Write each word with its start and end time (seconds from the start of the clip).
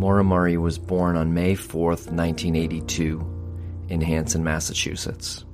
Murray 0.00 0.56
was 0.56 0.78
born 0.78 1.16
on 1.16 1.34
May 1.34 1.54
4, 1.54 1.88
1982, 1.88 3.84
in 3.90 4.00
Hanson, 4.00 4.42
Massachusetts. 4.42 5.44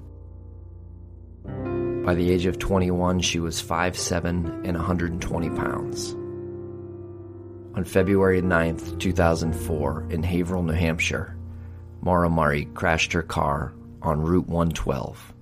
By 1.44 2.14
the 2.14 2.30
age 2.30 2.46
of 2.46 2.58
21, 2.58 3.20
she 3.20 3.40
was 3.40 3.60
5'7 3.60 4.64
and 4.64 4.76
120 4.76 5.50
pounds. 5.50 6.12
On 7.74 7.84
February 7.84 8.40
9, 8.40 8.98
2004, 8.98 10.06
in 10.10 10.22
Haverhill, 10.22 10.62
New 10.62 10.72
Hampshire, 10.72 11.36
Murray 12.00 12.66
crashed 12.66 13.12
her 13.14 13.22
car 13.22 13.74
on 14.00 14.22
Route 14.22 14.46
112. 14.46 15.34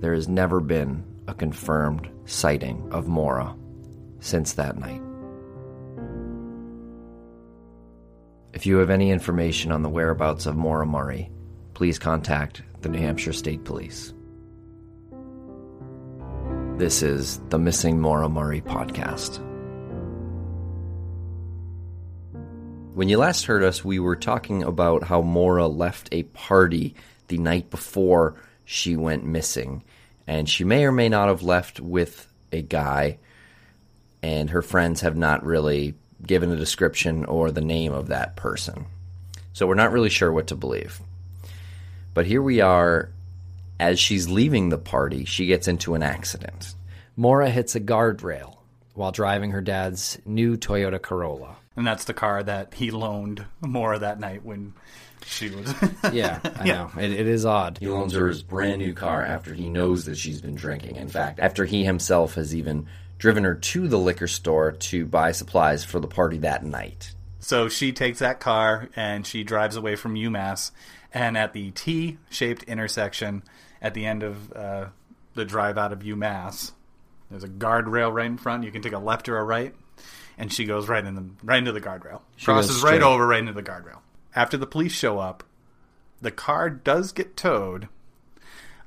There 0.00 0.12
has 0.12 0.28
never 0.28 0.60
been 0.60 1.02
a 1.26 1.32
confirmed 1.32 2.10
sighting 2.26 2.86
of 2.92 3.08
Maura 3.08 3.56
since 4.20 4.52
that 4.52 4.78
night. 4.78 5.00
If 8.52 8.66
you 8.66 8.78
have 8.78 8.90
any 8.90 9.10
information 9.10 9.70
on 9.70 9.82
the 9.82 9.88
whereabouts 9.88 10.46
of 10.46 10.56
Murray, 10.56 11.30
please 11.74 12.00
contact 12.00 12.62
the 12.80 12.88
New 12.88 12.98
Hampshire 12.98 13.32
State 13.32 13.64
Police. 13.64 14.12
This 16.76 17.00
is 17.00 17.38
the 17.50 17.58
Missing 17.60 18.00
Murray 18.00 18.60
podcast. 18.60 19.38
When 22.94 23.08
you 23.08 23.18
last 23.18 23.44
heard 23.44 23.62
us, 23.62 23.84
we 23.84 24.00
were 24.00 24.16
talking 24.16 24.64
about 24.64 25.04
how 25.04 25.22
Maura 25.22 25.68
left 25.68 26.08
a 26.10 26.24
party 26.24 26.96
the 27.28 27.38
night 27.38 27.70
before 27.70 28.34
she 28.64 28.96
went 28.96 29.24
missing. 29.24 29.84
And 30.26 30.48
she 30.48 30.64
may 30.64 30.84
or 30.84 30.92
may 30.92 31.08
not 31.08 31.28
have 31.28 31.42
left 31.42 31.78
with 31.78 32.26
a 32.50 32.62
guy, 32.62 33.18
and 34.24 34.50
her 34.50 34.62
friends 34.62 35.02
have 35.02 35.16
not 35.16 35.44
really 35.44 35.94
given 36.26 36.50
a 36.50 36.56
description 36.56 37.24
or 37.24 37.50
the 37.50 37.60
name 37.60 37.92
of 37.92 38.08
that 38.08 38.36
person. 38.36 38.86
So 39.52 39.66
we're 39.66 39.74
not 39.74 39.92
really 39.92 40.10
sure 40.10 40.32
what 40.32 40.48
to 40.48 40.56
believe. 40.56 41.00
But 42.14 42.26
here 42.26 42.42
we 42.42 42.60
are. 42.60 43.10
As 43.78 43.98
she's 43.98 44.28
leaving 44.28 44.68
the 44.68 44.78
party, 44.78 45.24
she 45.24 45.46
gets 45.46 45.66
into 45.66 45.94
an 45.94 46.02
accident. 46.02 46.74
Maura 47.16 47.48
hits 47.48 47.74
a 47.74 47.80
guardrail 47.80 48.58
while 48.94 49.10
driving 49.10 49.52
her 49.52 49.62
dad's 49.62 50.18
new 50.26 50.56
Toyota 50.58 51.00
Corolla. 51.00 51.56
And 51.76 51.86
that's 51.86 52.04
the 52.04 52.12
car 52.12 52.42
that 52.42 52.74
he 52.74 52.90
loaned 52.90 53.44
Maura 53.62 53.98
that 54.00 54.20
night 54.20 54.44
when 54.44 54.74
she 55.24 55.48
was. 55.50 55.74
Yeah, 56.12 56.40
I 56.56 56.64
know. 56.64 56.90
It, 56.98 57.12
it 57.12 57.26
is 57.26 57.46
odd. 57.46 57.78
He 57.78 57.86
loans 57.86 58.14
her 58.14 58.28
his 58.28 58.42
brand 58.42 58.78
new 58.78 58.92
car 58.94 59.22
after 59.22 59.54
he 59.54 59.68
knows 59.68 60.04
that 60.06 60.16
she's 60.16 60.40
been 60.40 60.56
drinking. 60.56 60.96
In 60.96 61.08
fact, 61.08 61.38
after 61.38 61.64
he 61.64 61.84
himself 61.84 62.34
has 62.34 62.54
even 62.54 62.86
driven 63.20 63.44
her 63.44 63.54
to 63.54 63.86
the 63.86 63.98
liquor 63.98 64.26
store 64.26 64.72
to 64.72 65.04
buy 65.04 65.30
supplies 65.30 65.84
for 65.84 66.00
the 66.00 66.08
party 66.08 66.38
that 66.38 66.64
night. 66.64 67.14
So 67.38 67.68
she 67.68 67.92
takes 67.92 68.18
that 68.18 68.40
car 68.40 68.88
and 68.96 69.26
she 69.26 69.44
drives 69.44 69.76
away 69.76 69.94
from 69.94 70.14
UMass. 70.14 70.72
And 71.12 71.36
at 71.36 71.52
the 71.52 71.70
T 71.70 72.18
shaped 72.30 72.62
intersection 72.64 73.42
at 73.82 73.94
the 73.94 74.06
end 74.06 74.22
of 74.22 74.52
uh, 74.52 74.86
the 75.34 75.44
drive 75.44 75.76
out 75.76 75.92
of 75.92 76.00
UMass, 76.00 76.72
there's 77.30 77.44
a 77.44 77.48
guardrail 77.48 78.12
right 78.12 78.26
in 78.26 78.38
front. 78.38 78.64
You 78.64 78.72
can 78.72 78.82
take 78.82 78.94
a 78.94 78.98
left 78.98 79.28
or 79.28 79.36
a 79.36 79.44
right. 79.44 79.74
And 80.38 80.50
she 80.50 80.64
goes 80.64 80.88
right 80.88 81.04
in 81.04 81.14
the 81.14 81.28
right 81.42 81.58
into 81.58 81.72
the 81.72 81.80
guardrail. 81.80 82.22
She 82.36 82.46
Crosses 82.46 82.82
right 82.82 83.02
over 83.02 83.26
right 83.26 83.40
into 83.40 83.52
the 83.52 83.62
guardrail. 83.62 83.98
After 84.34 84.56
the 84.56 84.66
police 84.66 84.92
show 84.92 85.18
up, 85.18 85.44
the 86.22 86.30
car 86.30 86.70
does 86.70 87.12
get 87.12 87.36
towed. 87.36 87.88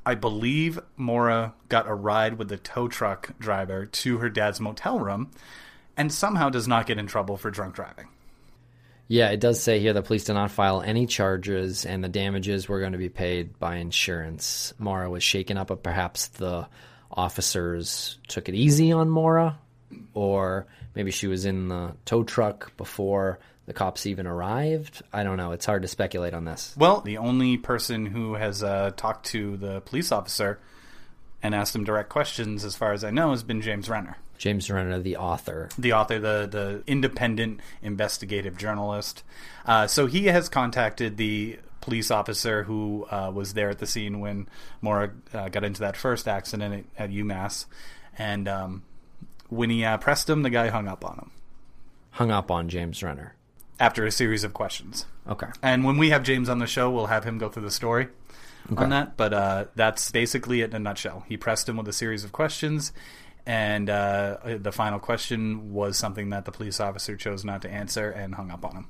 I 0.05 0.15
believe 0.15 0.79
Maura 0.97 1.53
got 1.69 1.87
a 1.87 1.93
ride 1.93 2.37
with 2.37 2.49
the 2.49 2.57
tow 2.57 2.87
truck 2.87 3.37
driver 3.39 3.85
to 3.85 4.17
her 4.17 4.29
dad's 4.29 4.59
motel 4.59 4.99
room 4.99 5.31
and 5.95 6.11
somehow 6.11 6.49
does 6.49 6.67
not 6.67 6.85
get 6.85 6.97
in 6.97 7.07
trouble 7.07 7.37
for 7.37 7.51
drunk 7.51 7.75
driving. 7.75 8.09
Yeah, 9.07 9.29
it 9.29 9.39
does 9.39 9.61
say 9.61 9.79
here 9.79 9.93
the 9.93 10.01
police 10.01 10.25
did 10.25 10.33
not 10.33 10.51
file 10.51 10.81
any 10.81 11.05
charges 11.05 11.85
and 11.85 12.03
the 12.03 12.09
damages 12.09 12.67
were 12.67 12.79
going 12.79 12.93
to 12.93 12.97
be 12.97 13.09
paid 13.09 13.59
by 13.59 13.75
insurance. 13.75 14.73
Maura 14.79 15.09
was 15.09 15.23
shaken 15.23 15.57
up, 15.57 15.67
but 15.67 15.83
perhaps 15.83 16.27
the 16.29 16.67
officers 17.11 18.17
took 18.27 18.49
it 18.49 18.55
easy 18.55 18.91
on 18.91 19.09
Maura, 19.09 19.59
or 20.13 20.65
maybe 20.95 21.11
she 21.11 21.27
was 21.27 21.45
in 21.45 21.67
the 21.67 21.93
tow 22.05 22.23
truck 22.23 22.75
before 22.77 23.39
the 23.65 23.73
cops 23.73 24.05
even 24.05 24.27
arrived. 24.27 25.01
I 25.13 25.23
don't 25.23 25.37
know. 25.37 25.51
It's 25.51 25.65
hard 25.65 25.81
to 25.83 25.87
speculate 25.87 26.33
on 26.33 26.45
this. 26.45 26.73
Well, 26.77 27.01
the 27.01 27.17
only 27.17 27.57
person 27.57 28.05
who 28.05 28.33
has 28.35 28.61
uh, 28.63 28.91
talked 28.95 29.25
to 29.27 29.57
the 29.57 29.81
police 29.81 30.11
officer 30.11 30.59
and 31.41 31.53
asked 31.55 31.75
him 31.75 31.83
direct 31.83 32.09
questions, 32.09 32.63
as 32.65 32.75
far 32.75 32.93
as 32.93 33.03
I 33.03 33.09
know, 33.11 33.31
has 33.31 33.43
been 33.43 33.61
James 33.61 33.89
Renner, 33.89 34.17
James 34.37 34.69
Renner, 34.69 34.99
the 34.99 35.17
author. 35.17 35.69
the 35.77 35.93
author, 35.93 36.19
the 36.19 36.47
the 36.49 36.83
independent 36.87 37.59
investigative 37.81 38.57
journalist. 38.57 39.23
Uh, 39.65 39.87
so 39.87 40.07
he 40.07 40.25
has 40.27 40.49
contacted 40.49 41.17
the 41.17 41.59
police 41.81 42.11
officer 42.11 42.63
who 42.63 43.05
uh, 43.11 43.29
was 43.33 43.53
there 43.53 43.69
at 43.69 43.79
the 43.79 43.85
scene 43.87 44.21
when 44.21 44.47
Maura 44.81 45.11
uh, 45.33 45.49
got 45.49 45.65
into 45.65 45.81
that 45.81 45.97
first 45.97 46.29
accident 46.29 46.85
at, 46.97 47.05
at 47.05 47.09
UMass, 47.11 47.65
and 48.17 48.47
um, 48.47 48.83
when 49.49 49.69
he 49.69 49.83
uh, 49.83 49.97
pressed 49.97 50.29
him, 50.29 50.43
the 50.43 50.49
guy 50.49 50.69
hung 50.69 50.87
up 50.87 51.03
on 51.05 51.15
him 51.15 51.31
Hung 52.11 52.31
up 52.31 52.51
on 52.51 52.69
James 52.69 53.01
Renner. 53.03 53.35
After 53.79 54.05
a 54.05 54.11
series 54.11 54.43
of 54.43 54.53
questions. 54.53 55.05
Okay. 55.27 55.47
And 55.61 55.83
when 55.83 55.97
we 55.97 56.09
have 56.09 56.23
James 56.23 56.49
on 56.49 56.59
the 56.59 56.67
show, 56.67 56.89
we'll 56.89 57.07
have 57.07 57.23
him 57.23 57.37
go 57.37 57.49
through 57.49 57.63
the 57.63 57.71
story 57.71 58.07
on 58.77 58.89
that. 58.89 59.17
But 59.17 59.33
uh, 59.33 59.65
that's 59.75 60.11
basically 60.11 60.61
it 60.61 60.69
in 60.71 60.75
a 60.75 60.79
nutshell. 60.79 61.25
He 61.27 61.37
pressed 61.37 61.67
him 61.67 61.77
with 61.77 61.87
a 61.87 61.93
series 61.93 62.23
of 62.23 62.31
questions, 62.31 62.91
and 63.45 63.89
uh, 63.89 64.37
the 64.59 64.71
final 64.71 64.99
question 64.99 65.73
was 65.73 65.97
something 65.97 66.29
that 66.29 66.45
the 66.45 66.51
police 66.51 66.79
officer 66.79 67.15
chose 67.15 67.43
not 67.43 67.61
to 67.63 67.69
answer 67.69 68.09
and 68.09 68.35
hung 68.35 68.51
up 68.51 68.65
on 68.65 68.75
him. 68.75 68.87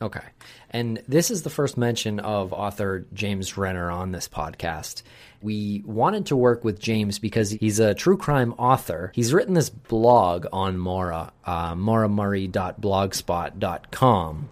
Okay. 0.00 0.22
And 0.70 1.02
this 1.06 1.30
is 1.30 1.42
the 1.42 1.50
first 1.50 1.76
mention 1.76 2.18
of 2.20 2.52
author 2.52 3.06
James 3.12 3.56
Renner 3.56 3.90
on 3.90 4.12
this 4.12 4.28
podcast. 4.28 5.02
We 5.42 5.82
wanted 5.84 6.26
to 6.26 6.36
work 6.36 6.62
with 6.64 6.80
James 6.80 7.18
because 7.18 7.50
he's 7.50 7.80
a 7.80 7.94
true 7.94 8.16
crime 8.16 8.54
author. 8.54 9.12
He's 9.14 9.34
written 9.34 9.54
this 9.54 9.70
blog 9.70 10.46
on 10.52 10.78
Maura, 10.78 11.32
uh, 11.44 11.74
mauramurray.blogspot.com. 11.74 14.48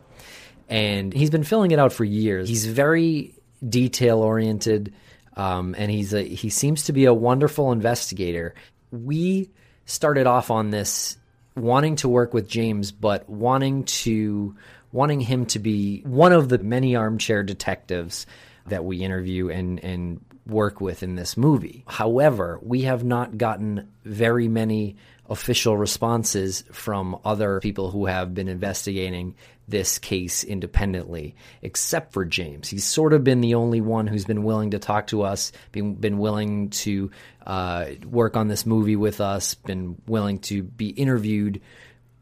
And 0.69 1.13
he's 1.13 1.31
been 1.31 1.45
filling 1.45 1.71
it 1.73 1.79
out 1.79 1.93
for 1.93 2.05
years. 2.05 2.49
He's 2.49 2.67
very 2.67 3.35
detail 3.67 4.21
oriented, 4.21 4.93
um, 5.37 5.75
and 5.77 5.91
he's 5.91 6.15
a, 6.15 6.23
he 6.23 6.49
seems 6.51 6.85
to 6.85 6.93
be 6.93 7.07
a 7.07 7.15
wonderful 7.15 7.73
investigator. 7.73 8.55
We 8.93 9.51
started 9.85 10.29
off 10.29 10.51
on 10.51 10.71
this 10.71 11.17
wanting 11.57 11.97
to 11.97 12.09
work 12.09 12.33
with 12.33 12.49
James, 12.49 12.93
but 12.93 13.29
wanting 13.29 13.83
to 13.85 14.55
wanting 14.93 15.21
him 15.21 15.47
to 15.47 15.59
be 15.59 16.03
one 16.03 16.33
of 16.33 16.49
the 16.49 16.59
many 16.59 16.97
armchair 16.97 17.43
detectives 17.43 18.27
that 18.67 18.85
we 18.85 18.99
interview 18.99 19.49
and 19.49 19.83
and 19.83 20.25
work 20.47 20.81
with 20.81 21.03
in 21.03 21.15
this 21.15 21.37
movie. 21.37 21.85
However, 21.87 22.59
we 22.63 22.83
have 22.83 23.05
not 23.05 23.39
gotten 23.39 23.89
very 24.05 24.49
many 24.49 24.97
official 25.29 25.77
responses 25.77 26.65
from 26.73 27.17
other 27.25 27.61
people 27.61 27.91
who 27.91 28.07
have 28.07 28.35
been 28.35 28.49
investigating 28.49 29.37
this 29.69 29.99
case 29.99 30.43
independently, 30.43 31.37
except 31.63 32.13
for 32.13 32.25
James. 32.25 32.69
He's 32.69 32.85
sort 32.85 33.13
of 33.13 33.23
been 33.23 33.41
the 33.41 33.55
only 33.55 33.81
one 33.81 34.09
who's 34.09 34.25
been 34.25 34.43
willing 34.43 34.73
to 34.73 34.81
talk 34.81 35.07
to 35.09 35.23
us, 35.23 35.53
been, 35.71 35.95
been 35.95 36.19
willing 36.19 36.71
to 36.71 37.13
uh, 37.47 37.87
work 38.05 38.37
on 38.37 38.49
this 38.49 38.67
movie 38.67 38.97
with 38.97 39.21
us, 39.21 39.55
been 39.55 40.03
willing 40.07 40.41
to 40.41 40.65
be 40.65 40.89
interviewed 40.89 41.61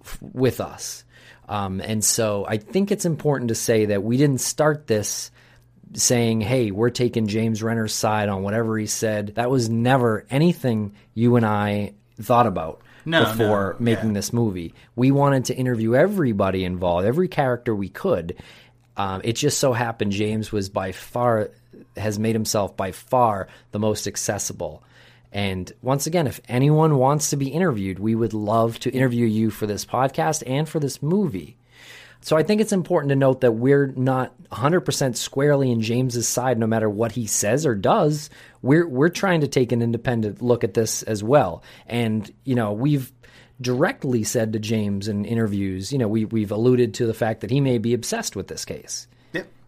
f- 0.05 0.19
with 0.21 0.61
us. 0.61 1.05
Um, 1.49 1.81
and 1.81 2.05
so 2.05 2.45
I 2.47 2.59
think 2.59 2.91
it's 2.91 3.07
important 3.07 3.49
to 3.49 3.55
say 3.55 3.87
that 3.87 4.03
we 4.03 4.17
didn't 4.17 4.41
start 4.41 4.87
this 4.87 5.31
saying, 5.95 6.43
hey, 6.43 6.71
we're 6.71 6.91
taking 6.91 7.27
James 7.27 7.63
Renner's 7.63 7.95
side 7.95 8.29
on 8.29 8.43
whatever 8.43 8.77
he 8.79 8.87
said. 8.87 9.35
That 9.37 9.51
was 9.51 9.71
never 9.71 10.27
anything 10.31 10.95
you 11.15 11.37
and 11.37 11.47
I 11.47 11.95
thought 12.21 12.47
about 12.47 12.83
No, 13.07 13.25
before 13.25 13.77
no, 13.79 13.85
making 13.85 14.11
yeah. 14.11 14.15
this 14.15 14.33
movie. 14.33 14.75
We 14.95 15.11
wanted 15.11 15.47
to 15.47 15.57
interview 15.57 15.95
everybody 15.95 16.65
involved, 16.65 17.07
every 17.07 17.29
character 17.29 17.75
we 17.75 17.89
could. 17.89 18.37
Um, 18.99 19.23
it 19.25 19.35
just 19.35 19.59
so 19.59 19.73
happened 19.73 20.13
James 20.13 20.53
was 20.53 20.69
by 20.69 20.93
far, 20.93 21.51
has 21.97 22.19
made 22.19 22.35
himself 22.35 22.77
by 22.77 22.93
far 22.93 23.49
the 23.71 23.79
most 23.79 24.07
accessible. 24.07 24.83
And 25.33 25.71
once 25.83 26.07
again, 26.07 26.27
if 26.27 26.41
anyone 26.49 26.97
wants 26.97 27.31
to 27.31 27.37
be 27.37 27.49
interviewed, 27.49 27.99
we 27.99 28.15
would 28.15 28.33
love 28.33 28.79
to 28.81 28.91
interview 28.91 29.27
you 29.27 29.51
for 29.51 29.67
this 29.67 29.85
podcast 29.85 30.43
and 30.47 30.69
for 30.69 30.81
this 30.81 31.03
movie. 31.03 31.59
So 32.21 32.37
I 32.37 32.43
think 32.43 32.61
it's 32.61 32.73
important 32.73 33.11
to 33.11 33.17
note 33.17 33.43
that 33.43 33.53
we're 33.53 33.93
not 33.97 34.35
100% 34.51 35.17
squarely 35.17 35.71
in 35.71 35.81
James's 35.81 36.27
side 36.27 36.59
no 36.59 36.67
matter 36.67 36.91
what 36.91 37.13
he 37.13 37.27
says 37.27 37.65
or 37.65 37.75
does. 37.75 38.29
We're 38.61 38.89
we're 38.89 39.09
trying 39.09 39.43
to 39.43 39.49
take 39.49 39.71
an 39.71 39.83
independent 39.83 40.43
look 40.43 40.65
at 40.65 40.75
this 40.75 41.03
as 41.05 41.23
well. 41.23 41.63
And 41.87 42.31
you 42.45 42.55
know, 42.55 42.73
we've 42.73 43.13
directly 43.61 44.25
said 44.25 44.53
to 44.53 44.59
James 44.59 45.09
in 45.09 45.25
interviews, 45.25 45.93
you 45.93 45.99
know, 45.99 46.09
we 46.09 46.25
we've 46.25 46.51
alluded 46.51 46.95
to 46.95 47.07
the 47.07 47.15
fact 47.15 47.41
that 47.43 47.51
he 47.51 47.61
may 47.61 47.79
be 47.79 47.95
obsessed 47.95 48.35
with 48.35 48.49
this 48.49 48.65
case. 48.65 49.07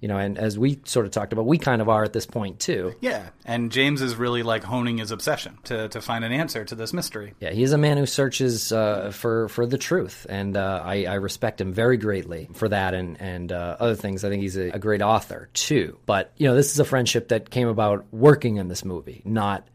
You 0.00 0.08
know, 0.08 0.17
and 0.17 0.38
as 0.38 0.58
we 0.58 0.81
sort 0.85 1.05
of 1.05 1.12
talked 1.12 1.32
about, 1.32 1.47
we 1.47 1.58
kind 1.58 1.82
of 1.82 1.88
are 1.88 2.05
at 2.05 2.12
this 2.12 2.25
point 2.25 2.58
too. 2.58 2.94
Yeah, 3.00 3.29
and 3.44 3.70
James 3.70 4.00
is 4.00 4.17
really 4.17 4.43
like 4.43 4.64
honing 4.64 4.99
his 4.99 5.11
obsession 5.11 5.58
to, 5.64 5.88
to 5.91 6.00
find 6.00 6.25
an 6.25 6.32
answer 6.32 6.64
to 6.64 6.75
this 6.75 6.93
mystery. 6.94 7.35
Yeah, 7.38 7.50
he's 7.50 7.73
a 7.73 7.79
man 7.79 7.99
who 7.99 8.06
searches 8.06 8.73
uh, 8.73 9.11
for 9.12 9.49
for 9.49 9.67
the 9.67 9.76
truth, 9.76 10.26
and 10.29 10.56
uh, 10.56 10.82
I, 10.85 11.05
I 11.05 11.14
respect 11.14 11.61
him 11.61 11.73
very 11.73 11.99
greatly 11.99 12.49
for 12.55 12.69
that, 12.69 12.94
and 12.94 13.20
and 13.20 13.52
uh, 13.52 13.76
other 13.79 13.94
things. 13.94 14.25
I 14.25 14.31
think 14.31 14.43
he's 14.43 14.56
a, 14.56 14.70
a 14.70 14.79
great 14.79 15.02
author 15.02 15.50
too. 15.52 15.99
But 16.06 16.32
you 16.37 16.49
know, 16.49 16.55
this 16.55 16.73
is 16.73 16.81
a 16.81 16.85
friendship 16.85 17.29
that 17.29 17.50
came 17.50 17.69
about 17.69 18.06
working 18.11 18.56
in 18.56 18.69
this 18.69 18.85
movie, 18.85 19.20
not 19.25 19.69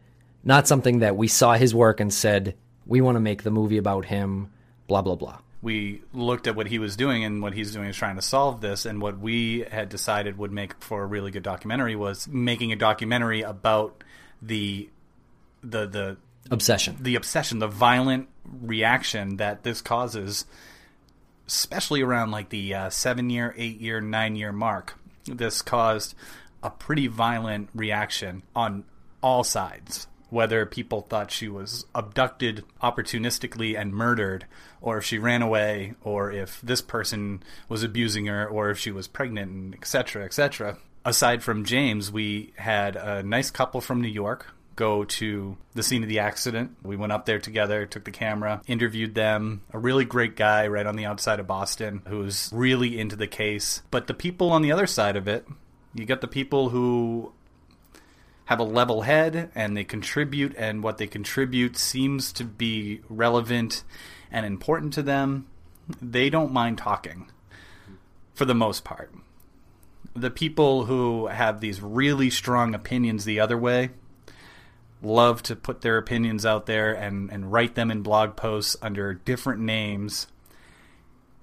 not 0.44 0.68
something 0.68 1.00
that 1.00 1.16
we 1.16 1.28
saw 1.28 1.54
his 1.54 1.76
work 1.76 2.00
and 2.00 2.14
said 2.14 2.56
we 2.86 3.02
want 3.02 3.16
to 3.16 3.20
make 3.20 3.44
the 3.44 3.52
movie 3.52 3.78
about 3.78 4.06
him. 4.06 4.52
Blah 4.88 5.02
blah 5.04 5.16
blah. 5.16 5.40
We 5.66 6.04
looked 6.14 6.46
at 6.46 6.56
what 6.56 6.68
he 6.68 6.78
was 6.78 6.96
doing, 6.96 7.26
and 7.26 7.42
what 7.42 7.54
he's 7.54 7.74
doing 7.74 7.90
is 7.90 7.98
trying 7.98 8.18
to 8.18 8.22
solve 8.22 8.62
this. 8.62 8.86
And 8.86 9.02
what 9.02 9.18
we 9.18 9.66
had 9.72 9.90
decided 9.90 10.38
would 10.38 10.52
make 10.52 10.82
for 10.82 11.02
a 11.02 11.06
really 11.08 11.32
good 11.32 11.42
documentary 11.42 11.96
was 11.96 12.28
making 12.28 12.72
a 12.72 12.76
documentary 12.76 13.42
about 13.42 14.04
the 14.42 14.90
the 15.64 15.88
the 15.88 16.18
Obsession. 16.52 16.98
the 17.02 17.16
obsession, 17.16 17.58
the 17.58 17.68
violent 17.68 18.30
reaction 18.62 19.38
that 19.38 19.64
this 19.64 19.82
causes, 19.82 20.46
especially 21.48 22.04
around 22.04 22.30
like 22.30 22.50
the 22.50 22.74
uh, 22.76 22.90
seven 22.92 23.32
year, 23.32 23.56
eight 23.58 23.82
year, 23.82 24.00
nine 24.00 24.36
year 24.36 24.52
mark. 24.52 24.94
This 25.26 25.64
caused 25.64 26.14
a 26.62 26.70
pretty 26.70 27.08
violent 27.08 27.70
reaction 27.74 28.44
on 28.56 28.84
all 29.24 29.44
sides. 29.44 30.06
Whether 30.30 30.66
people 30.66 31.02
thought 31.02 31.32
she 31.32 31.48
was 31.48 31.86
abducted 31.96 32.64
opportunistically 32.84 33.80
and 33.80 33.94
murdered, 33.94 34.46
or 34.86 35.00
if 35.00 35.04
she 35.04 35.18
ran 35.18 35.42
away, 35.42 35.96
or 36.04 36.32
if 36.32 36.62
this 36.62 36.80
person 36.80 37.42
was 37.68 37.82
abusing 37.82 38.28
her, 38.28 38.48
or 38.48 38.70
if 38.70 38.78
she 38.78 38.92
was 38.92 39.08
pregnant, 39.08 39.52
and 39.52 39.74
etc., 39.74 40.24
etc. 40.24 40.78
Aside 41.04 41.42
from 41.42 41.66
James, 41.66 42.12
we 42.12 42.54
had 42.56 42.96
a 42.96 43.24
nice 43.24 43.50
couple 43.50 43.82
from 43.82 44.00
New 44.00 44.08
York 44.08 44.46
go 44.76 45.06
to 45.06 45.58
the 45.74 45.82
scene 45.82 46.04
of 46.04 46.10
the 46.10 46.20
accident. 46.20 46.76
We 46.84 46.98
went 46.98 47.14
up 47.14 47.26
there 47.26 47.40
together, 47.40 47.86
took 47.86 48.04
the 48.04 48.12
camera, 48.12 48.62
interviewed 48.68 49.16
them. 49.16 49.62
A 49.72 49.80
really 49.80 50.06
great 50.06 50.36
guy 50.36 50.68
right 50.68 50.86
on 50.86 50.98
the 50.98 51.06
outside 51.06 51.40
of 51.40 51.48
Boston 51.48 52.02
who's 52.08 52.50
really 52.54 53.00
into 53.00 53.16
the 53.16 53.28
case. 53.28 53.82
But 53.90 54.08
the 54.08 54.14
people 54.14 54.52
on 54.52 54.62
the 54.62 54.72
other 54.72 54.86
side 54.86 55.16
of 55.16 55.28
it, 55.28 55.48
you 55.94 56.06
got 56.06 56.22
the 56.22 56.28
people 56.28 56.70
who 56.70 57.32
have 58.46 58.60
a 58.60 58.64
level 58.64 59.04
head 59.04 59.50
and 59.56 59.76
they 59.76 59.84
contribute, 59.84 60.54
and 60.58 60.84
what 60.84 60.98
they 60.98 61.08
contribute 61.08 61.78
seems 61.78 62.32
to 62.34 62.44
be 62.44 63.02
relevant 63.10 63.84
and 64.32 64.46
important 64.46 64.94
to 64.94 65.04
them. 65.04 65.48
They 66.02 66.30
don't 66.30 66.52
mind 66.52 66.78
talking 66.78 67.32
for 68.34 68.46
the 68.46 68.56
most 68.56 68.84
part. 68.84 69.14
The 70.16 70.32
people 70.32 70.86
who 70.86 71.28
have 71.28 71.60
these 71.60 71.82
really 71.82 72.30
strong 72.30 72.74
opinions 72.74 73.26
the 73.26 73.40
other 73.40 73.58
way, 73.58 73.90
love 75.02 75.44
to 75.44 75.56
put 75.56 75.82
their 75.82 75.98
opinions 75.98 76.46
out 76.46 76.66
there 76.66 76.94
and, 76.94 77.30
and 77.32 77.52
write 77.52 77.76
them 77.76 77.92
in 77.92 78.02
blog 78.02 78.36
posts 78.36 78.76
under 78.82 79.14
different 79.14 79.62
names, 79.62 80.28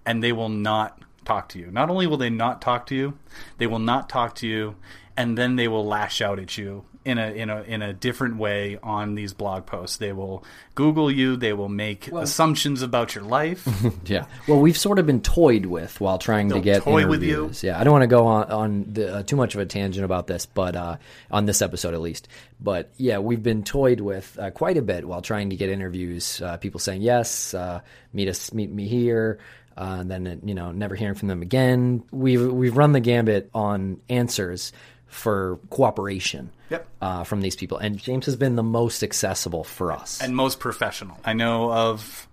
and 0.04 0.22
they 0.22 0.32
will 0.32 0.48
not 0.48 1.00
talk 1.24 1.48
to 1.50 1.58
you. 1.58 1.70
Not 1.70 1.90
only 1.90 2.06
will 2.06 2.16
they 2.16 2.30
not 2.30 2.60
talk 2.60 2.86
to 2.86 2.94
you, 2.94 3.18
they 3.58 3.66
will 3.66 3.78
not 3.78 4.08
talk 4.08 4.34
to 4.36 4.48
you, 4.48 4.76
and 5.16 5.38
then 5.38 5.56
they 5.56 5.68
will 5.68 5.86
lash 5.86 6.20
out 6.20 6.38
at 6.38 6.58
you 6.58 6.84
in 7.04 7.18
a 7.18 7.30
in 7.30 7.50
a 7.50 7.62
in 7.62 7.82
a 7.82 7.92
different 7.92 8.36
way 8.36 8.78
on 8.82 9.14
these 9.14 9.32
blog 9.32 9.66
posts. 9.66 9.96
They 9.96 10.12
will 10.12 10.44
Google 10.74 11.10
you. 11.10 11.36
They 11.36 11.52
will 11.52 11.68
make 11.68 12.08
assumptions 12.08 12.82
about 12.82 13.14
your 13.14 13.24
life. 13.24 13.66
Yeah. 14.04 14.26
Well, 14.48 14.58
we've 14.60 14.76
sort 14.76 14.98
of 14.98 15.06
been 15.06 15.20
toyed 15.22 15.66
with 15.66 16.00
while 16.00 16.18
trying 16.18 16.48
to 16.48 16.54
They'll 16.54 16.62
get 16.62 16.82
toy 16.82 17.06
with 17.06 17.22
you. 17.22 17.38
interviews. 17.38 17.62
Yeah, 17.62 17.80
I 17.80 17.84
don't 17.84 17.92
want 17.92 18.02
to 18.02 18.08
go 18.08 18.26
on 18.26 18.50
on 18.50 18.86
the, 18.92 19.16
uh, 19.16 19.22
too 19.22 19.36
much 19.36 19.54
of 19.54 19.60
a 19.60 19.66
tangent 19.66 20.04
about 20.04 20.26
this, 20.26 20.44
but 20.46 20.74
uh, 20.76 20.96
on 21.30 21.46
this 21.46 21.62
episode 21.62 21.94
at 21.94 22.00
least. 22.00 22.28
But 22.60 22.90
yeah, 22.96 23.18
we've 23.18 23.42
been 23.42 23.62
toyed 23.64 24.00
with 24.00 24.36
uh, 24.38 24.50
quite 24.50 24.76
a 24.76 24.82
bit 24.82 25.06
while 25.06 25.22
trying 25.22 25.50
to 25.50 25.56
get 25.56 25.68
interviews. 25.70 26.42
Uh, 26.42 26.56
people 26.56 26.80
saying 26.80 27.02
yes, 27.02 27.54
uh, 27.54 27.80
meet 28.12 28.28
us, 28.28 28.52
meet 28.52 28.70
me 28.70 28.88
here. 28.88 29.38
Uh, 29.76 29.98
and 30.00 30.10
then 30.10 30.40
you 30.44 30.54
know, 30.54 30.70
never 30.72 30.94
hearing 30.94 31.14
from 31.14 31.28
them 31.28 31.40
again. 31.42 32.02
We've 32.10 32.46
we've 32.52 32.76
run 32.76 32.92
the 32.92 33.00
gambit 33.00 33.48
on 33.54 34.00
answers 34.10 34.72
for 35.06 35.58
cooperation 35.70 36.50
Yep. 36.72 36.88
uh, 37.00 37.24
from 37.24 37.40
these 37.40 37.56
people, 37.56 37.78
and 37.78 37.98
James 37.98 38.26
has 38.26 38.36
been 38.36 38.56
the 38.56 38.62
most 38.62 39.02
accessible 39.02 39.64
for 39.64 39.92
us. 39.92 40.20
and 40.20 40.34
most 40.34 40.58
professional. 40.58 41.18
I 41.24 41.32
know 41.34 41.72
of 41.72 42.28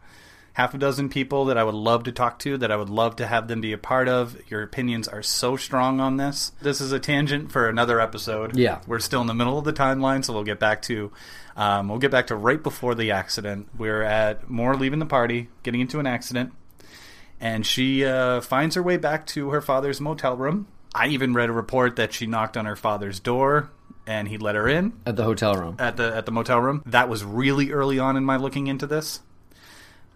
half 0.53 0.73
a 0.73 0.77
dozen 0.77 1.07
people 1.07 1.45
that 1.45 1.57
I 1.57 1.63
would 1.63 1.73
love 1.75 2.03
to 2.03 2.11
talk 2.11 2.39
to, 2.39 2.57
that 2.57 2.69
I 2.69 2.75
would 2.75 2.89
love 2.89 3.15
to 3.17 3.27
have 3.27 3.47
them 3.47 3.61
be 3.61 3.71
a 3.71 3.77
part 3.77 4.09
of. 4.09 4.35
Your 4.49 4.61
opinions 4.61 5.07
are 5.07 5.23
so 5.23 5.55
strong 5.55 6.01
on 6.01 6.17
this. 6.17 6.51
This 6.61 6.81
is 6.81 6.91
a 6.91 6.99
tangent 6.99 7.51
for 7.51 7.69
another 7.69 8.01
episode. 8.01 8.57
Yeah. 8.57 8.81
we're 8.85 8.99
still 8.99 9.21
in 9.21 9.27
the 9.27 9.33
middle 9.33 9.57
of 9.57 9.63
the 9.63 9.71
timeline, 9.71 10.25
so 10.25 10.33
we'll 10.33 10.43
get 10.43 10.59
back 10.59 10.81
to 10.83 11.11
um, 11.55 11.89
we'll 11.89 11.99
get 11.99 12.11
back 12.11 12.27
to 12.27 12.35
right 12.35 12.61
before 12.61 12.95
the 12.95 13.11
accident. 13.11 13.67
We're 13.77 14.01
at 14.01 14.49
more 14.49 14.75
leaving 14.75 14.99
the 14.99 15.05
party, 15.05 15.49
getting 15.63 15.81
into 15.81 15.99
an 15.99 16.07
accident, 16.07 16.53
and 17.39 17.65
she 17.65 18.05
uh, 18.05 18.41
finds 18.41 18.75
her 18.75 18.83
way 18.83 18.97
back 18.97 19.25
to 19.27 19.49
her 19.51 19.61
father's 19.61 19.99
motel 20.01 20.35
room. 20.35 20.67
I 20.93 21.07
even 21.07 21.33
read 21.33 21.49
a 21.49 21.53
report 21.53 21.95
that 21.97 22.13
she 22.13 22.27
knocked 22.27 22.57
on 22.57 22.65
her 22.65 22.75
father's 22.75 23.19
door 23.19 23.69
and 24.09 24.27
he 24.27 24.39
let 24.39 24.55
her 24.55 24.67
in 24.67 24.91
at 25.05 25.15
the 25.15 25.23
hotel 25.23 25.53
room. 25.53 25.75
at 25.77 25.95
the 25.95 26.13
at 26.15 26.25
the 26.25 26.31
motel 26.31 26.59
room. 26.59 26.81
That 26.87 27.07
was 27.07 27.23
really 27.23 27.71
early 27.71 27.99
on 27.99 28.17
in 28.17 28.25
my 28.25 28.37
looking 28.37 28.65
into 28.65 28.87
this. 28.87 29.19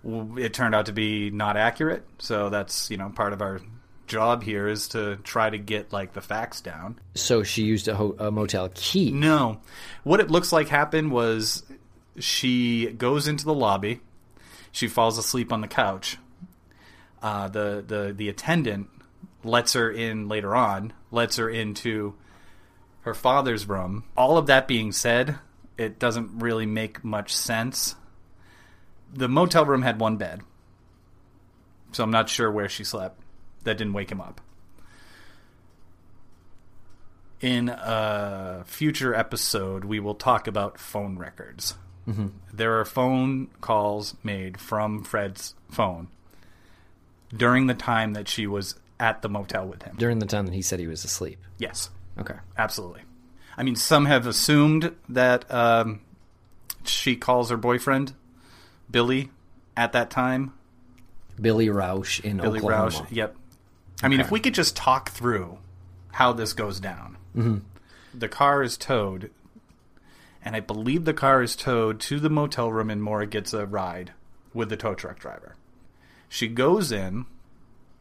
It 0.03 0.53
turned 0.53 0.73
out 0.75 0.87
to 0.87 0.91
be 0.91 1.29
not 1.29 1.55
accurate, 1.55 2.03
so 2.17 2.49
that's 2.49 2.89
you 2.89 2.97
know 2.97 3.09
part 3.09 3.33
of 3.33 3.41
our 3.41 3.61
job 4.07 4.43
here 4.43 4.67
is 4.67 4.87
to 4.89 5.17
try 5.17 5.49
to 5.49 5.59
get 5.59 5.93
like 5.93 6.13
the 6.13 6.21
facts 6.21 6.59
down. 6.59 6.99
So 7.13 7.43
she 7.43 7.63
used 7.63 7.87
a, 7.87 7.95
ho- 7.95 8.15
a 8.19 8.31
motel 8.31 8.69
key. 8.73 9.11
No, 9.11 9.61
what 10.03 10.19
it 10.19 10.29
looks 10.31 10.51
like 10.51 10.69
happened 10.69 11.11
was 11.11 11.63
she 12.19 12.87
goes 12.87 13.27
into 13.27 13.45
the 13.45 13.53
lobby, 13.53 14.01
she 14.71 14.87
falls 14.87 15.19
asleep 15.19 15.53
on 15.53 15.61
the 15.61 15.67
couch. 15.67 16.17
Uh, 17.21 17.47
the 17.47 17.83
the 17.87 18.11
the 18.11 18.27
attendant 18.27 18.89
lets 19.43 19.73
her 19.73 19.91
in 19.91 20.27
later 20.27 20.55
on, 20.55 20.93
lets 21.11 21.35
her 21.35 21.47
into 21.47 22.15
her 23.03 23.13
father's 23.13 23.67
room. 23.67 24.03
All 24.17 24.37
of 24.37 24.47
that 24.47 24.67
being 24.67 24.91
said, 24.91 25.37
it 25.77 25.99
doesn't 25.99 26.39
really 26.39 26.65
make 26.65 27.03
much 27.03 27.33
sense. 27.33 27.95
The 29.13 29.29
motel 29.29 29.65
room 29.65 29.83
had 29.83 29.99
one 29.99 30.17
bed, 30.17 30.41
so 31.91 32.03
I'm 32.03 32.11
not 32.11 32.29
sure 32.29 32.51
where 32.51 32.69
she 32.69 32.83
slept. 32.83 33.19
That 33.63 33.77
didn't 33.77 33.93
wake 33.93 34.11
him 34.11 34.19
up. 34.19 34.41
In 37.39 37.69
a 37.69 38.63
future 38.65 39.13
episode, 39.13 39.83
we 39.83 39.99
will 39.99 40.15
talk 40.15 40.47
about 40.47 40.79
phone 40.79 41.17
records. 41.17 41.75
Mm-hmm. 42.07 42.27
There 42.53 42.79
are 42.79 42.85
phone 42.85 43.47
calls 43.61 44.15
made 44.23 44.59
from 44.59 45.03
Fred's 45.03 45.53
phone 45.69 46.07
during 47.35 47.67
the 47.67 47.73
time 47.73 48.13
that 48.13 48.27
she 48.27 48.47
was 48.47 48.75
at 48.99 49.21
the 49.21 49.29
motel 49.29 49.67
with 49.67 49.83
him. 49.83 49.95
during 49.97 50.19
the 50.19 50.25
time 50.25 50.45
that 50.45 50.53
he 50.53 50.61
said 50.61 50.79
he 50.79 50.87
was 50.87 51.03
asleep. 51.03 51.39
Yes. 51.57 51.89
Okay. 52.19 52.35
Absolutely. 52.57 53.01
I 53.57 53.63
mean, 53.63 53.75
some 53.75 54.05
have 54.05 54.25
assumed 54.27 54.95
that 55.09 55.51
um, 55.51 56.01
she 56.83 57.15
calls 57.15 57.49
her 57.49 57.57
boyfriend 57.57 58.13
Billy 58.89 59.29
at 59.75 59.93
that 59.93 60.09
time. 60.09 60.53
Billy 61.39 61.69
Rausch 61.69 62.19
in 62.19 62.37
Billy 62.37 62.59
Oklahoma. 62.59 62.83
Rausch. 62.83 63.11
Yep. 63.11 63.35
I 64.01 64.07
mean, 64.07 64.19
if 64.19 64.31
we 64.31 64.39
could 64.39 64.53
just 64.53 64.75
talk 64.75 65.11
through 65.11 65.57
how 66.13 66.31
this 66.31 66.53
goes 66.53 66.79
down. 66.79 67.17
Mm-hmm. 67.35 67.57
The 68.13 68.29
car 68.29 68.63
is 68.63 68.77
towed, 68.77 69.31
and 70.45 70.55
I 70.55 70.59
believe 70.59 71.05
the 71.05 71.13
car 71.13 71.41
is 71.41 71.55
towed 71.55 71.99
to 72.01 72.19
the 72.19 72.29
motel 72.29 72.71
room, 72.71 72.89
and 72.89 73.03
Maura 73.03 73.25
gets 73.25 73.53
a 73.53 73.65
ride 73.65 74.13
with 74.53 74.69
the 74.69 74.77
tow 74.77 74.93
truck 74.93 75.19
driver. 75.19 75.55
She 76.29 76.47
goes 76.47 76.91
in, 76.91 77.25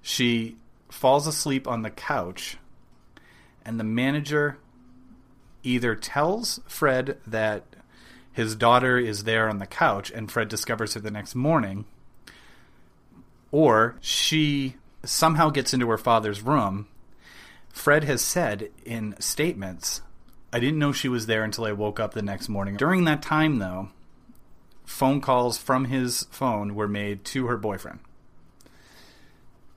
she 0.02 0.57
falls 0.90 1.26
asleep 1.26 1.66
on 1.66 1.83
the 1.83 1.90
couch, 1.90 2.59
and 3.64 3.78
the 3.78 3.85
manager 3.85 4.59
either 5.62 5.95
tells 5.95 6.61
Fred 6.66 7.19
that 7.26 7.64
his 8.33 8.54
daughter 8.57 8.99
is 8.99 9.25
there 9.25 9.49
on 9.49 9.59
the 9.59 9.66
couch, 9.66 10.11
and 10.11 10.31
Fred 10.31 10.49
discovers 10.49 10.95
her 10.95 11.00
the 11.00 11.11
next 11.11 11.35
morning, 11.35 11.85
or 13.50 13.97
she 14.00 14.76
somehow 15.04 15.50
gets 15.50 15.75
into 15.75 15.90
her 15.90 15.99
father's 15.99 16.42
room. 16.42 16.88
Fred 17.69 18.04
has 18.04 18.23
said 18.23 18.71
in 18.85 19.14
statements, 19.19 20.00
I 20.52 20.61
didn't 20.61 20.78
know 20.78 20.92
she 20.92 21.09
was 21.09 21.26
there 21.26 21.45
until 21.45 21.64
I 21.64 21.73
woke 21.73 22.00
up 22.00 22.14
the 22.14 22.23
next 22.23 22.49
morning. 22.49 22.76
During 22.76 23.04
that 23.04 23.23
time, 23.23 23.59
though, 23.59 23.90
phone 24.85 25.21
calls 25.21 25.59
from 25.59 25.87
his 25.87 26.25
phone 26.31 26.75
were 26.75 26.88
made 26.88 27.25
to 27.26 27.47
her 27.47 27.57
boyfriend 27.57 28.00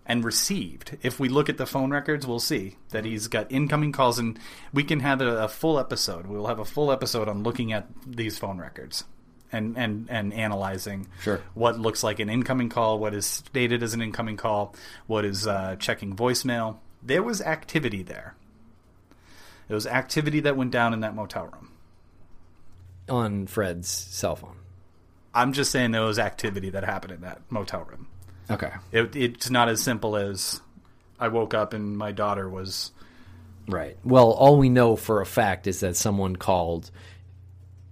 and 0.05 0.23
received. 0.23 0.97
If 1.01 1.19
we 1.19 1.29
look 1.29 1.49
at 1.49 1.57
the 1.57 1.65
phone 1.65 1.89
records, 1.91 2.27
we'll 2.27 2.39
see 2.39 2.75
that 2.89 3.05
he's 3.05 3.27
got 3.27 3.51
incoming 3.51 3.91
calls, 3.91 4.19
and 4.19 4.37
we 4.73 4.83
can 4.83 4.99
have 4.99 5.21
a, 5.21 5.43
a 5.43 5.47
full 5.47 5.79
episode. 5.79 6.27
We'll 6.27 6.47
have 6.47 6.59
a 6.59 6.65
full 6.65 6.91
episode 6.91 7.27
on 7.27 7.43
looking 7.43 7.73
at 7.73 7.87
these 8.05 8.37
phone 8.37 8.57
records 8.59 9.03
and 9.51 9.77
and 9.77 10.07
and 10.09 10.33
analyzing 10.33 11.07
Sure. 11.21 11.41
what 11.53 11.79
looks 11.79 12.03
like 12.03 12.19
an 12.19 12.29
incoming 12.29 12.69
call, 12.69 12.99
what 12.99 13.13
is 13.13 13.25
stated 13.25 13.81
as 13.83 13.93
an 13.93 14.01
incoming 14.01 14.37
call, 14.37 14.75
what 15.07 15.23
is 15.25 15.47
uh, 15.47 15.75
checking 15.79 16.15
voicemail. 16.15 16.77
There 17.03 17.21
was 17.23 17.41
activity 17.41 18.01
there. 18.03 18.35
There 19.67 19.75
was 19.75 19.87
activity 19.87 20.39
that 20.41 20.55
went 20.57 20.71
down 20.71 20.93
in 20.93 20.99
that 21.01 21.15
motel 21.15 21.45
room. 21.47 21.71
on 23.09 23.45
Fred's 23.47 23.87
cell 23.89 24.35
phone. 24.35 24.57
I'm 25.33 25.53
just 25.53 25.71
saying 25.71 25.91
there 25.91 26.01
was 26.03 26.17
activity 26.17 26.69
that 26.71 26.83
happened 26.83 27.13
in 27.13 27.21
that 27.21 27.41
motel 27.49 27.83
room. 27.83 28.07
Okay. 28.49 28.71
It, 28.91 29.15
it's 29.15 29.49
not 29.49 29.69
as 29.69 29.81
simple 29.81 30.15
as 30.15 30.61
I 31.19 31.29
woke 31.29 31.53
up 31.53 31.73
and 31.73 31.97
my 31.97 32.11
daughter 32.11 32.49
was. 32.49 32.91
Right. 33.67 33.97
Well, 34.03 34.31
all 34.31 34.57
we 34.57 34.69
know 34.69 34.95
for 34.95 35.21
a 35.21 35.25
fact 35.25 35.65
is 35.67 35.79
that 35.79 35.95
someone 35.95 36.35
called 36.35 36.91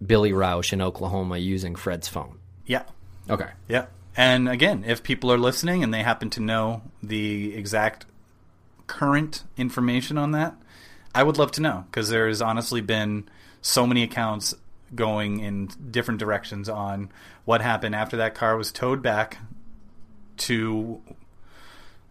Billy 0.06 0.32
Rausch 0.34 0.72
in 0.74 0.82
Oklahoma 0.82 1.38
using 1.38 1.76
Fred's 1.76 2.08
phone. 2.08 2.38
Yeah, 2.66 2.84
Okay. 3.30 3.50
yeah. 3.68 3.86
And 4.16 4.48
again, 4.48 4.84
if 4.86 5.02
people 5.02 5.32
are 5.32 5.40
listening 5.40 5.84
and 5.84 5.92
they 5.92 6.04
happen 6.04 6.30
to 6.32 6.40
know 6.40 6.84
the 7.02 7.56
exact 7.56 8.06
current 8.86 9.44
information 9.58 10.18
on 10.20 10.32
that, 10.34 10.56
I 11.16 11.24
would 11.24 11.38
love 11.40 11.52
to 11.54 11.62
know 11.62 11.86
because 11.90 12.10
there's 12.10 12.42
honestly 12.42 12.82
been 12.82 13.28
so 13.62 13.88
many 13.88 14.04
accounts 14.04 14.54
going 14.94 15.40
in 15.40 15.70
different 15.90 16.20
directions 16.20 16.70
on 16.70 17.10
what 17.46 17.62
happened 17.62 17.96
after 17.96 18.18
that 18.18 18.36
car 18.36 18.56
was 18.56 18.72
towed 18.72 19.02
back 19.02 19.40
to 20.48 21.02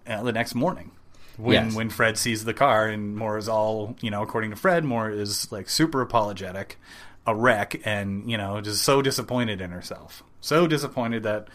uh, 0.07 0.23
the 0.23 0.33
next 0.33 0.55
morning 0.55 0.91
when 1.37 1.67
Yes. 1.67 1.75
when 1.75 1.91
Fred 1.91 2.19
sees 2.19 2.45
the 2.45 2.55
car 2.55 2.89
and 2.89 3.17
Moore 3.17 3.39
is 3.39 3.49
all 3.49 3.97
you 4.01 4.11
know 4.11 4.23
according 4.23 4.51
to 4.51 4.57
Fred 4.57 4.85
Moore 4.85 5.11
is 5.11 5.51
like 5.51 5.69
super 5.69 6.01
apologetic 6.03 6.79
a 7.27 7.35
wreck 7.35 7.81
and 7.85 8.29
you 8.31 8.37
know 8.37 8.61
just 8.61 8.83
so 8.83 9.01
disappointed 9.03 9.61
in 9.61 9.71
herself. 9.71 10.23
So 10.41 10.67
disappointed 10.67 11.23
that 11.23 11.49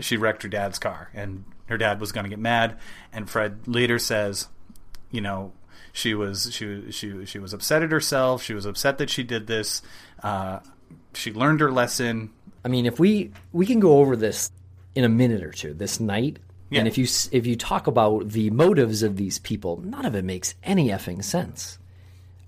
she 0.00 0.16
wrecked 0.16 0.42
her 0.42 0.48
dad's 0.48 0.78
car 0.78 1.10
and 1.14 1.44
her 1.66 1.76
dad 1.78 2.00
was 2.00 2.12
going 2.12 2.24
to 2.24 2.30
get 2.30 2.38
mad. 2.38 2.78
And 3.12 3.28
Fred 3.28 3.68
later 3.68 3.98
says 3.98 4.48
you 5.10 5.20
know 5.20 5.52
she 5.92 6.14
was 6.14 6.48
she 6.52 6.90
she 6.90 7.26
she 7.26 7.38
was 7.38 7.52
upset 7.52 7.82
at 7.82 7.92
herself. 7.92 8.42
She 8.42 8.54
was 8.54 8.64
upset 8.66 8.98
that 8.98 9.10
she 9.10 9.22
did 9.22 9.46
this. 9.46 9.82
Uh, 10.22 10.60
she 11.14 11.32
learned 11.32 11.60
her 11.60 11.70
lesson. 11.70 12.30
I 12.64 12.68
mean, 12.68 12.86
if 12.86 12.98
we 12.98 13.32
we 13.52 13.66
can 13.66 13.78
go 13.80 13.98
over 13.98 14.16
this 14.16 14.50
in 14.94 15.04
a 15.04 15.08
minute 15.08 15.42
or 15.42 15.52
two 15.52 15.74
this 15.74 16.00
night, 16.00 16.38
Yeah. 16.70 16.80
and 16.80 16.88
if 16.88 16.98
you 16.98 17.06
if 17.32 17.46
you 17.46 17.56
talk 17.56 17.86
about 17.86 18.28
the 18.30 18.50
motives 18.50 19.02
of 19.02 19.16
these 19.16 19.38
people, 19.38 19.80
none 19.84 20.04
of 20.04 20.14
it 20.14 20.24
makes 20.24 20.54
any 20.62 20.88
effing 20.88 21.22
sense. 21.24 21.78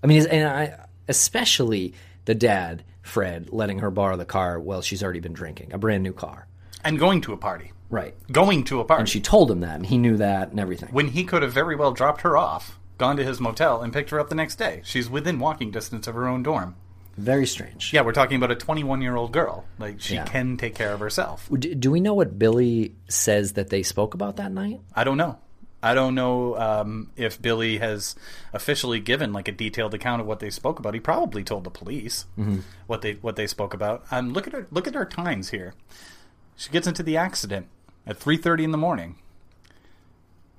I 0.03 0.07
mean, 0.07 0.27
and 0.27 0.47
I 0.49 0.87
especially 1.09 1.95
the 2.25 2.35
dad 2.35 2.85
Fred 3.03 3.49
letting 3.53 3.79
her 3.81 3.91
borrow 3.91 4.17
the 4.17 4.25
car 4.25 4.59
while 4.59 4.81
she's 4.83 5.03
already 5.03 5.21
been 5.21 5.33
drinking 5.35 5.73
a 5.73 5.79
brand 5.79 6.03
new 6.03 6.13
car, 6.13 6.47
and 6.83 6.99
going 6.99 7.21
to 7.23 7.33
a 7.33 7.37
party 7.37 7.71
right? 7.91 8.15
going 8.33 8.65
to 8.65 8.81
a 8.81 8.85
party 8.85 9.01
And 9.03 9.09
she 9.09 9.21
told 9.21 9.51
him 9.51 9.61
that, 9.61 9.77
and 9.77 9.87
he 9.87 9.99
knew 9.99 10.17
that, 10.17 10.51
and 10.51 10.59
everything. 10.59 10.89
when 10.91 11.09
he 11.09 11.23
could 11.25 11.43
have 11.43 11.53
very 11.53 11.77
well 11.77 11.93
dropped 11.93 12.23
her 12.23 12.37
off 12.37 12.79
gone 12.99 13.17
to 13.17 13.25
his 13.25 13.41
motel 13.41 13.83
and 13.83 13.93
picked 13.93 14.11
her 14.11 14.19
up 14.19 14.29
the 14.31 14.35
next 14.35 14.57
day 14.57 14.81
she's 14.85 15.09
within 15.11 15.39
walking 15.39 15.71
distance 15.71 16.07
of 16.07 16.15
her 16.15 16.27
own 16.27 16.43
dorm 16.43 16.77
Very 17.17 17.47
strange. 17.47 17.93
yeah 17.93 18.01
we're 18.03 18.13
talking 18.13 18.37
about 18.37 18.51
a 18.51 18.57
21 18.57 19.01
year 19.03 19.15
old 19.17 19.33
girl 19.33 19.65
like 19.79 20.01
she 20.01 20.15
Yeah. 20.15 20.25
can 20.25 20.57
take 20.57 20.75
care 20.75 20.93
of 20.93 21.01
herself 21.01 21.49
Do, 21.57 21.75
do 21.75 21.91
we 21.91 22.01
know 22.01 22.15
what 22.15 22.39
Billy 22.39 22.95
says 23.09 23.53
that 23.55 23.71
they 23.71 23.83
spoke 23.83 24.15
about 24.15 24.37
that 24.37 24.51
night? 24.53 24.81
I 24.95 25.05
don't 25.05 25.17
know. 25.19 25.39
I 25.83 25.93
don't 25.93 26.15
know 26.15 26.57
um, 26.57 27.11
if 27.15 27.41
Billy 27.43 27.77
has 27.77 28.17
officially 28.55 29.01
given 29.01 29.35
like 29.35 29.49
a 29.49 29.53
detailed 29.53 29.93
account 29.93 30.23
of 30.23 30.27
what 30.27 30.41
they 30.41 30.49
spoke 30.49 30.79
about. 30.79 30.95
He 30.95 31.01
probably 31.01 31.45
told 31.45 31.65
the 31.65 31.71
police 31.71 32.25
what 32.87 33.03
they 33.03 33.13
what 33.21 33.37
they 33.37 33.47
spoke 33.47 33.75
about. 33.75 34.03
Um, 34.11 34.33
look 34.33 34.47
at 34.47 34.55
her 34.55 34.67
look 34.71 34.89
at 34.89 34.95
her 34.95 35.05
times 35.05 35.51
here. 35.51 35.75
She 36.57 36.71
gets 36.71 36.87
into 36.87 37.03
the 37.03 37.19
accident 37.19 37.67
at 38.07 38.17
three 38.17 38.39
thirty 38.39 38.65
in 38.65 38.71
the 38.71 38.79
morning. 38.79 39.17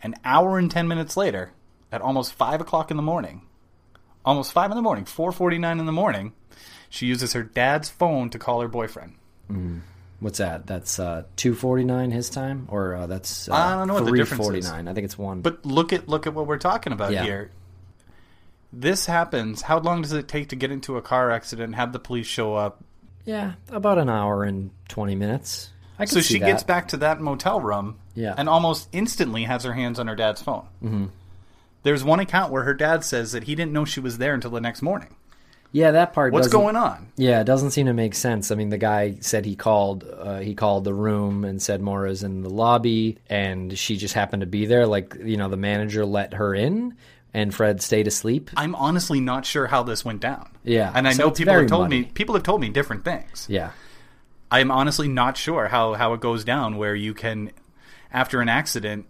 An 0.04 0.14
hour 0.24 0.60
and 0.60 0.70
ten 0.70 0.88
minutes 0.88 1.18
later, 1.18 1.54
at 1.92 2.02
almost 2.02 2.34
five 2.34 2.62
o'clock 2.62 2.92
in 2.92 2.98
the 2.98 3.02
morning, 3.04 3.42
almost 4.26 4.52
five 4.54 4.72
in 4.72 4.76
the 4.78 4.82
morning, 4.84 5.06
four 5.06 5.32
forty 5.32 5.58
nine 5.58 5.80
in 5.80 5.86
the 5.86 5.92
morning, 5.92 6.34
she 6.90 7.06
uses 7.06 7.34
her 7.34 7.44
dad's 7.44 7.90
phone 7.90 8.30
to 8.32 8.40
call 8.40 8.62
her 8.62 8.68
boyfriend. 8.68 9.16
What's 10.20 10.40
that? 10.40 10.66
That's 10.66 10.98
uh, 11.00 11.24
two 11.36 11.54
forty 11.54 11.84
nine 11.84 12.12
his 12.12 12.30
time, 12.30 12.68
or 12.72 12.96
uh, 12.96 13.08
that's 13.08 13.48
uh, 13.50 13.54
I 13.54 13.76
don't 13.76 13.88
know 13.88 13.94
what 13.96 14.06
the 14.06 14.12
difference 14.12 14.42
is. 14.42 14.46
forty 14.48 14.62
nine. 14.62 14.88
I 14.88 14.94
think 14.94 15.06
it's 15.06 15.18
one. 15.18 15.42
But 15.42 15.66
look 15.66 15.94
at 15.94 16.08
look 16.10 16.26
at 16.26 16.34
what 16.34 16.48
we're 16.48 16.58
talking 16.58 16.94
about 16.94 17.12
Yeah. 17.12 17.24
here. 17.24 17.52
This 18.74 19.06
happens. 19.06 19.62
How 19.62 19.80
long 19.80 20.02
does 20.02 20.12
it 20.12 20.28
take 20.28 20.50
to 20.50 20.56
get 20.56 20.72
into 20.72 20.98
a 20.98 21.02
car 21.02 21.32
accident 21.32 21.66
and 21.68 21.76
have 21.76 21.94
the 21.94 22.00
police 22.00 22.28
show 22.28 22.56
up? 22.56 22.84
yeah, 23.26 23.54
about 23.70 23.98
an 23.98 24.10
hour 24.10 24.44
and 24.44 24.70
twenty 24.88 25.16
minutes. 25.16 25.72
I 25.98 26.06
So 26.06 26.20
she 26.22 26.40
that. 26.40 26.46
gets 26.46 26.64
back 26.64 26.90
to 26.90 26.98
that 26.98 27.22
motel 27.22 27.60
room 27.62 27.98
Yeah. 28.16 28.36
and 28.38 28.50
almost 28.50 28.90
instantly 28.92 29.44
has 29.46 29.64
her 29.64 29.72
hands 29.74 29.98
on 29.98 30.08
her 30.08 30.16
dad's 30.16 30.42
phone. 30.42 30.66
Mm-hmm. 30.84 31.06
There's 31.86 32.04
one 32.04 32.20
account 32.20 32.52
where 32.52 32.64
her 32.64 32.74
dad 32.74 33.04
says 33.04 33.34
that 33.34 33.44
he 33.44 33.54
didn't 33.54 33.72
know 33.72 33.86
she 33.86 34.00
was 34.00 34.18
there 34.18 34.34
until 34.34 34.50
the 34.50 34.60
next 34.60 34.82
morning. 34.82 35.16
Yeah, 35.72 35.92
that 35.92 36.14
part. 36.14 36.34
What's 36.34 36.48
going 36.48 36.76
on? 36.76 37.12
Yeah, 37.16 37.42
it 37.42 37.44
doesn't 37.44 37.72
seem 37.72 37.86
to 37.86 37.94
make 37.94 38.16
sense. 38.16 38.50
I 38.50 38.56
mean, 38.56 38.70
the 38.70 38.80
guy 38.80 39.18
said 39.20 39.46
he 39.46 39.56
called. 39.56 40.04
Uh, 40.04 40.40
he 40.40 40.56
called 40.56 40.84
the 40.84 40.96
room 40.96 41.46
and 41.46 41.62
said 41.62 41.82
Maura's 41.82 42.24
in 42.24 42.42
the 42.42 42.50
lobby, 42.50 43.20
and 43.30 43.78
she 43.78 43.98
just 43.98 44.16
happened 44.16 44.40
to 44.40 44.48
be 44.48 44.66
there. 44.66 44.88
Like 44.88 45.14
you 45.24 45.38
know, 45.38 45.48
the 45.48 45.58
manager 45.58 46.08
let 46.08 46.34
her 46.34 46.56
in, 46.56 46.96
and 47.36 47.54
Fred 47.54 47.84
stayed 47.84 48.08
asleep. 48.08 48.50
I'm 48.58 48.74
honestly 48.74 49.20
not 49.20 49.46
sure 49.46 49.68
how 49.68 49.84
this 49.84 50.04
went 50.04 50.22
down. 50.22 50.50
Yeah, 50.64 50.92
and 50.96 51.08
I 51.08 51.12
so 51.12 51.26
know 51.26 51.32
people 51.32 51.54
have 51.54 51.68
told 51.68 51.90
me 51.90 52.06
people 52.06 52.34
have 52.34 52.44
told 52.44 52.62
me 52.62 52.70
different 52.70 53.06
things. 53.06 53.46
Yeah, 53.48 53.74
I'm 54.50 54.72
honestly 54.72 55.08
not 55.08 55.38
sure 55.38 55.68
how 55.68 55.94
how 55.94 56.14
it 56.14 56.20
goes 56.20 56.44
down 56.44 56.78
where 56.78 56.96
you 56.96 57.14
can, 57.14 57.52
after 58.12 58.42
an 58.42 58.50
accident, 58.50 59.06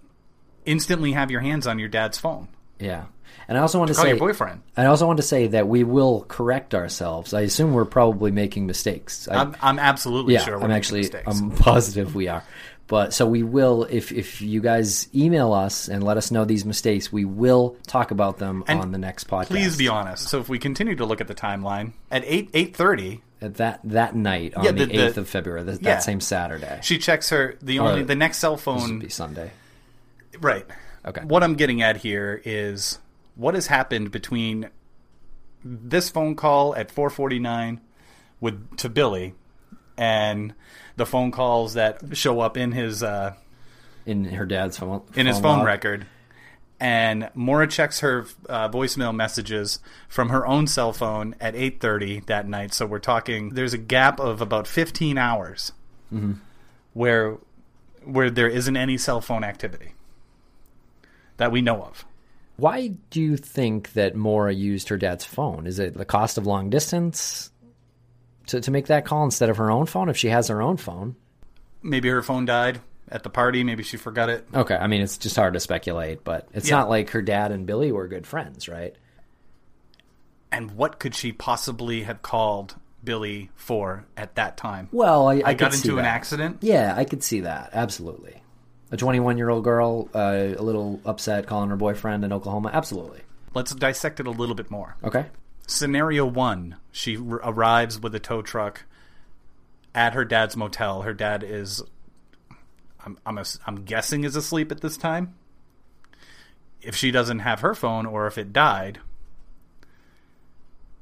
instantly 0.66 1.14
have 1.14 1.32
your 1.32 1.40
hands 1.40 1.68
on 1.68 1.80
your 1.80 1.88
dad's 1.88 2.18
phone. 2.18 2.50
Yeah. 2.80 3.06
And 3.48 3.58
I 3.58 3.62
also 3.62 3.78
want 3.78 3.90
to 3.90 3.96
Call 3.96 4.06
say, 4.06 4.10
your 4.10 4.18
boyfriend. 4.18 4.62
I 4.76 4.86
also 4.86 5.06
want 5.06 5.18
to 5.18 5.24
say 5.24 5.46
that 5.48 5.68
we 5.68 5.84
will 5.84 6.26
correct 6.28 6.74
ourselves. 6.74 7.32
I 7.34 7.42
assume 7.42 7.74
we're 7.74 7.86
probably 7.86 8.32
making 8.32 8.66
mistakes. 8.66 9.28
I, 9.28 9.36
I'm, 9.36 9.56
I'm 9.62 9.78
absolutely 9.78 10.34
yeah, 10.34 10.40
sure. 10.44 10.56
We're 10.58 10.64
I'm 10.64 10.70
making 10.70 10.78
actually 10.78 11.00
mistakes. 11.02 11.40
I'm 11.40 11.52
positive 11.58 12.16
we 12.16 12.28
are. 12.28 12.44
But 12.88 13.14
so 13.14 13.26
we 13.28 13.44
will 13.44 13.84
if 13.84 14.12
if 14.12 14.42
you 14.42 14.62
guys 14.62 15.10
email 15.14 15.54
us 15.54 15.88
and 15.90 16.04
let 16.04 16.18
us 16.18 16.32
know 16.32 16.46
these 16.46 16.66
mistakes, 16.66 17.12
we 17.12 17.24
will 17.26 17.78
talk 17.88 18.10
about 18.12 18.38
them 18.40 18.64
And 18.68 18.80
on 18.80 18.92
the 18.92 18.98
next 18.98 19.28
podcast. 19.28 19.48
Please 19.48 19.78
be 19.78 19.88
honest. 19.88 20.28
So 20.28 20.40
if 20.40 20.50
we 20.50 20.58
continue 20.60 20.96
to 20.96 21.06
look 21.06 21.22
at 21.22 21.28
the 21.28 21.36
timeline 21.36 21.94
at 22.12 22.24
eight 22.26 22.50
eight 22.54 22.76
thirty, 22.76 23.22
At 23.42 23.56
that 23.56 23.80
that 23.86 24.16
night 24.16 24.54
on 24.56 24.64
Yeah, 24.66 24.72
the 24.72 24.86
the- 24.86 24.98
the- 24.98 25.06
eighth 25.08 25.18
of 25.18 25.28
February, 25.30 25.66
th- 25.66 25.80
yeah. 25.82 25.96
that 25.96 26.04
same 26.04 26.20
Saturday. 26.22 26.80
she 26.84 26.98
checks 27.00 27.30
her 27.30 27.58
the 27.62 27.80
only 27.80 28.02
Or- 28.02 28.06
the 28.06 28.16
next 28.16 28.38
cell 28.38 28.56
This 28.56 28.66
would 28.66 28.80
phone. 28.82 29.00
be 29.00 29.10
Sunday. 29.10 29.52
Right. 30.40 30.66
Okay. 31.06 31.22
What 31.22 31.44
I'm 31.44 31.56
getting 31.56 31.82
at 31.82 31.98
here 31.98 32.42
is 32.46 33.00
what 33.36 33.54
has 33.54 33.68
happened 33.68 34.12
between 34.12 34.70
this 35.64 36.10
phone 36.10 36.36
call 36.36 36.76
at 36.76 36.90
4:49 36.94 37.80
with 38.40 38.78
to 38.78 38.90
Billy 38.90 39.34
and 39.98 40.54
the 40.96 41.06
phone 41.06 41.32
calls 41.32 41.74
that 41.76 42.18
show 42.18 42.40
up 42.40 42.58
in 42.58 42.72
his 42.72 43.02
uh, 43.04 43.34
In 44.06 44.26
her 44.26 44.46
dad's 44.46 44.78
phone. 44.78 45.04
in 45.16 45.26
his 45.28 45.40
phone 45.40 45.60
log. 45.60 45.66
record. 45.68 46.06
And 46.80 47.30
Maura 47.34 47.68
checks 47.68 48.02
her 48.02 48.26
uh, 48.50 48.68
voicemail 48.70 49.16
messages 49.16 49.80
from 50.10 50.30
her 50.30 50.46
own 50.46 50.68
cell 50.68 50.92
phone 50.92 51.34
at 51.40 51.54
8:30 51.56 52.26
that 52.26 52.48
night. 52.48 52.74
So 52.74 52.86
we're 52.86 53.00
talking. 53.00 53.52
There's 53.52 53.74
a 53.74 53.78
gap 53.78 54.20
of 54.20 54.42
about 54.42 54.68
15 54.68 55.18
hours 55.18 55.72
where 56.94 57.38
where 58.04 58.30
there 58.30 58.48
isn't 58.50 58.78
any 58.78 58.98
cell 58.98 59.22
phone 59.22 59.44
activity. 59.44 59.94
That 61.38 61.52
we 61.52 61.62
know 61.62 61.82
of. 61.84 62.06
Why 62.58 62.88
do 63.10 63.22
you 63.22 63.36
think 63.36 63.94
that 63.94 64.16
Maura 64.16 64.54
used 64.54 64.88
her 64.90 64.98
dad's 64.98 65.26
phone? 65.26 65.68
Is 65.68 65.78
it 65.80 65.94
the 65.96 66.06
cost 66.06 66.38
of 66.38 66.48
long 66.48 66.70
distance 66.70 67.52
to, 68.48 68.62
to 68.62 68.72
make 68.72 68.88
that 68.88 69.04
call 69.06 69.26
instead 69.26 69.50
of 69.50 69.58
her 69.58 69.70
own 69.70 69.86
phone 69.86 70.08
if 70.08 70.16
she 70.16 70.30
has 70.30 70.48
her 70.48 70.62
own 70.62 70.78
phone? 70.78 71.16
Maybe 71.84 72.08
her 72.10 72.22
phone 72.22 72.46
died 72.46 72.80
at 73.10 73.24
the 73.24 73.30
party. 73.30 73.64
Maybe 73.66 73.84
she 73.84 73.98
forgot 73.98 74.30
it. 74.30 74.48
Okay, 74.54 74.76
I 74.76 74.88
mean, 74.88 75.02
it's 75.02 75.18
just 75.18 75.36
hard 75.36 75.54
to 75.56 75.60
speculate, 75.60 76.24
but 76.24 76.48
it's 76.54 76.70
Yeah. 76.70 76.78
not 76.78 76.90
like 76.90 77.10
her 77.10 77.22
dad 77.22 77.52
and 77.52 77.66
Billy 77.66 77.92
were 77.92 78.08
good 78.08 78.26
friends, 78.26 78.70
right? 78.70 78.96
And 80.52 80.72
what 80.72 81.00
could 81.00 81.14
she 81.14 81.34
possibly 81.34 82.04
have 82.04 82.22
called 82.22 82.76
Billy 83.04 83.50
for 83.56 84.06
at 84.16 84.36
that 84.36 84.56
time? 84.56 84.88
Well, 84.94 85.28
I, 85.28 85.36
I, 85.36 85.42
I 85.48 85.54
got 85.54 85.74
into 85.76 86.00
an 86.00 86.06
accident. 86.06 86.60
Yeah, 86.62 86.94
I 86.96 87.04
could 87.04 87.22
see 87.24 87.42
that. 87.42 87.72
Absolutely. 87.74 88.42
A 88.96 88.98
21 88.98 89.38
year 89.38 89.50
old 89.50 89.66
girl, 89.66 90.08
uh, 90.16 90.54
a 90.58 90.64
little 90.64 91.02
upset 91.04 91.48
calling 91.48 91.70
her 91.70 91.76
boyfriend 91.76 92.24
in 92.24 92.32
Oklahoma. 92.32 92.70
Absolutely. 92.72 93.20
Let's 93.54 93.76
dissect 93.76 94.22
it 94.22 94.26
a 94.26 94.32
little 94.32 94.56
bit 94.56 94.72
more. 94.72 94.96
Okay. 95.04 95.26
Scenario 95.68 96.26
one: 96.26 96.78
She 96.94 97.18
r- 97.18 97.42
arrives 97.44 98.00
with 98.00 98.16
a 98.16 98.22
tow 98.22 98.42
truck 98.42 98.86
at 99.94 100.14
her 100.14 100.24
dad's 100.24 100.56
motel. 100.56 101.02
Her 101.02 101.14
dad 101.14 101.44
is, 101.44 101.84
I'm, 103.06 103.18
I'm, 103.26 103.38
ass- 103.38 103.60
I'm 103.68 103.84
guessing, 103.84 104.24
is 104.24 104.38
asleep 104.38 104.72
at 104.72 104.80
this 104.80 104.96
time. 104.96 105.36
If 106.82 106.96
she 106.96 107.12
doesn't 107.12 107.40
have 107.40 107.60
her 107.60 107.76
phone, 107.76 108.06
or 108.06 108.28
if 108.28 108.38
it 108.38 108.54
died, 108.54 109.00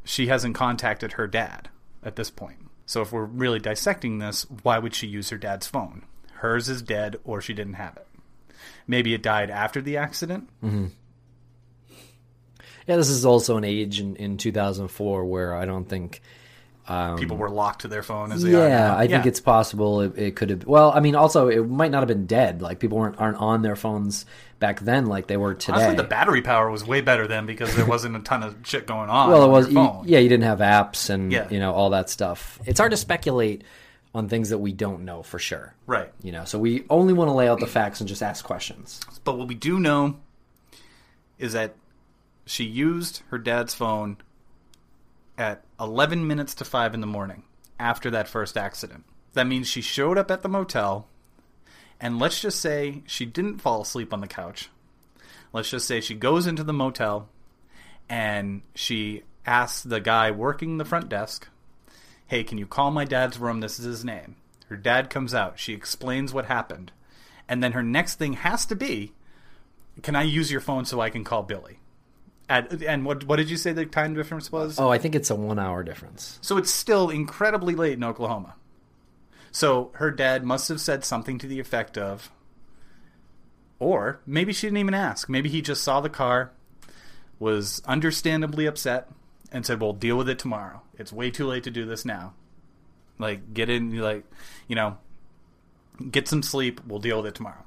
she 0.04 0.30
hasn't 0.30 0.56
contacted 0.56 1.12
her 1.12 1.28
dad 1.28 1.70
at 2.02 2.16
this 2.16 2.32
point. 2.32 2.58
So 2.88 3.04
if 3.04 3.12
we're 3.12 3.24
really 3.26 3.60
dissecting 3.60 4.18
this, 4.18 4.48
why 4.64 4.80
would 4.80 4.96
she 4.96 5.06
use 5.06 5.30
her 5.30 5.38
dad's 5.38 5.68
phone? 5.68 6.06
Hers 6.44 6.68
is 6.68 6.82
dead, 6.82 7.16
or 7.24 7.40
she 7.40 7.54
didn't 7.54 7.76
have 7.76 7.96
it. 7.96 8.06
Maybe 8.86 9.14
it 9.14 9.24
died 9.24 9.50
after 9.50 9.82
the 9.82 9.96
accident. 9.96 10.50
Mm-hmm. 10.62 10.88
Yeah, 12.86 12.98
this 12.98 13.10
is 13.10 13.26
also 13.26 13.56
an 13.56 13.64
age 13.64 14.02
in, 14.02 14.18
in 14.18 14.38
2004 14.38 15.24
where 15.26 15.56
I 15.56 15.64
don't 15.66 15.88
think. 15.88 16.22
Um, 16.86 17.18
people 17.18 17.38
were 17.38 17.50
locked 17.50 17.84
to 17.84 17.88
their 17.88 18.04
phone 18.04 18.34
as 18.34 18.44
they 18.44 18.54
are 18.56 18.68
Yeah. 18.68 18.94
I 18.94 19.08
think 19.08 19.26
it's 19.26 19.40
possible 19.40 20.02
it, 20.02 20.18
it 20.18 20.36
could 20.36 20.50
have. 20.50 20.66
Well, 20.66 20.92
I 20.94 21.00
mean, 21.00 21.16
also 21.16 21.48
it 21.48 21.62
might 21.66 21.92
not 21.92 22.00
have 22.00 22.10
been 22.10 22.26
dead. 22.26 22.62
Like 22.62 22.80
people 22.82 22.98
weren't 22.98 23.16
aren't 23.22 23.38
on 23.38 23.62
their 23.62 23.78
phones 23.78 24.26
back 24.60 24.82
then 24.82 25.06
like 25.06 25.28
they 25.28 25.38
were 25.38 25.54
today. 25.54 25.78
Honestly, 25.78 25.96
the 25.96 26.04
battery 26.04 26.42
power 26.42 26.70
was 26.70 26.86
way 26.86 27.00
better 27.00 27.26
then 27.26 27.46
because 27.46 27.74
there 27.78 27.86
wasn't 27.86 28.18
a 28.18 28.20
ton 28.20 28.44
of 28.44 28.58
shit 28.64 28.86
going 28.86 29.10
on. 29.10 29.30
well, 29.30 29.44
it 29.44 29.46
on 29.46 29.52
was 29.52 29.70
you, 29.72 30.02
yeah. 30.14 30.20
You 30.20 30.28
didn't 30.28 30.44
have 30.44 30.60
apps 30.60 31.10
and 31.10 31.32
Yeah. 31.32 31.48
you 31.50 31.60
know 31.60 31.72
all 31.72 31.92
that 31.92 32.10
stuff. 32.10 32.60
It's 32.66 32.80
hard 32.82 32.92
to 32.92 32.98
speculate 32.98 33.64
on 34.14 34.30
things 34.30 34.50
that 34.50 34.60
we 34.60 34.72
don't 34.72 35.06
know 35.06 35.24
for 35.24 35.40
sure. 35.40 35.74
right. 35.88 36.12
You 36.22 36.32
know, 36.32 36.46
so 36.46 36.60
we 36.60 36.86
only 36.90 37.14
want 37.14 37.30
to 37.30 37.34
lay 37.34 37.48
out 37.48 37.60
the 37.60 37.68
facts 37.68 38.00
and 38.00 38.08
just 38.08 38.22
ask 38.22 38.46
questions. 38.46 39.02
But 39.24 39.38
what 39.38 39.48
we 39.48 39.56
do 39.56 39.80
know 39.80 40.18
is 41.40 41.54
that 41.54 41.76
she 42.46 42.64
used 42.64 43.24
her 43.30 43.38
dad's 43.38 43.74
phone 43.74 44.18
at 45.38 45.64
11 45.80 46.28
minutes 46.28 46.54
to 46.56 46.66
5 46.66 46.94
in 46.94 47.02
the 47.02 47.08
morning 47.08 47.44
after 47.80 48.12
that 48.12 48.28
first 48.28 48.56
accident. 48.56 49.04
That 49.34 49.48
means 49.48 49.68
she 49.68 49.82
showed 49.82 50.18
up 50.18 50.30
at 50.30 50.44
the 50.44 50.50
motel, 50.50 51.08
and 52.00 52.20
let's 52.20 52.40
just 52.40 52.60
say 52.60 53.02
she 53.08 53.26
didn't 53.26 53.60
fall 53.60 53.82
asleep 53.82 54.14
on 54.14 54.22
the 54.22 54.28
couch. 54.28 54.70
Let's 55.52 55.70
just 55.70 55.88
say 55.88 56.02
she 56.02 56.16
goes 56.16 56.48
into 56.48 56.64
the 56.64 56.74
motel 56.74 57.30
and 58.10 58.62
she 58.76 59.24
asks 59.46 59.84
the 59.84 60.00
guy 60.00 60.32
working 60.32 60.78
the 60.78 60.86
front 60.86 61.10
desk, 61.10 61.48
Hey, 62.34 62.44
can 62.44 62.58
you 62.58 62.66
call 62.66 62.90
my 62.90 63.06
dad's 63.06 63.38
room? 63.38 63.60
This 63.60 63.78
is 63.78 63.86
his 63.86 64.04
name. 64.04 64.38
Her 64.66 64.76
dad 64.76 65.12
comes 65.12 65.36
out. 65.36 65.60
She 65.60 65.72
explains 65.72 66.34
what 66.34 66.46
happened. 66.46 66.92
And 67.48 67.62
then 67.62 67.74
her 67.74 67.84
next 67.84 68.16
thing 68.16 68.34
has 68.34 68.66
to 68.66 68.76
be, 68.76 69.14
Can 70.02 70.16
I 70.16 70.24
use 70.24 70.52
your 70.52 70.60
phone 70.60 70.86
so 70.86 71.00
I 71.00 71.12
can 71.12 71.24
call 71.24 71.44
Billy? 71.44 71.78
At, 72.50 72.82
and 72.82 73.06
what, 73.06 73.26
what 73.26 73.36
did 73.36 73.52
you 73.52 73.58
say 73.58 73.72
the 73.72 73.86
time 73.86 74.16
difference 74.16 74.52
was? 74.52 74.80
Oh, 74.80 74.90
I 74.90 74.98
think 74.98 75.14
it's 75.14 75.30
a 75.30 75.36
one 75.36 75.60
hour 75.60 75.84
difference. 75.84 76.40
So 76.42 76.58
it's 76.58 76.72
still 76.72 77.12
incredibly 77.12 77.76
late 77.76 77.94
in 77.94 78.04
Oklahoma. 78.04 78.56
So 79.52 79.92
her 79.98 80.10
dad 80.10 80.44
must 80.44 80.70
have 80.70 80.82
said 80.82 81.06
something 81.06 81.38
to 81.38 81.46
the 81.46 81.60
effect 81.60 82.00
of, 82.00 82.32
or 83.78 84.22
maybe 84.26 84.54
she 84.54 84.66
didn't 84.66 84.80
even 84.80 84.96
ask. 84.96 85.30
Maybe 85.30 85.50
he 85.50 85.62
just 85.62 85.84
saw 85.84 86.02
the 86.02 86.10
car, 86.10 86.52
was 87.38 87.84
understandably 87.86 88.66
upset, 88.66 89.12
and 89.54 89.66
said, 89.66 89.80
"Well, 89.80 89.94
deal 89.94 90.18
with 90.18 90.28
it 90.28 90.40
tomorrow. 90.40 90.82
It's 90.98 91.14
way 91.14 91.32
too 91.32 91.48
late 91.48 91.64
to 91.64 91.72
do 91.72 91.86
this 91.86 92.04
now. 92.04 92.34
Like, 93.20 93.54
get 93.54 93.70
in, 93.70 93.98
like, 93.98 94.26
you 94.68 94.76
know, 94.76 94.98
get 96.12 96.28
some 96.28 96.44
sleep. 96.44 96.82
We'll 96.86 97.00
deal 97.00 97.18
with 97.18 97.28
it 97.28 97.36
tomorrow." 97.36 97.64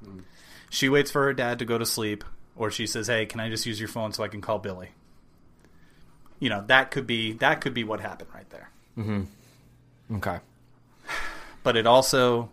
She 0.68 0.88
waits 0.88 1.10
for 1.10 1.22
her 1.22 1.32
dad 1.32 1.60
to 1.60 1.64
go 1.64 1.78
to 1.78 1.86
sleep, 1.86 2.24
or 2.56 2.70
she 2.70 2.86
says, 2.86 3.06
"Hey, 3.06 3.24
can 3.24 3.40
I 3.40 3.48
just 3.48 3.64
use 3.64 3.80
your 3.80 3.88
phone 3.88 4.12
so 4.12 4.22
I 4.24 4.28
can 4.28 4.42
call 4.42 4.58
Billy?" 4.58 4.90
You 6.40 6.50
know, 6.50 6.64
that 6.66 6.90
could 6.90 7.06
be 7.06 7.32
that 7.34 7.62
could 7.62 7.72
be 7.72 7.84
what 7.84 8.00
happened 8.00 8.30
right 8.34 8.50
there 8.50 8.70
Mm-hmm. 8.98 10.16
Okay. 10.16 10.38
but 11.62 11.76
it 11.76 11.86
also 11.86 12.50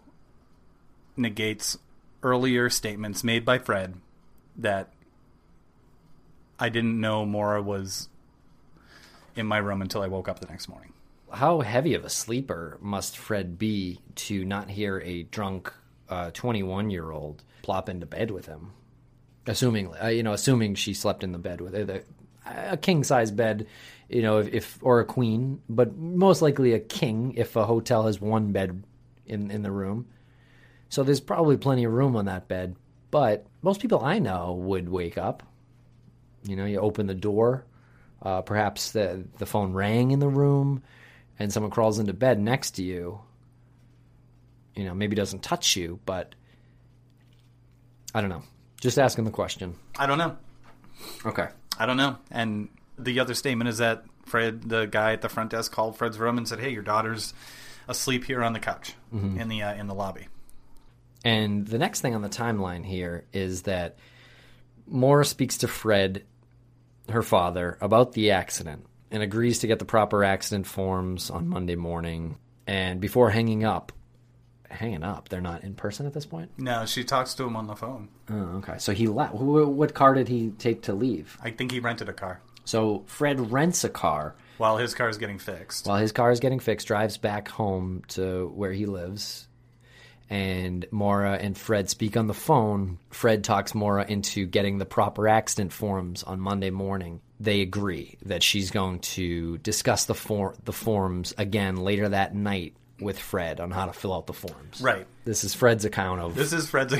negates 1.15 1.78
earlier 2.22 2.69
statements 2.69 3.24
made 3.24 3.46
by 3.46 3.58
Fred 3.60 3.96
that 4.58 4.89
I 6.60 6.69
didn't 6.69 7.00
know 7.00 7.26
Maura 7.26 7.62
was 7.62 8.10
in 9.36 9.46
my 9.46 9.58
room 9.58 9.82
until 9.82 10.02
I 10.02 10.08
woke 10.08 10.28
up 10.28 10.39
the 10.39 10.48
next 10.48 10.67
morning. 10.67 10.93
How 11.32 11.62
heavy 11.62 11.93
of 11.96 12.06
a 12.06 12.10
sleeper 12.10 12.78
must 12.82 13.17
Fred 13.17 13.58
be 13.58 14.00
to 14.15 14.46
not 14.46 14.69
hear 14.69 15.00
a 15.00 15.24
drunk 15.24 15.74
twenty-one 16.34 16.89
year 16.89 17.12
old 17.12 17.43
plop 17.63 17.89
into 17.89 18.06
bed 18.06 18.30
with 18.32 18.46
him? 18.46 18.72
Assuming, 19.48 19.93
uh, 20.02 20.08
you 20.08 20.24
know, 20.24 20.34
assuming 20.34 20.76
she 20.76 20.93
slept 20.93 21.24
in 21.24 21.32
the 21.32 21.38
bed 21.38 21.60
with 21.60 21.76
it, 21.76 22.08
a 22.46 22.78
king 22.78 23.04
size 23.04 23.32
bed, 23.32 23.67
you 24.08 24.22
know, 24.22 24.38
if, 24.38 24.54
if 24.54 24.80
or 24.82 25.00
a 25.00 25.06
queen, 25.06 25.62
but 25.67 25.98
most 25.98 26.41
likely 26.41 26.74
a 26.74 26.80
king 26.80 27.34
if 27.36 27.56
a 27.56 27.65
hotel 27.65 28.06
has 28.06 28.22
one 28.22 28.52
bed 28.52 28.84
in 29.26 29.50
in 29.50 29.63
the 29.63 29.72
room. 29.72 30.06
So 30.89 31.04
there's 31.04 31.19
probably 31.19 31.58
plenty 31.58 31.84
of 31.84 31.93
room 31.93 32.15
on 32.15 32.26
that 32.26 32.48
bed. 32.48 32.76
But 33.10 33.46
most 33.62 33.82
people 33.82 34.04
I 34.04 34.19
know 34.19 34.54
would 34.54 34.89
wake 34.89 35.17
up. 35.17 35.43
You 36.43 36.56
know, 36.56 36.65
you 36.65 36.80
open 36.80 37.08
the 37.08 37.15
door, 37.15 37.65
uh, 38.24 38.42
perhaps 38.42 38.92
the 38.92 39.26
the 39.38 39.46
phone 39.46 39.74
rang 39.74 40.12
in 40.12 40.20
the 40.20 40.28
room, 40.28 40.82
and 41.38 41.52
someone 41.52 41.72
crawls 41.72 42.00
into 42.00 42.14
bed 42.14 42.40
next 42.40 42.72
to 42.72 42.84
you. 42.84 43.20
You 44.76 44.86
know, 44.86 44.96
maybe 44.96 45.16
doesn't 45.16 45.44
touch 45.44 45.76
you, 45.76 46.00
but 46.06 46.34
I 48.16 48.22
don't 48.22 48.30
know. 48.30 48.44
Just 48.82 48.98
asking 48.98 49.26
the 49.26 49.32
question. 49.32 49.76
I 49.98 50.08
don't 50.08 50.18
know. 50.18 50.38
Okay. 51.26 51.48
I 51.78 51.86
don't 51.86 51.98
know. 51.98 52.18
And 52.32 52.70
the 52.98 53.20
other 53.20 53.34
statement 53.34 53.70
is 53.70 53.80
that 53.80 54.04
Fred, 54.26 54.70
the 54.70 54.86
guy 54.86 55.14
at 55.14 55.22
the 55.22 55.30
front 55.30 55.52
desk, 55.52 55.72
called 55.72 55.98
Fred's 55.98 56.18
room 56.18 56.38
and 56.38 56.48
said, 56.48 56.60
"Hey, 56.60 56.72
your 56.72 56.84
daughter's 56.84 57.34
asleep 57.88 58.24
here 58.24 58.42
on 58.42 58.54
the 58.54 58.60
couch 58.60 58.94
in 59.12 59.50
the 59.50 59.62
uh, 59.62 59.74
in 59.74 59.88
the 59.88 59.94
lobby." 59.94 60.28
And 61.26 61.66
the 61.68 61.78
next 61.78 62.02
thing 62.02 62.16
on 62.16 62.22
the 62.22 62.30
timeline 62.30 62.86
here 62.86 63.26
is 63.32 63.64
that 63.64 63.98
Moore 64.88 65.24
speaks 65.24 65.60
to 65.60 65.68
Fred, 65.68 66.24
her 67.10 67.22
father, 67.24 67.78
about 67.82 68.13
the 68.13 68.32
accident 68.32 68.86
and 69.12 69.22
agrees 69.24 69.60
to 69.60 69.68
get 69.68 69.80
the 69.80 69.86
proper 69.86 70.24
accident 70.24 70.66
forms 70.68 71.30
on 71.30 71.48
Monday 71.48 71.76
morning. 71.76 72.38
And 72.66 73.00
before 73.02 73.30
hanging 73.30 73.63
up, 73.63 73.92
hanging 74.70 75.04
up, 75.04 75.30
they're 75.30 75.42
not 75.42 75.63
in 75.63 75.76
person 75.76 76.06
at 76.08 76.13
this 76.13 76.26
point? 76.26 76.52
No, 76.58 76.86
she 76.86 77.04
talks 77.04 77.34
to 77.36 77.44
him 77.44 77.56
on 77.56 77.68
the 77.68 77.76
phone. 77.76 78.10
Oh, 78.30 78.58
okay. 78.58 78.76
So 78.80 78.92
he 78.94 79.08
left. 79.08 79.34
What 79.36 79.94
car 79.94 80.13
did 80.13 80.28
he 80.30 80.50
take 80.58 80.82
to 80.84 80.94
leave? 80.94 81.38
I 81.44 81.52
think 81.52 81.72
he 81.72 81.80
rented 81.80 82.10
a 82.10 82.13
car 82.13 82.42
So 82.66 83.04
Fred 83.06 83.52
rents 83.52 83.84
a 83.84 83.89
car 83.89 84.36
while 84.58 84.78
his 84.78 84.94
car 84.96 85.10
is 85.10 85.18
getting 85.18 85.39
fixed. 85.39 85.86
while 85.88 85.98
his 85.98 86.12
car 86.12 86.32
is 86.32 86.39
getting 86.39 86.60
fixed, 86.60 86.88
drives 86.88 87.18
back 87.18 87.48
home 87.50 88.04
to 88.10 88.52
where 88.56 88.72
he 88.72 88.86
lives. 88.86 89.48
And 90.30 90.86
Maura 90.90 91.34
and 91.34 91.58
Fred 91.58 91.90
speak 91.90 92.18
on 92.18 92.28
the 92.28 92.34
phone. 92.34 92.98
Fred 93.10 93.44
talks 93.44 93.76
Maura 93.76 94.06
into 94.08 94.46
getting 94.46 94.78
the 94.78 94.86
proper 94.86 95.28
accident 95.28 95.72
forms 95.74 96.24
on 96.24 96.40
Monday 96.40 96.72
morning. 96.72 97.22
They 97.40 97.62
agree 97.62 98.18
that 98.26 98.42
she's 98.42 98.72
going 98.72 99.00
to 99.00 99.58
discuss 99.60 100.06
the 100.06 100.16
for- 100.16 100.56
the 100.64 100.74
forms 100.74 101.34
again 101.38 101.78
later 101.78 102.10
that 102.10 102.34
night 102.34 102.74
with 103.00 103.20
Fred 103.20 103.60
on 103.60 103.72
how 103.72 103.86
to 103.86 103.94
fill 103.94 104.14
out 104.14 104.28
the 104.28 104.34
forms. 104.34 104.82
Right. 104.82 105.06
This 105.26 105.44
is 105.44 105.54
Fred's 105.54 105.86
account 105.86 106.22
of 106.22 106.36
This 106.36 106.54
is 106.54 106.70
Fred's. 106.70 106.96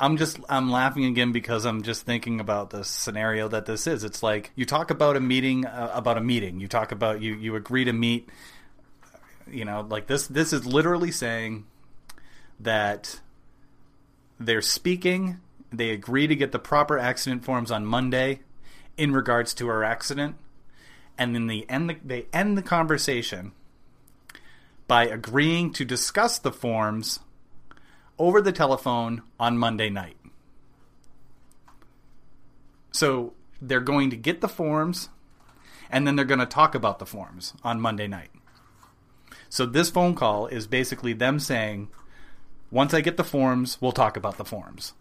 I'm 0.00 0.16
just 0.16 0.38
I'm 0.48 0.70
laughing 0.70 1.06
again 1.06 1.32
because 1.32 1.64
I'm 1.64 1.82
just 1.82 2.06
thinking 2.06 2.38
about 2.38 2.70
the 2.70 2.84
scenario 2.84 3.48
that 3.48 3.66
this 3.66 3.86
is. 3.86 4.04
It's 4.04 4.22
like 4.22 4.52
you 4.54 4.64
talk 4.64 4.90
about 4.90 5.16
a 5.16 5.20
meeting 5.20 5.66
uh, 5.66 5.90
about 5.92 6.18
a 6.18 6.20
meeting. 6.20 6.60
You 6.60 6.68
talk 6.68 6.92
about 6.92 7.20
you 7.20 7.34
you 7.34 7.56
agree 7.56 7.84
to 7.84 7.92
meet. 7.92 8.28
You 9.50 9.64
know, 9.64 9.86
like 9.88 10.06
this. 10.06 10.26
This 10.26 10.52
is 10.52 10.66
literally 10.66 11.10
saying 11.10 11.66
that 12.60 13.20
they're 14.38 14.62
speaking. 14.62 15.40
They 15.70 15.90
agree 15.90 16.26
to 16.26 16.36
get 16.36 16.52
the 16.52 16.58
proper 16.58 16.98
accident 16.98 17.44
forms 17.44 17.70
on 17.70 17.84
Monday 17.84 18.40
in 18.96 19.12
regards 19.12 19.54
to 19.54 19.68
her 19.68 19.84
accident, 19.84 20.36
and 21.16 21.34
then 21.34 21.46
they 21.46 21.62
end 21.68 21.90
the, 21.90 21.96
they 22.04 22.26
end 22.32 22.58
the 22.58 22.62
conversation 22.62 23.52
by 24.86 25.04
agreeing 25.04 25.72
to 25.74 25.84
discuss 25.84 26.38
the 26.38 26.50
forms 26.50 27.20
over 28.18 28.40
the 28.40 28.52
telephone 28.52 29.22
on 29.38 29.58
Monday 29.58 29.90
night. 29.90 30.16
So 32.90 33.34
they're 33.60 33.80
going 33.80 34.10
to 34.10 34.16
get 34.16 34.40
the 34.40 34.48
forms, 34.48 35.10
and 35.90 36.06
then 36.06 36.16
they're 36.16 36.24
going 36.24 36.40
to 36.40 36.46
talk 36.46 36.74
about 36.74 36.98
the 36.98 37.06
forms 37.06 37.54
on 37.62 37.80
Monday 37.80 38.08
night. 38.08 38.30
So 39.48 39.66
this 39.66 39.90
phone 39.90 40.14
call 40.14 40.46
is 40.46 40.66
basically 40.66 41.12
them 41.12 41.38
saying, 41.38 41.88
once 42.70 42.92
I 42.94 43.00
get 43.00 43.16
the 43.16 43.24
forms, 43.24 43.78
we'll 43.80 43.92
talk 43.92 44.16
about 44.16 44.36
the 44.36 44.44
forms. 44.44 44.92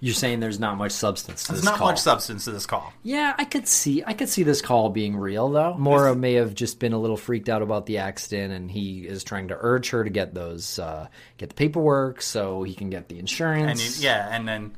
You're 0.00 0.12
saying 0.14 0.40
there's 0.40 0.60
not 0.60 0.76
much 0.76 0.92
substance 0.92 1.44
to 1.44 1.52
There's 1.52 1.60
this 1.62 1.64
not 1.70 1.78
call. 1.78 1.86
much 1.88 1.98
substance 2.00 2.44
to 2.44 2.50
this 2.50 2.66
call. 2.66 2.92
Yeah, 3.02 3.32
I 3.38 3.44
could 3.46 3.66
see 3.66 4.02
I 4.06 4.12
could 4.12 4.28
see 4.28 4.42
this 4.42 4.60
call 4.60 4.90
being 4.90 5.16
real 5.16 5.48
though. 5.48 5.74
Maura 5.78 6.14
may 6.14 6.34
have 6.34 6.54
just 6.54 6.78
been 6.78 6.92
a 6.92 6.98
little 6.98 7.16
freaked 7.16 7.48
out 7.48 7.62
about 7.62 7.86
the 7.86 7.98
accident 7.98 8.52
and 8.52 8.70
he 8.70 9.06
is 9.06 9.24
trying 9.24 9.48
to 9.48 9.56
urge 9.58 9.88
her 9.90 10.04
to 10.04 10.10
get 10.10 10.34
those 10.34 10.78
uh, 10.78 11.08
get 11.38 11.48
the 11.48 11.54
paperwork 11.54 12.20
so 12.20 12.64
he 12.64 12.74
can 12.74 12.90
get 12.90 13.08
the 13.08 13.14
And 13.14 13.20
insurance. 13.20 13.98
you, 14.02 14.04
yeah, 14.08 14.28
and 14.30 14.46
then, 14.46 14.76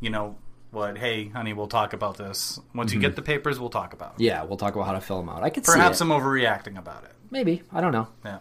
you 0.00 0.08
know, 0.08 0.36
what? 0.70 0.96
Hey, 0.96 1.28
honey, 1.28 1.52
we'll 1.52 1.66
talk 1.66 1.92
about 1.92 2.16
this 2.16 2.58
once 2.74 2.94
you 2.94 3.00
get 3.00 3.14
the 3.14 3.20
papers. 3.20 3.60
We'll 3.60 3.68
talk 3.68 3.92
about 3.92 4.14
it. 4.14 4.22
Yeah, 4.22 4.44
we'll 4.44 4.56
talk 4.56 4.74
about 4.74 4.86
how 4.86 4.94
to 4.94 5.02
fill 5.02 5.18
them 5.18 5.28
out. 5.28 5.42
I 5.42 5.50
could 5.50 5.64
Perhaps 5.64 5.98
see 5.98 6.04
it. 6.06 6.10
I'm 6.10 6.18
overreacting 6.18 6.78
about 6.78 7.04
it. 7.04 7.12
Maybe. 7.32 7.62
I 7.72 7.80
don't 7.80 7.92
know. 7.92 8.06
Yeah. 8.24 8.38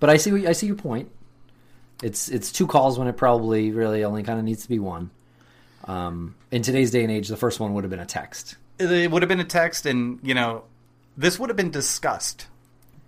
But 0.00 0.10
I 0.10 0.16
see 0.18 0.46
I 0.46 0.52
see 0.52 0.66
your 0.66 0.76
point. 0.76 1.10
It's 2.02 2.28
it's 2.28 2.52
two 2.52 2.66
calls 2.66 2.98
when 2.98 3.08
it 3.08 3.16
probably 3.16 3.70
really 3.70 4.04
only 4.04 4.22
kind 4.22 4.38
of 4.38 4.44
needs 4.44 4.64
to 4.64 4.68
be 4.68 4.78
one. 4.78 5.10
Um, 5.84 6.34
in 6.50 6.62
today's 6.62 6.90
day 6.90 7.02
and 7.02 7.12
age, 7.12 7.28
the 7.28 7.36
first 7.36 7.60
one 7.60 7.74
would 7.74 7.84
have 7.84 7.90
been 7.90 8.00
a 8.00 8.06
text. 8.06 8.56
it 8.78 9.10
would 9.10 9.22
have 9.22 9.28
been 9.28 9.40
a 9.40 9.44
text 9.44 9.86
and 9.86 10.18
you 10.22 10.34
know 10.34 10.64
this 11.16 11.38
would 11.38 11.48
have 11.50 11.56
been 11.56 11.70
discussed 11.70 12.48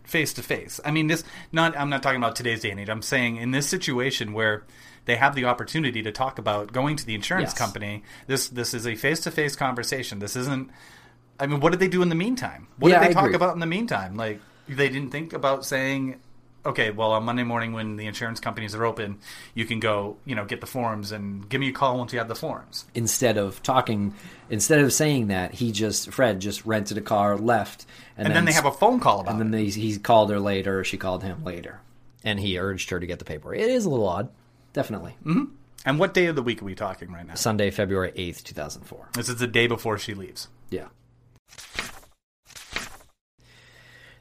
face 0.05 0.33
to 0.35 0.40
face 0.42 0.79
i 0.85 0.92
mean 0.92 1.09
this 1.09 1.25
not 1.51 1.77
i'm 1.77 1.90
not 1.90 2.01
talking 2.05 2.19
about 2.19 2.37
today's 2.37 2.61
day 2.61 2.71
and 2.71 2.79
age 2.79 2.88
i'm 2.88 3.03
saying 3.03 3.35
in 3.35 3.51
this 3.51 3.69
situation 3.69 4.33
where 4.33 4.62
they 5.07 5.16
have 5.16 5.35
the 5.35 5.45
opportunity 5.45 6.01
to 6.05 6.12
talk 6.12 6.38
about 6.38 6.73
going 6.73 6.95
to 6.95 7.05
the 7.05 7.16
insurance 7.16 7.49
Yes. 7.51 7.59
company 7.59 8.05
this 8.29 8.47
this 8.49 8.73
is 8.75 8.87
a 8.87 8.95
face 8.95 9.19
to 9.23 9.33
face 9.33 9.57
conversation 9.57 10.21
this 10.21 10.37
isn't 10.37 10.71
i 11.40 11.46
mean 11.46 11.61
what 11.61 11.70
did 11.70 11.81
they 11.81 11.88
do 11.88 12.03
in 12.03 12.09
the 12.09 12.14
meantime 12.14 12.66
what 12.79 12.90
Yeah, 12.90 12.99
did 13.01 13.07
they 13.07 13.11
I 13.11 13.14
talk 13.14 13.25
agree. 13.25 13.37
about 13.37 13.55
in 13.55 13.61
the 13.61 13.66
meantime 13.66 14.16
like 14.16 14.40
they 14.68 14.88
didn't 14.88 15.11
think 15.11 15.33
about 15.33 15.64
saying 15.64 16.20
okay 16.64 16.90
well 16.90 17.12
on 17.12 17.22
monday 17.25 17.44
morning 17.44 17.72
when 17.72 17.96
the 17.96 18.07
insurance 18.07 18.40
companies 18.40 18.75
are 18.75 18.85
open 18.85 19.18
you 19.55 19.64
can 19.64 19.79
go 19.81 20.16
you 20.25 20.35
know 20.35 20.44
get 20.44 20.61
the 20.61 20.66
forms 20.66 21.12
and 21.12 21.49
give 21.49 21.61
me 21.61 21.68
a 21.68 21.72
call 21.72 21.96
once 21.99 22.12
you 22.12 22.18
have 22.18 22.29
the 22.29 22.35
forms 22.35 22.85
Instead 22.94 23.37
of 23.38 23.62
talking, 23.62 24.14
instead 24.51 24.81
of 24.81 24.92
saying 24.92 25.29
that, 25.29 25.55
he 25.55 25.70
just 25.72 26.11
Fred 26.11 26.40
just 26.40 26.64
rented 26.66 26.96
a 26.99 27.01
car, 27.03 27.37
left, 27.37 27.87
and, 28.16 28.27
and 28.29 28.35
then 28.37 28.44
they 28.46 28.53
have 28.53 28.64
a 28.66 28.72
phone 28.72 28.99
call 29.01 29.20
about 29.20 29.31
it. 29.31 29.33
and 29.33 29.40
then 29.40 29.51
they, 29.53 29.66
he 29.70 29.99
called 29.99 30.31
her 30.31 30.40
later, 30.40 30.81
or 30.81 30.85
she 30.85 30.96
called 30.96 31.22
him 31.22 31.44
later, 31.44 31.81
and 32.25 32.40
he 32.40 32.59
urged 32.59 32.90
her 32.90 32.99
to 32.99 33.07
get 33.07 33.18
the 33.18 33.25
paperwork. 33.25 33.59
It 33.59 33.68
is 33.68 33.85
a 33.85 33.90
little 33.90 34.09
odd, 34.09 34.29
definitely. 34.72 35.16
Mm-hmm. 35.25 35.44
and 35.85 35.99
what 35.99 36.14
day 36.14 36.27
of 36.27 36.35
the 36.37 36.42
week 36.42 36.62
are 36.62 36.64
we 36.64 36.75
talking 36.75 37.12
right 37.12 37.27
now 37.27 37.35
Sunday, 37.35 37.70
February 37.70 38.12
eighth, 38.16 38.42
two 38.44 38.55
thousand 38.55 38.83
four. 38.83 39.09
This 39.12 39.29
is 39.29 39.37
the 39.37 39.46
day 39.46 39.66
before 39.68 39.99
she 39.99 40.14
leaves. 40.14 40.49
Yeah. 40.70 40.87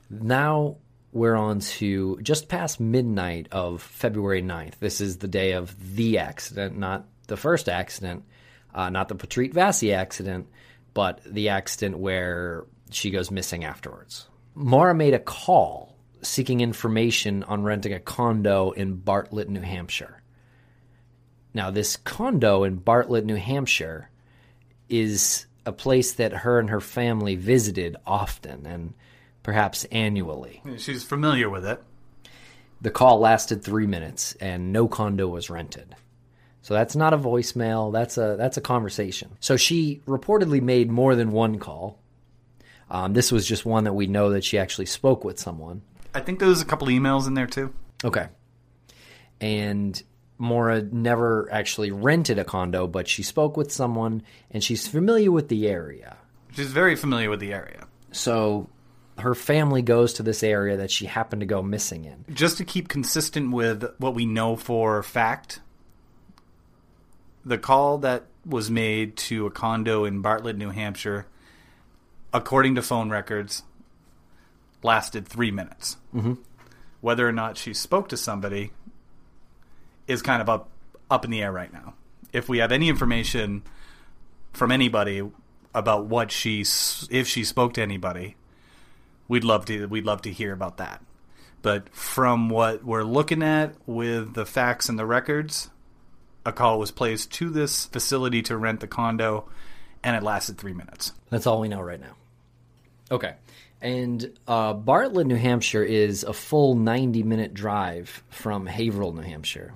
Now 0.10 0.78
we're 1.12 1.36
on 1.36 1.60
to 1.60 2.20
just 2.22 2.50
past 2.50 2.80
midnight 2.80 3.48
of 3.52 3.82
February 3.82 4.42
9th. 4.42 4.80
This 4.80 5.02
is 5.02 5.18
the 5.18 5.28
day 5.28 5.54
of 5.54 5.96
the 5.96 6.18
accident, 6.18 6.78
not 6.78 7.08
the 7.28 7.38
first 7.38 7.70
accident, 7.70 8.26
uh, 8.74 8.90
not 8.90 9.08
the 9.08 9.16
Patrice 9.16 9.54
Vassi 9.54 9.94
accident, 9.94 10.48
but 10.94 11.22
the 11.26 11.50
accident 11.50 11.98
where 11.98 12.66
she 12.92 13.12
goes 13.12 13.32
missing 13.32 13.64
afterwards. 13.64 14.28
Mara 14.54 14.94
made 14.94 15.14
a 15.14 15.20
call 15.20 15.96
seeking 16.22 16.62
information 16.62 17.44
on 17.44 17.64
renting 17.64 17.94
a 17.94 18.00
condo 18.00 18.72
in 18.72 18.96
Bartlett, 18.96 19.50
New 19.50 19.62
Hampshire. 19.62 20.22
Now, 21.54 21.72
this 21.72 21.96
condo 21.96 22.64
in 22.64 22.76
Bartlett, 22.76 23.26
New 23.26 23.36
Hampshire 23.36 24.10
is 24.90 25.46
a 25.66 25.72
place 25.72 26.14
that 26.14 26.32
her 26.32 26.60
and 26.60 26.70
her 26.70 26.82
family 26.82 27.36
visited 27.36 27.96
often 28.06 28.66
and 28.66 28.94
perhaps 29.44 29.86
annually. 29.86 30.62
She's 30.78 31.04
familiar 31.04 31.50
with 31.50 31.66
it. 31.66 31.82
The 32.82 32.92
call 32.92 33.20
lasted 33.20 33.64
three 33.64 33.88
minutes 33.88 34.36
and 34.36 34.72
no 34.72 34.88
condo 34.88 35.28
was 35.28 35.50
rented. 35.50 35.96
So 36.62 36.74
that's 36.74 36.96
not 36.96 37.14
a 37.14 37.18
voicemail, 37.18 37.94
that's 37.94 38.18
a 38.18 38.36
that's 38.38 38.58
a 38.58 38.62
conversation. 38.62 39.38
So 39.40 39.56
she 39.56 40.02
reportedly 40.08 40.62
made 40.62 40.90
more 40.90 41.16
than 41.16 41.32
one 41.32 41.60
call. 41.60 42.00
Um, 42.90 43.14
this 43.14 43.32
was 43.32 43.48
just 43.48 43.66
one 43.66 43.84
that 43.84 43.94
we 43.94 44.08
know 44.08 44.32
that 44.32 44.44
she 44.44 44.58
actually 44.58 44.88
spoke 44.88 45.24
with 45.24 45.40
someone. 45.40 45.84
I 46.14 46.22
think 46.22 46.40
there 46.40 46.48
was 46.48 46.62
a 46.62 46.66
couple 46.66 46.88
emails 46.88 47.28
in 47.28 47.34
there 47.36 47.48
too. 47.48 47.74
Okay. 48.04 48.28
And 49.40 50.02
Maura 50.38 50.82
never 50.82 51.52
actually 51.52 51.92
rented 51.92 52.40
a 52.40 52.44
condo, 52.44 52.88
but 52.88 53.08
she 53.08 53.24
spoke 53.24 53.56
with 53.56 53.72
someone 53.72 54.22
and 54.52 54.64
she's 54.64 54.88
familiar 54.88 55.32
with 55.32 55.48
the 55.48 55.68
area. 55.68 56.18
She's 56.54 56.72
very 56.72 56.96
familiar 56.96 57.30
with 57.30 57.40
the 57.40 57.54
area. 57.54 57.88
So 58.12 58.70
her 59.18 59.36
family 59.36 59.82
goes 59.82 60.14
to 60.14 60.24
this 60.24 60.44
area 60.44 60.78
that 60.78 60.92
she 60.92 61.06
happened 61.06 61.40
to 61.42 61.46
go 61.46 61.62
missing 61.62 62.06
in. 62.06 62.26
Just 62.34 62.58
to 62.58 62.66
keep 62.66 62.88
consistent 62.88 63.52
with 63.52 63.86
what 63.98 64.14
we 64.14 64.26
know 64.26 64.56
for 64.56 65.02
fact, 65.04 65.62
the 67.46 67.58
call 67.58 68.00
that 68.00 68.26
was 68.46 68.70
made 68.70 69.16
to 69.16 69.46
a 69.46 69.52
condo 69.52 70.04
in 70.04 70.22
Bartlett, 70.22 70.58
New 70.58 70.70
Hampshire, 70.70 71.28
according 72.34 72.76
to 72.76 72.82
phone 72.82 73.10
records, 73.10 73.64
lasted 74.84 75.28
three 75.28 75.52
minutes. 75.52 75.98
Mm-hmm. 76.14 76.34
Whether 77.02 77.28
or 77.28 77.32
not 77.32 77.58
she 77.58 77.74
spoke 77.74 78.10
to 78.10 78.18
somebody 78.18 78.72
is 80.08 80.22
kind 80.22 80.42
of 80.42 80.50
up 80.50 80.70
up 81.10 81.26
in 81.26 81.32
the 81.32 81.42
air 81.42 81.52
right 81.52 81.72
now. 81.72 81.94
If 82.34 82.50
we 82.50 82.58
have 82.60 82.72
any 82.72 82.90
information 82.90 83.64
from 84.54 84.72
anybody 84.72 85.22
about 85.74 86.06
what 86.06 86.32
she 86.32 86.62
if 86.62 87.28
she 87.28 87.44
spoke 87.44 87.74
to 87.74 87.82
anybody, 87.82 88.36
we'd 89.28 89.44
love 89.44 89.66
to 89.66 89.88
we'd 89.88 90.06
love 90.06 90.22
to 90.24 90.32
hear 90.32 90.54
about 90.54 90.78
that. 90.78 91.04
But 91.62 91.90
from 91.90 92.50
what 92.50 92.84
we're 92.84 93.04
looking 93.04 93.42
at 93.42 93.76
with 93.88 94.36
the 94.36 94.46
facts 94.46 94.88
and 94.88 95.00
the 95.00 95.06
records, 95.06 95.70
a 96.46 96.52
call 96.52 96.78
was 96.78 96.92
placed 96.92 97.32
to 97.34 97.50
this 97.50 97.86
facility 97.86 98.44
to 98.44 98.56
rent 98.56 98.82
the 98.82 98.88
condo, 98.88 99.50
and 100.04 100.16
it 100.16 100.22
lasted 100.22 100.58
three 100.58 100.74
minutes. 100.74 101.12
That's 101.32 101.48
all 101.48 101.60
we 101.60 101.68
know 101.68 101.82
right 101.82 102.00
now. 102.00 102.16
Okay. 103.10 103.34
And 103.82 104.32
uh, 104.48 104.74
Bartlett, 104.74 105.28
New 105.28 105.36
Hampshire 105.36 105.84
is 105.84 106.24
a 106.24 106.34
full 106.34 106.76
90 106.76 107.24
minute 107.24 107.54
drive 107.54 108.24
from 108.30 108.66
Haverhill, 108.66 109.14
New 109.14 109.22
Hampshire. 109.22 109.74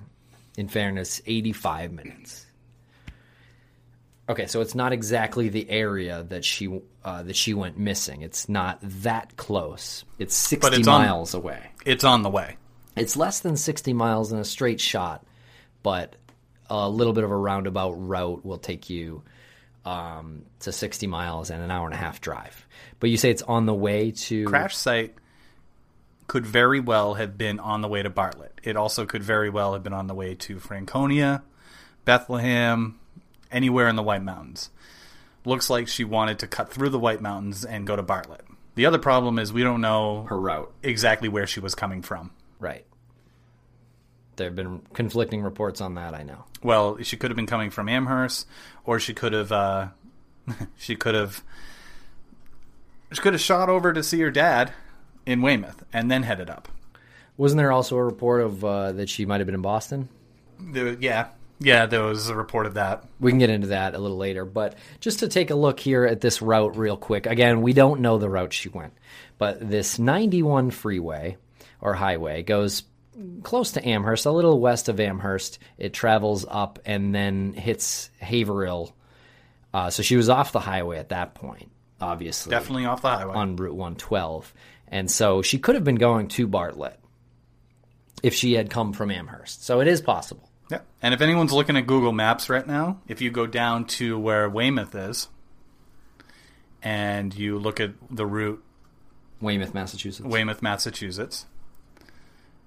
In 0.60 0.68
fairness, 0.68 1.22
85 1.26 1.94
minutes. 1.94 2.46
Okay, 4.28 4.46
so 4.46 4.60
it's 4.60 4.76
not 4.76 4.92
exactly 4.92 5.48
the 5.48 5.70
area 5.70 6.26
that 6.28 6.44
she 6.44 6.82
uh, 7.06 7.24
that 7.24 7.38
she 7.38 7.54
went 7.54 7.78
missing. 7.78 8.24
It's 8.24 8.50
not 8.50 8.78
that 8.82 9.38
close. 9.38 10.04
It's 10.18 10.36
60 10.36 10.76
it's 10.76 10.88
on- 10.90 11.02
miles 11.02 11.34
away. 11.34 11.72
It's 11.86 12.04
on 12.04 12.24
the 12.24 12.30
way. 12.30 12.58
It's 12.98 13.16
less 13.16 13.40
than 13.40 13.56
60 13.56 13.94
miles 13.94 14.34
in 14.34 14.40
a 14.40 14.44
straight 14.44 14.82
shot, 14.82 15.26
but 15.82 16.18
a 16.70 16.90
little 16.90 17.14
bit 17.14 17.24
of 17.24 17.32
a 17.32 17.38
roundabout 17.38 17.92
route 17.92 18.44
will 18.44 18.58
take 18.58 18.90
you 18.90 19.24
um, 19.86 20.44
to 20.60 20.74
60 20.74 21.08
miles 21.08 21.52
and 21.52 21.64
an 21.64 21.72
hour 21.72 21.86
and 21.86 21.94
a 21.94 21.98
half 21.98 22.20
drive. 22.20 22.68
But 23.00 23.12
you 23.12 23.16
say 23.16 23.32
it's 23.32 23.44
on 23.44 23.66
the 23.66 23.74
way 23.74 24.12
to 24.12 24.44
Crash 24.44 24.76
site 24.76 25.16
could 26.30 26.46
very 26.46 26.80
well 26.80 27.16
have 27.16 27.38
been 27.38 27.60
on 27.60 27.82
the 27.82 27.88
way 27.88 28.04
to 28.04 28.10
Bartlett. 28.10 28.62
It 28.64 28.78
also 28.78 29.06
could 29.06 29.24
very 29.24 29.50
well 29.50 29.74
have 29.74 29.84
been 29.84 29.94
on 29.94 30.08
the 30.08 30.14
way 30.14 30.36
to 30.36 30.60
Franconia, 30.60 31.42
Bethlehem, 32.06 33.00
anywhere 33.52 33.90
in 33.90 33.96
the 33.96 34.04
White 34.04 34.24
Mountains. 34.24 34.70
Looks 35.44 35.72
like 35.72 35.88
she 35.88 36.04
wanted 36.04 36.38
to 36.40 36.48
cut 36.48 36.72
through 36.72 36.90
the 36.90 37.00
White 37.00 37.20
Mountains 37.20 37.66
and 37.66 37.88
go 37.88 37.96
to 37.96 38.04
Bartlett. 38.04 38.46
The 38.76 38.86
other 38.86 39.00
problem 39.00 39.40
is 39.40 39.52
we 39.52 39.64
don't 39.64 39.82
know 39.82 40.28
her 40.30 40.40
route. 40.40 40.72
exactly 40.84 41.28
where 41.28 41.48
she 41.48 41.60
was 41.60 41.74
coming 41.74 42.04
from. 42.04 42.32
Right. 42.60 42.86
There 44.36 44.48
have 44.48 44.56
been 44.56 44.82
conflicting 44.94 45.42
reports 45.42 45.82
on 45.82 45.96
that, 45.96 46.14
I 46.14 46.22
know. 46.22 46.46
Well, 46.62 47.02
she 47.02 47.18
could 47.18 47.32
have 47.32 47.36
been 47.36 47.48
coming 47.48 47.72
from 47.72 47.90
Amherst, 47.90 48.48
or 48.86 49.00
she 49.00 49.16
could 49.16 49.34
have, 49.34 49.52
uh, 49.52 49.88
she 50.78 50.96
could 50.96 51.16
have, 51.16 51.44
she 53.12 53.20
could 53.20 53.34
have 53.34 53.42
shot 53.42 53.68
over 53.68 53.92
to 53.92 54.04
see 54.04 54.20
her 54.22 54.30
dad 54.30 54.74
in 55.30 55.42
Weymouth 55.42 55.84
and 55.94 56.10
then 56.10 56.24
headed 56.24 56.50
up. 56.50 56.68
Wasn't 57.38 57.58
there 57.58 57.72
also 57.72 57.96
a 57.96 58.04
report 58.04 58.42
of 58.42 58.66
uh, 58.66 58.92
that 58.94 59.10
she 59.10 59.26
might 59.26 59.40
have 59.40 59.46
been 59.46 59.56
in 59.56 59.62
Boston? 59.62 60.10
There, 60.60 60.98
yeah, 61.00 61.30
yeah, 61.60 61.86
there 61.86 62.04
was 62.04 62.30
a 62.30 62.36
report 62.36 62.66
of 62.66 62.74
that. 62.74 63.06
We 63.20 63.32
can 63.32 63.40
get 63.40 63.50
into 63.50 63.68
that 63.68 63.94
a 63.94 64.00
little 64.00 64.18
later, 64.18 64.44
but 64.44 64.76
just 65.00 65.20
to 65.20 65.28
take 65.28 65.50
a 65.50 65.56
look 65.56 65.80
here 65.80 66.06
at 66.06 66.22
this 66.22 66.42
route 66.42 66.76
real 66.78 66.98
quick. 66.98 67.26
Again, 67.26 67.62
we 67.62 67.74
don't 67.74 68.02
know 68.02 68.18
the 68.18 68.30
route 68.30 68.54
she 68.54 68.70
went, 68.70 68.94
but 69.38 69.70
this 69.70 70.00
91 70.00 70.72
freeway 70.72 71.38
or 71.80 71.94
highway 71.94 72.44
goes 72.44 72.84
close 73.44 73.72
to 73.74 73.88
Amherst, 73.88 74.26
a 74.26 74.32
little 74.32 74.60
west 74.60 74.90
of 74.90 75.00
Amherst. 75.00 75.60
It 75.78 75.94
travels 75.94 76.46
up 76.50 76.80
and 76.86 77.14
then 77.14 77.54
hits 77.54 78.10
Haverhill. 78.20 78.96
Uh, 79.74 79.90
so 79.90 80.02
she 80.02 80.16
was 80.16 80.30
off 80.30 80.52
the 80.52 80.60
highway 80.60 80.98
at 80.98 81.10
that 81.10 81.36
point, 81.36 81.72
obviously. 82.02 82.50
Definitely 82.50 82.86
off 82.86 83.02
the 83.02 83.10
highway. 83.10 83.36
on 83.36 83.56
Route 83.56 83.76
112. 83.76 84.54
And 84.90 85.10
so 85.10 85.42
she 85.42 85.60
could 85.60 85.76
have 85.76 85.84
been 85.84 85.96
going 85.96 86.28
to 86.30 86.48
Bartlett 86.48 87.00
if 88.24 88.34
she 88.34 88.54
had 88.54 88.70
come 88.70 88.94
from 88.94 89.12
Amherst. 89.12 89.64
So 89.64 89.80
it 89.80 89.88
is 89.88 90.02
possible. 90.02 90.50
Yeah. 90.70 90.80
And 91.02 91.14
if 91.14 91.22
anyone's 91.22 91.54
looking 91.54 91.78
at 91.78 91.88
Google 91.88 92.12
Maps 92.12 92.50
right 92.50 92.66
now, 92.66 93.00
if 93.08 93.22
you 93.22 93.32
go 93.32 93.48
down 93.48 93.86
to 93.86 94.20
where 94.20 94.50
Weymouth 94.50 94.96
is 94.96 95.30
and 96.82 97.34
you 97.36 97.58
look 97.58 97.80
at 97.80 97.92
the 98.10 98.26
route 98.26 98.64
Weymouth, 99.42 99.74
Massachusetts. 99.74 100.28
Weymouth, 100.28 100.62
Massachusetts, 100.62 101.46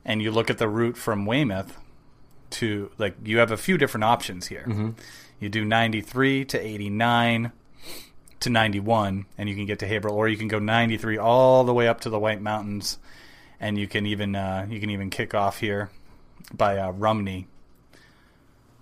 and 0.04 0.22
you 0.22 0.30
look 0.30 0.48
at 0.48 0.58
the 0.58 0.68
route 0.68 0.96
from 0.96 1.26
Weymouth 1.26 1.76
to 2.50 2.90
like 2.98 3.14
you 3.24 3.38
have 3.38 3.50
a 3.50 3.56
few 3.56 3.78
different 3.78 4.04
options 4.04 4.46
here. 4.46 4.64
Mm-hmm. 4.66 4.90
You 5.38 5.48
do 5.48 5.64
93 5.64 6.44
to 6.46 6.60
89 6.60 7.52
to 8.42 8.50
91 8.50 9.26
and 9.38 9.48
you 9.48 9.54
can 9.54 9.66
get 9.66 9.80
to 9.80 9.86
Haverhill 9.86 10.16
or 10.16 10.28
you 10.28 10.36
can 10.36 10.48
go 10.48 10.58
93 10.58 11.18
all 11.18 11.64
the 11.64 11.74
way 11.74 11.88
up 11.88 12.00
to 12.02 12.10
the 12.10 12.18
White 12.18 12.40
Mountains 12.40 12.98
and 13.60 13.78
you 13.78 13.86
can 13.86 14.06
even 14.06 14.34
uh, 14.34 14.66
you 14.68 14.80
can 14.80 14.90
even 14.90 15.10
kick 15.10 15.34
off 15.34 15.58
here 15.58 15.90
by 16.52 16.78
uh, 16.78 16.92
Rumney 16.92 17.46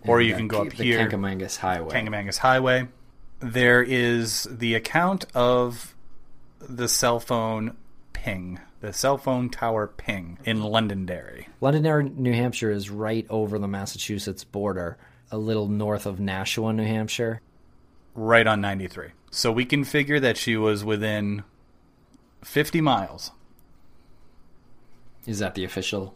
or 0.07 0.19
And, 0.19 0.29
you 0.29 0.35
uh, 0.35 0.39
can 0.39 0.49
go 0.49 0.63
up 0.63 0.71
the 0.71 0.85
here 0.85 1.09
Kancamagus 1.09 1.57
Highway. 1.57 1.95
Kancamagus 1.95 2.39
Highway. 2.39 2.89
There 3.41 3.83
is 3.83 4.47
the 4.51 4.75
account 4.75 5.25
of 5.35 5.95
the 6.61 6.89
cell 6.89 7.21
phone 7.21 7.77
ping, 8.13 8.61
the 8.81 8.93
cell 8.93 9.17
phone 9.17 9.49
tower 9.49 9.87
ping 9.87 10.39
in 10.45 10.63
Londonderry. 10.63 11.49
Londonderry, 11.61 12.11
New 12.11 12.33
Hampshire 12.33 12.71
is 12.71 12.91
right 12.91 13.27
over 13.31 13.59
the 13.59 13.69
Massachusetts 13.69 14.45
border, 14.45 14.99
a 15.31 15.39
little 15.39 15.69
north 15.69 16.07
of 16.07 16.21
Nashua, 16.21 16.73
New 16.73 16.85
Hampshire. 16.85 17.41
Right 18.15 18.47
on 18.47 18.61
93. 18.61 19.09
So 19.31 19.53
we 19.53 19.65
can 19.65 19.85
figure 19.85 20.21
that 20.21 20.37
she 20.37 20.57
was 20.57 20.85
within 20.85 21.45
50 22.43 22.81
miles. 22.81 23.33
Is 25.27 25.39
that 25.39 25.55
the 25.55 25.65
official 25.65 26.15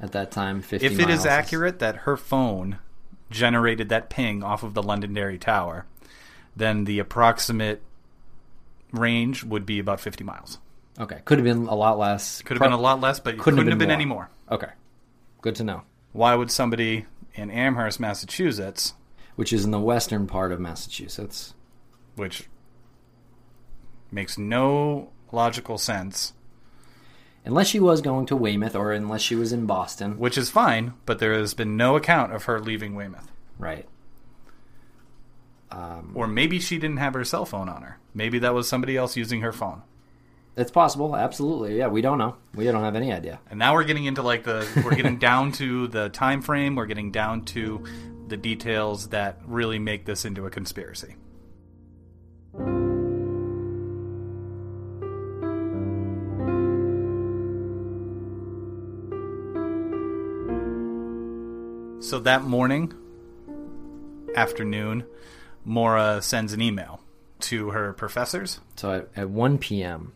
at 0.00 0.12
that 0.12 0.30
time? 0.30 0.62
50 0.62 0.86
If 0.86 0.92
it 0.92 1.10
is 1.10 1.20
miles 1.20 1.26
accurate 1.26 1.78
that 1.80 1.96
her 1.96 2.16
phone 2.16 2.78
generated 3.30 3.88
that 3.88 4.10
ping 4.10 4.42
off 4.42 4.62
of 4.62 4.74
the 4.74 4.82
Londonderry 4.82 5.38
Tower, 5.38 5.86
then 6.54 6.84
the 6.84 6.98
approximate 6.98 7.82
range 8.92 9.44
would 9.44 9.64
be 9.64 9.78
about 9.78 10.00
50 10.00 10.24
miles. 10.24 10.58
Okay. 10.98 11.20
Could 11.24 11.38
have 11.38 11.44
been 11.44 11.66
a 11.66 11.74
lot 11.74 11.98
less. 11.98 12.42
Could 12.42 12.56
have 12.58 12.62
been 12.62 12.72
a 12.72 12.80
lot 12.80 13.00
less, 13.00 13.20
but 13.20 13.34
it 13.34 13.38
Couldn't 13.38 13.58
couldn't, 13.58 13.70
have 13.72 13.78
been 13.78 13.88
been, 13.88 13.94
any 13.94 14.04
more. 14.04 14.28
Okay. 14.50 14.70
Good 15.40 15.54
to 15.56 15.64
know. 15.64 15.82
Why 16.12 16.34
would 16.34 16.50
somebody 16.50 17.06
in 17.34 17.50
Amherst, 17.50 18.00
Massachusetts, 18.00 18.94
Which 19.40 19.54
is 19.54 19.64
in 19.64 19.70
the 19.70 19.80
western 19.80 20.26
part 20.26 20.52
of 20.52 20.60
Massachusetts. 20.60 21.54
which 22.14 22.46
makes 24.12 24.36
no 24.36 25.08
logical 25.32 25.78
sense, 25.78 26.34
Unless 27.46 27.68
she 27.68 27.80
was 27.80 28.02
going 28.02 28.26
to 28.26 28.36
Weymouth 28.36 28.76
or 28.76 28.92
unless 28.92 29.22
she 29.22 29.34
was 29.34 29.50
in 29.50 29.64
Boston. 29.64 30.18
which 30.18 30.36
is 30.36 30.50
fine, 30.50 30.92
but 31.06 31.20
there 31.20 31.32
has 31.32 31.54
been 31.54 31.74
no 31.78 31.96
account 31.96 32.34
of 32.34 32.44
her 32.44 32.60
leaving 32.60 32.94
Weymouth. 32.94 33.32
Right. 33.58 33.88
Um, 35.70 36.12
or 36.14 36.26
maybe 36.26 36.58
she 36.58 36.76
didn't 36.78 36.98
have 36.98 37.14
her 37.14 37.24
cell 37.24 37.46
phone 37.46 37.70
on 37.70 37.80
her. 37.80 37.98
Maybe 38.12 38.40
that 38.40 38.52
was 38.52 38.68
somebody 38.68 38.94
else 38.96 39.16
using 39.16 39.40
her 39.40 39.52
phone. 39.52 39.80
It's 40.54 40.70
possible. 40.70 41.16
Absolutely. 41.16 41.78
Yeah, 41.78 41.86
we 41.86 42.02
don't 42.02 42.18
know. 42.18 42.36
We 42.54 42.64
don't 42.66 42.82
have 42.84 42.96
any 42.96 43.10
idea. 43.10 43.40
And 43.48 43.58
now 43.58 43.72
we're 43.72 43.84
getting 43.84 44.04
into 44.04 44.20
like 44.20 44.44
the 44.44 44.68
we're 44.84 44.96
getting 44.96 45.18
down 45.30 45.52
to 45.52 45.86
the 45.88 46.10
time 46.10 46.42
frame, 46.42 46.74
we're 46.74 46.84
getting 46.86 47.10
down 47.10 47.46
to 47.46 47.84
the 48.30 48.36
details 48.36 49.08
that 49.08 49.40
really 49.44 49.78
make 49.78 50.06
this 50.06 50.24
into 50.24 50.46
a 50.46 50.50
conspiracy. 50.50 51.16
So 62.02 62.18
that 62.20 62.42
morning, 62.42 62.92
afternoon, 64.34 65.04
Maura 65.64 66.22
sends 66.22 66.52
an 66.52 66.60
email 66.62 67.00
to 67.40 67.70
her 67.70 67.92
professors. 67.92 68.58
So 68.76 68.92
at, 68.92 69.08
at 69.14 69.30
1 69.30 69.58
p.m., 69.58 70.12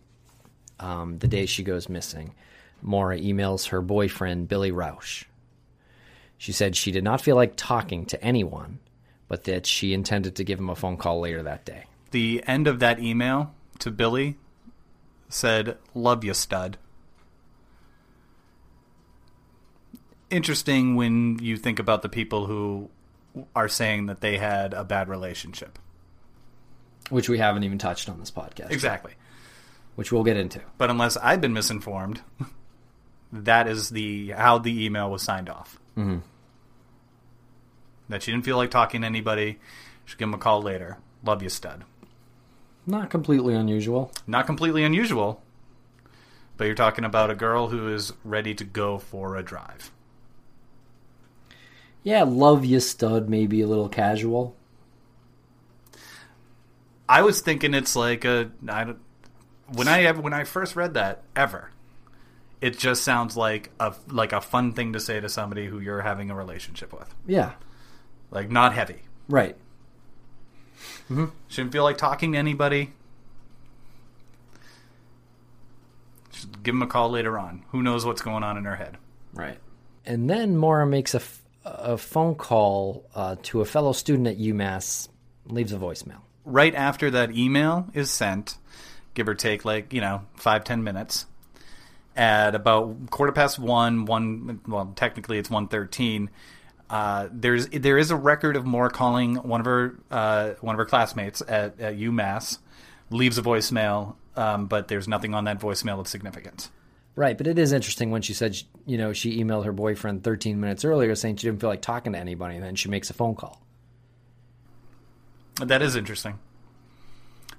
um, 0.80 1.18
the 1.18 1.28
day 1.28 1.46
she 1.46 1.62
goes 1.62 1.88
missing, 1.88 2.34
Maura 2.82 3.18
emails 3.18 3.68
her 3.68 3.80
boyfriend, 3.80 4.48
Billy 4.48 4.72
Rausch. 4.72 5.24
She 6.38 6.52
said 6.52 6.76
she 6.76 6.90
did 6.90 7.04
not 7.04 7.20
feel 7.20 7.36
like 7.36 7.54
talking 7.56 8.06
to 8.06 8.22
anyone, 8.22 8.80
but 9.28 9.44
that 9.44 9.66
she 9.66 9.94
intended 9.94 10.36
to 10.36 10.44
give 10.44 10.58
him 10.58 10.70
a 10.70 10.76
phone 10.76 10.96
call 10.96 11.20
later 11.20 11.42
that 11.42 11.64
day. 11.64 11.84
The 12.10 12.42
end 12.46 12.66
of 12.66 12.80
that 12.80 13.00
email 13.00 13.54
to 13.80 13.90
Billy 13.90 14.36
said, 15.28 15.78
Love 15.94 16.24
you, 16.24 16.34
stud. 16.34 16.78
Interesting 20.30 20.96
when 20.96 21.38
you 21.40 21.56
think 21.56 21.78
about 21.78 22.02
the 22.02 22.08
people 22.08 22.46
who 22.46 22.90
are 23.54 23.68
saying 23.68 24.06
that 24.06 24.20
they 24.20 24.38
had 24.38 24.74
a 24.74 24.84
bad 24.84 25.08
relationship. 25.08 25.78
Which 27.10 27.28
we 27.28 27.38
haven't 27.38 27.64
even 27.64 27.78
touched 27.78 28.08
on 28.08 28.18
this 28.18 28.30
podcast. 28.30 28.70
Exactly. 28.70 29.12
Which 29.94 30.10
we'll 30.10 30.24
get 30.24 30.36
into. 30.36 30.60
But 30.78 30.90
unless 30.90 31.16
I've 31.16 31.40
been 31.40 31.52
misinformed, 31.52 32.22
that 33.32 33.68
is 33.68 33.90
the 33.90 34.30
how 34.30 34.58
the 34.58 34.84
email 34.84 35.10
was 35.10 35.22
signed 35.22 35.48
off. 35.48 35.78
Mm-hmm. 35.96 36.18
That 38.08 38.22
she 38.22 38.32
didn't 38.32 38.44
feel 38.44 38.56
like 38.56 38.70
talking 38.70 39.00
to 39.00 39.06
anybody. 39.06 39.58
She'll 40.04 40.18
give 40.18 40.28
him 40.28 40.34
a 40.34 40.38
call 40.38 40.62
later. 40.62 40.98
Love 41.24 41.42
you, 41.42 41.48
stud. 41.48 41.84
Not 42.86 43.08
completely 43.10 43.54
unusual. 43.54 44.12
Not 44.26 44.46
completely 44.46 44.84
unusual, 44.84 45.42
but 46.56 46.66
you're 46.66 46.74
talking 46.74 47.04
about 47.04 47.30
a 47.30 47.34
girl 47.34 47.68
who 47.68 47.88
is 47.88 48.12
ready 48.24 48.54
to 48.54 48.64
go 48.64 48.98
for 48.98 49.36
a 49.36 49.42
drive. 49.42 49.90
Yeah, 52.02 52.24
love 52.24 52.66
you, 52.66 52.80
stud, 52.80 53.30
maybe 53.30 53.62
a 53.62 53.66
little 53.66 53.88
casual. 53.88 54.54
I 57.08 57.22
was 57.22 57.40
thinking 57.40 57.72
it's 57.72 57.96
like 57.96 58.24
a 58.26 58.50
I 58.68 58.84
don't, 58.84 58.98
when 59.72 59.88
I 59.88 60.10
when 60.12 60.34
I 60.34 60.44
first 60.44 60.76
read 60.76 60.94
that 60.94 61.22
ever, 61.34 61.70
it 62.64 62.78
just 62.78 63.02
sounds 63.04 63.36
like 63.36 63.70
a 63.78 63.94
like 64.08 64.32
a 64.32 64.40
fun 64.40 64.72
thing 64.72 64.92
to 64.94 65.00
say 65.00 65.20
to 65.20 65.28
somebody 65.28 65.66
who 65.66 65.80
you're 65.80 66.00
having 66.02 66.30
a 66.30 66.34
relationship 66.34 66.92
with, 66.92 67.14
Yeah, 67.26 67.52
like 68.30 68.50
not 68.50 68.72
heavy. 68.74 69.02
right. 69.28 69.56
Shouldn't 71.48 71.72
feel 71.72 71.84
like 71.84 71.98
talking 71.98 72.32
to 72.32 72.38
anybody. 72.38 72.92
Just 76.32 76.62
give 76.62 76.74
him 76.74 76.82
a 76.82 76.86
call 76.86 77.10
later 77.10 77.38
on. 77.38 77.62
Who 77.70 77.82
knows 77.82 78.04
what's 78.04 78.22
going 78.22 78.42
on 78.42 78.56
in 78.56 78.64
her 78.64 78.76
head? 78.76 78.96
Right. 79.32 79.58
And 80.06 80.28
then 80.28 80.56
Maura 80.56 80.86
makes 80.86 81.14
a, 81.14 81.18
f- 81.18 81.42
a 81.64 81.96
phone 81.96 82.34
call 82.34 83.04
uh, 83.14 83.36
to 83.44 83.60
a 83.60 83.64
fellow 83.64 83.92
student 83.92 84.26
at 84.28 84.38
UMass, 84.38 85.08
leaves 85.46 85.72
a 85.72 85.76
voicemail. 85.76 86.20
right 86.44 86.74
after 86.74 87.10
that 87.10 87.30
email 87.36 87.88
is 87.94 88.10
sent, 88.10 88.58
give 89.14 89.28
or 89.28 89.34
take 89.34 89.64
like 89.64 89.92
you 89.92 90.00
know 90.00 90.22
five 90.36 90.64
ten 90.64 90.82
minutes, 90.84 91.26
at 92.16 92.54
about 92.54 93.10
quarter 93.10 93.32
past 93.32 93.58
one, 93.58 94.04
one 94.04 94.60
well 94.66 94.92
technically 94.96 95.38
it's 95.38 95.50
one 95.50 95.68
thirteen. 95.68 96.30
Uh, 96.90 97.28
there's 97.32 97.68
there 97.68 97.98
is 97.98 98.10
a 98.10 98.16
record 98.16 98.56
of 98.56 98.64
Moore 98.64 98.90
calling 98.90 99.36
one 99.36 99.60
of 99.60 99.66
her 99.66 99.98
uh, 100.10 100.50
one 100.60 100.74
of 100.74 100.78
her 100.78 100.84
classmates 100.84 101.42
at, 101.46 101.80
at 101.80 101.96
UMass, 101.96 102.58
leaves 103.10 103.38
a 103.38 103.42
voicemail, 103.42 104.16
um, 104.36 104.66
but 104.66 104.88
there's 104.88 105.08
nothing 105.08 105.34
on 105.34 105.44
that 105.44 105.58
voicemail 105.58 105.98
of 105.98 106.08
significance. 106.08 106.70
Right, 107.16 107.38
but 107.38 107.46
it 107.46 107.58
is 107.60 107.72
interesting 107.72 108.10
when 108.10 108.22
she 108.22 108.34
said, 108.34 108.56
you 108.86 108.98
know, 108.98 109.12
she 109.12 109.42
emailed 109.42 109.64
her 109.66 109.72
boyfriend 109.72 110.24
13 110.24 110.58
minutes 110.58 110.84
earlier 110.84 111.14
saying 111.14 111.36
she 111.36 111.46
didn't 111.46 111.60
feel 111.60 111.70
like 111.70 111.80
talking 111.80 112.12
to 112.12 112.18
anybody, 112.18 112.56
and 112.56 112.64
then 112.64 112.74
she 112.74 112.88
makes 112.88 113.08
a 113.08 113.14
phone 113.14 113.36
call. 113.36 113.62
That 115.60 115.80
is 115.80 115.94
interesting. 115.94 116.40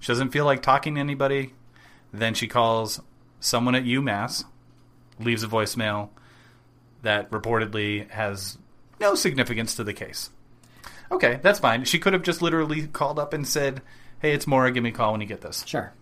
She 0.01 0.07
doesn't 0.11 0.31
feel 0.31 0.43
like 0.43 0.61
talking 0.61 0.95
to 0.95 0.99
anybody. 0.99 1.53
Then 2.11 2.33
she 2.33 2.47
calls 2.47 2.99
someone 3.45 3.75
at 3.75 3.83
UMass, 3.83 4.43
leaves 5.19 5.43
a 5.43 5.47
voicemail 5.47 6.09
that 7.03 7.29
reportedly 7.29 8.09
has 8.09 8.57
no 8.99 9.13
significance 9.13 9.75
to 9.75 9.83
the 9.83 9.93
case. 9.93 10.31
Okay, 11.11 11.39
that's 11.43 11.59
fine. 11.59 11.85
She 11.85 11.99
could 11.99 12.13
have 12.13 12.23
just 12.23 12.41
literally 12.41 12.87
called 12.87 13.19
up 13.19 13.33
and 13.33 13.47
said, 13.47 13.81
"Hey, 14.19 14.33
it's 14.33 14.47
Maura. 14.47 14.71
Give 14.71 14.83
me 14.83 14.89
a 14.89 14.93
call 14.93 15.11
when 15.11 15.21
you 15.21 15.27
get 15.27 15.41
this." 15.41 15.63
Sure. 15.67 15.93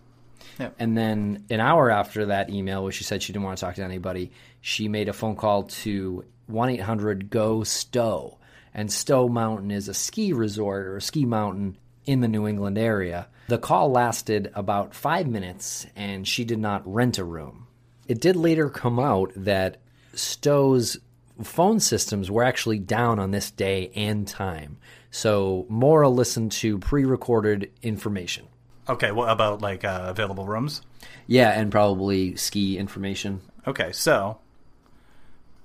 Yeah. 0.58 0.70
And 0.78 0.96
then 0.96 1.44
an 1.50 1.60
hour 1.60 1.90
after 1.90 2.26
that 2.26 2.48
email, 2.48 2.82
where 2.82 2.92
she 2.92 3.04
said 3.04 3.22
she 3.22 3.32
didn't 3.32 3.44
want 3.44 3.58
to 3.58 3.64
talk 3.64 3.74
to 3.74 3.84
anybody, 3.84 4.32
she 4.60 4.88
made 4.88 5.08
a 5.08 5.12
phone 5.12 5.36
call 5.36 5.64
to 5.64 6.24
1 6.46 6.70
800 6.70 7.28
GO 7.28 7.62
STOWE. 7.62 8.38
And 8.72 8.90
Stowe 8.90 9.28
Mountain 9.28 9.70
is 9.70 9.88
a 9.88 9.94
ski 9.94 10.32
resort 10.32 10.86
or 10.86 10.96
a 10.96 11.02
ski 11.02 11.24
mountain 11.26 11.76
in 12.06 12.20
the 12.20 12.28
New 12.28 12.46
England 12.46 12.78
area. 12.78 13.28
The 13.48 13.58
call 13.58 13.90
lasted 13.90 14.50
about 14.54 14.94
five 14.94 15.26
minutes, 15.26 15.86
and 15.94 16.26
she 16.26 16.44
did 16.44 16.58
not 16.58 16.82
rent 16.90 17.18
a 17.18 17.24
room. 17.24 17.66
It 18.08 18.20
did 18.20 18.36
later 18.36 18.68
come 18.70 18.98
out 18.98 19.32
that 19.36 19.78
Stowe's 20.14 20.98
phone 21.42 21.80
systems 21.80 22.30
were 22.30 22.44
actually 22.44 22.78
down 22.78 23.18
on 23.18 23.30
this 23.32 23.50
day 23.50 23.90
and 23.94 24.26
time. 24.26 24.78
So 25.10 25.66
Maura 25.68 26.08
listened 26.08 26.52
to 26.52 26.78
pre 26.78 27.04
recorded 27.04 27.70
information. 27.82 28.46
Okay, 28.88 29.12
what 29.12 29.30
about 29.30 29.62
like 29.62 29.84
uh, 29.84 30.06
available 30.08 30.46
rooms? 30.46 30.82
Yeah, 31.26 31.50
and 31.50 31.70
probably 31.70 32.36
ski 32.36 32.76
information. 32.78 33.40
Okay, 33.66 33.92
so 33.92 34.38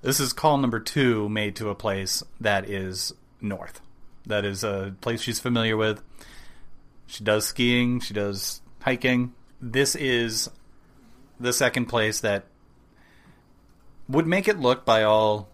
This 0.02 0.20
is 0.20 0.32
call 0.32 0.56
number 0.56 0.80
two 0.80 1.28
made 1.28 1.54
to 1.56 1.68
a 1.68 1.74
place 1.74 2.22
that 2.40 2.68
is 2.68 3.12
north. 3.40 3.80
That 4.26 4.44
is 4.44 4.64
a 4.64 4.94
place 5.00 5.20
she's 5.20 5.40
familiar 5.40 5.76
with. 5.76 6.02
She 7.10 7.24
does 7.24 7.44
skiing, 7.44 7.98
she 7.98 8.14
does 8.14 8.62
hiking. 8.82 9.34
This 9.60 9.96
is 9.96 10.48
the 11.40 11.52
second 11.52 11.86
place 11.86 12.20
that 12.20 12.44
would 14.08 14.28
make 14.28 14.46
it 14.46 14.60
look 14.60 14.84
by 14.84 15.02
all 15.02 15.48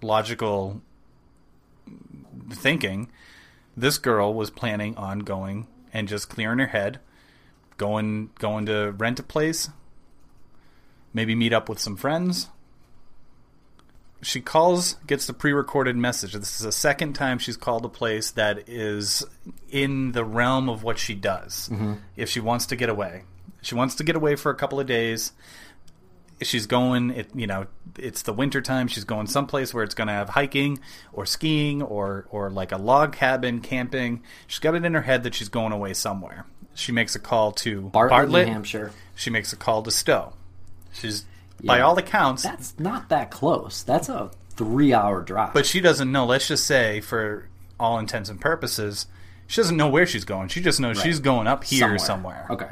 logical 0.00 0.80
thinking 2.50 3.10
this 3.76 3.98
girl 3.98 4.32
was 4.32 4.50
planning 4.50 4.96
on 4.96 5.20
going 5.20 5.66
and 5.92 6.08
just 6.08 6.30
clearing 6.30 6.58
her 6.58 6.66
head 6.66 7.00
going 7.76 8.30
going 8.38 8.66
to 8.66 8.92
rent 8.92 9.20
a 9.20 9.22
place 9.22 9.70
maybe 11.14 11.34
meet 11.34 11.52
up 11.52 11.68
with 11.68 11.78
some 11.78 11.96
friends 11.96 12.48
she 14.22 14.40
calls 14.40 14.94
gets 15.06 15.26
the 15.26 15.32
pre-recorded 15.32 15.96
message. 15.96 16.32
This 16.32 16.56
is 16.56 16.64
the 16.64 16.72
second 16.72 17.14
time 17.14 17.38
she's 17.38 17.56
called 17.56 17.84
a 17.84 17.88
place 17.88 18.30
that 18.32 18.68
is 18.68 19.24
in 19.70 20.12
the 20.12 20.24
realm 20.24 20.68
of 20.68 20.82
what 20.82 20.98
she 20.98 21.14
does. 21.14 21.68
Mm-hmm. 21.72 21.94
If 22.16 22.28
she 22.28 22.40
wants 22.40 22.66
to 22.66 22.76
get 22.76 22.88
away. 22.88 23.24
She 23.60 23.74
wants 23.74 23.96
to 23.96 24.04
get 24.04 24.16
away 24.16 24.36
for 24.36 24.50
a 24.50 24.54
couple 24.54 24.80
of 24.80 24.86
days 24.86 25.32
she's 26.44 26.66
going 26.66 27.10
it 27.10 27.28
you 27.34 27.46
know 27.46 27.66
it's 27.98 28.22
the 28.22 28.32
winter 28.32 28.60
time 28.60 28.88
she's 28.88 29.04
going 29.04 29.26
someplace 29.26 29.72
where 29.72 29.84
it's 29.84 29.94
going 29.94 30.08
to 30.08 30.12
have 30.12 30.30
hiking 30.30 30.78
or 31.12 31.26
skiing 31.26 31.82
or 31.82 32.26
or 32.30 32.50
like 32.50 32.72
a 32.72 32.76
log 32.76 33.12
cabin 33.12 33.60
camping. 33.60 34.22
She's 34.46 34.58
got 34.58 34.74
it 34.74 34.84
in 34.84 34.94
her 34.94 35.02
head 35.02 35.22
that 35.24 35.34
she's 35.34 35.48
going 35.48 35.72
away 35.72 35.94
somewhere. 35.94 36.46
She 36.74 36.92
makes 36.92 37.14
a 37.14 37.18
call 37.18 37.52
to 37.52 37.82
Bartlett, 37.82 38.10
bartlett, 38.10 38.46
New 38.46 38.52
Hampshire. 38.54 38.92
she 39.14 39.30
makes 39.30 39.52
a 39.52 39.56
call 39.56 39.82
to 39.82 39.90
stowe. 39.90 40.32
She's 40.92 41.26
by 41.64 41.80
all 41.80 41.96
accounts 41.98 42.42
That's 42.42 42.78
not 42.78 43.08
that 43.10 43.30
close. 43.30 43.82
That's 43.82 44.08
a 44.08 44.30
three-hour 44.50 45.22
drive. 45.22 45.54
but 45.54 45.64
she 45.66 45.80
doesn't 45.80 46.10
know 46.12 46.26
let's 46.26 46.46
just 46.48 46.66
say 46.66 47.00
for 47.00 47.48
all 47.80 47.98
intents 47.98 48.28
and 48.28 48.40
purposes 48.40 49.06
she 49.46 49.60
doesn't 49.60 49.76
know 49.76 49.88
where 49.88 50.06
she's 50.06 50.24
going 50.24 50.48
she 50.48 50.60
just 50.60 50.78
knows 50.78 51.00
she's 51.00 51.20
going 51.20 51.46
up 51.46 51.64
here 51.64 51.98
somewhere, 51.98 52.46
Okay. 52.50 52.70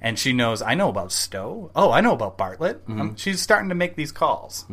and 0.00 0.18
she 0.18 0.32
knows 0.32 0.60
I 0.62 0.74
know 0.74 0.88
about 0.88 1.12
Stowe. 1.12 1.70
Oh, 1.74 1.90
I 1.92 2.00
know 2.02 2.12
about 2.12 2.36
Bartlett. 2.38 2.82
Um, 2.88 3.16
she's 3.16 3.40
starting 3.40 3.68
to 3.70 3.74
make 3.74 3.96
these 3.96 4.12
calls. 4.12 4.64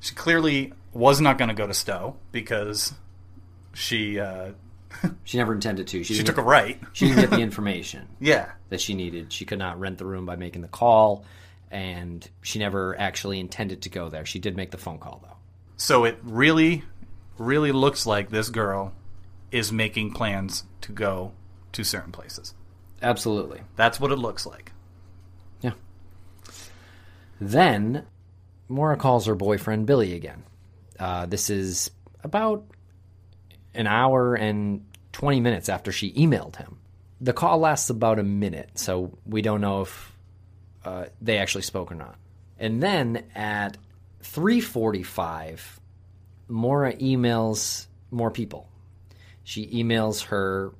She 0.00 0.14
clearly 0.14 0.72
was 0.92 1.20
not 1.20 1.38
going 1.38 1.48
to 1.48 1.54
go 1.54 1.66
to 1.66 1.74
Stowe 1.74 2.16
because 2.32 2.94
she 3.74 4.18
uh, 4.20 4.50
She 5.24 5.36
never 5.38 5.52
intended 5.54 5.86
to. 5.88 6.02
She, 6.04 6.14
she 6.14 6.22
took 6.22 6.38
a 6.38 6.42
right. 6.42 6.80
She 6.92 7.06
didn't 7.08 7.20
get 7.22 7.30
the 7.30 7.40
information 7.42 8.08
Yeah, 8.20 8.50
that 8.70 8.80
she 8.80 8.94
needed. 8.94 9.32
She 9.32 9.44
could 9.44 9.58
not 9.58 9.78
rent 9.80 9.98
the 9.98 10.06
room 10.06 10.24
by 10.24 10.36
making 10.36 10.62
the 10.62 10.68
call, 10.68 11.24
and 11.70 12.28
she 12.42 12.58
never 12.58 12.98
actually 12.98 13.40
intended 13.40 13.82
to 13.82 13.88
go 13.88 14.08
there. 14.08 14.24
She 14.24 14.38
did 14.38 14.56
make 14.56 14.70
the 14.70 14.78
phone 14.78 14.98
call 14.98 15.20
though. 15.22 15.36
so 15.76 16.04
it 16.04 16.18
really, 16.22 16.82
really 17.36 17.72
looks 17.72 18.06
like 18.06 18.30
this 18.30 18.48
girl 18.50 18.92
is 19.50 19.72
making 19.72 20.12
plans 20.12 20.64
to 20.82 20.92
go 20.92 21.32
to 21.72 21.84
certain 21.84 22.12
places. 22.12 22.54
Absolutely. 23.00 23.60
That's 23.76 24.00
what 24.00 24.10
it 24.12 24.16
looks 24.16 24.44
like. 24.44 24.72
Yeah. 25.60 25.72
Then 27.40 28.04
Maura 28.68 28.96
calls 28.96 29.26
her 29.26 29.34
boyfriend 29.34 29.86
Billy 29.86 30.14
again. 30.14 30.42
Uh, 30.98 31.26
this 31.26 31.48
is 31.48 31.90
about 32.24 32.64
an 33.74 33.86
hour 33.86 34.34
and 34.34 34.84
20 35.12 35.40
minutes 35.40 35.68
after 35.68 35.92
she 35.92 36.12
emailed 36.12 36.56
him. 36.56 36.78
The 37.20 37.32
call 37.32 37.58
lasts 37.58 37.90
about 37.90 38.18
a 38.18 38.24
minute, 38.24 38.70
so 38.74 39.16
we 39.26 39.42
don't 39.42 39.60
know 39.60 39.82
if 39.82 40.12
uh, 40.84 41.06
they 41.20 41.38
actually 41.38 41.62
spoke 41.62 41.90
or 41.92 41.94
not. 41.94 42.16
And 42.58 42.82
then 42.82 43.24
at 43.34 43.76
3:45, 44.22 45.60
Maura 46.48 46.94
emails 46.94 47.86
more 48.10 48.30
people. 48.30 48.68
She 49.44 49.66
emails 49.66 50.24
her 50.26 50.72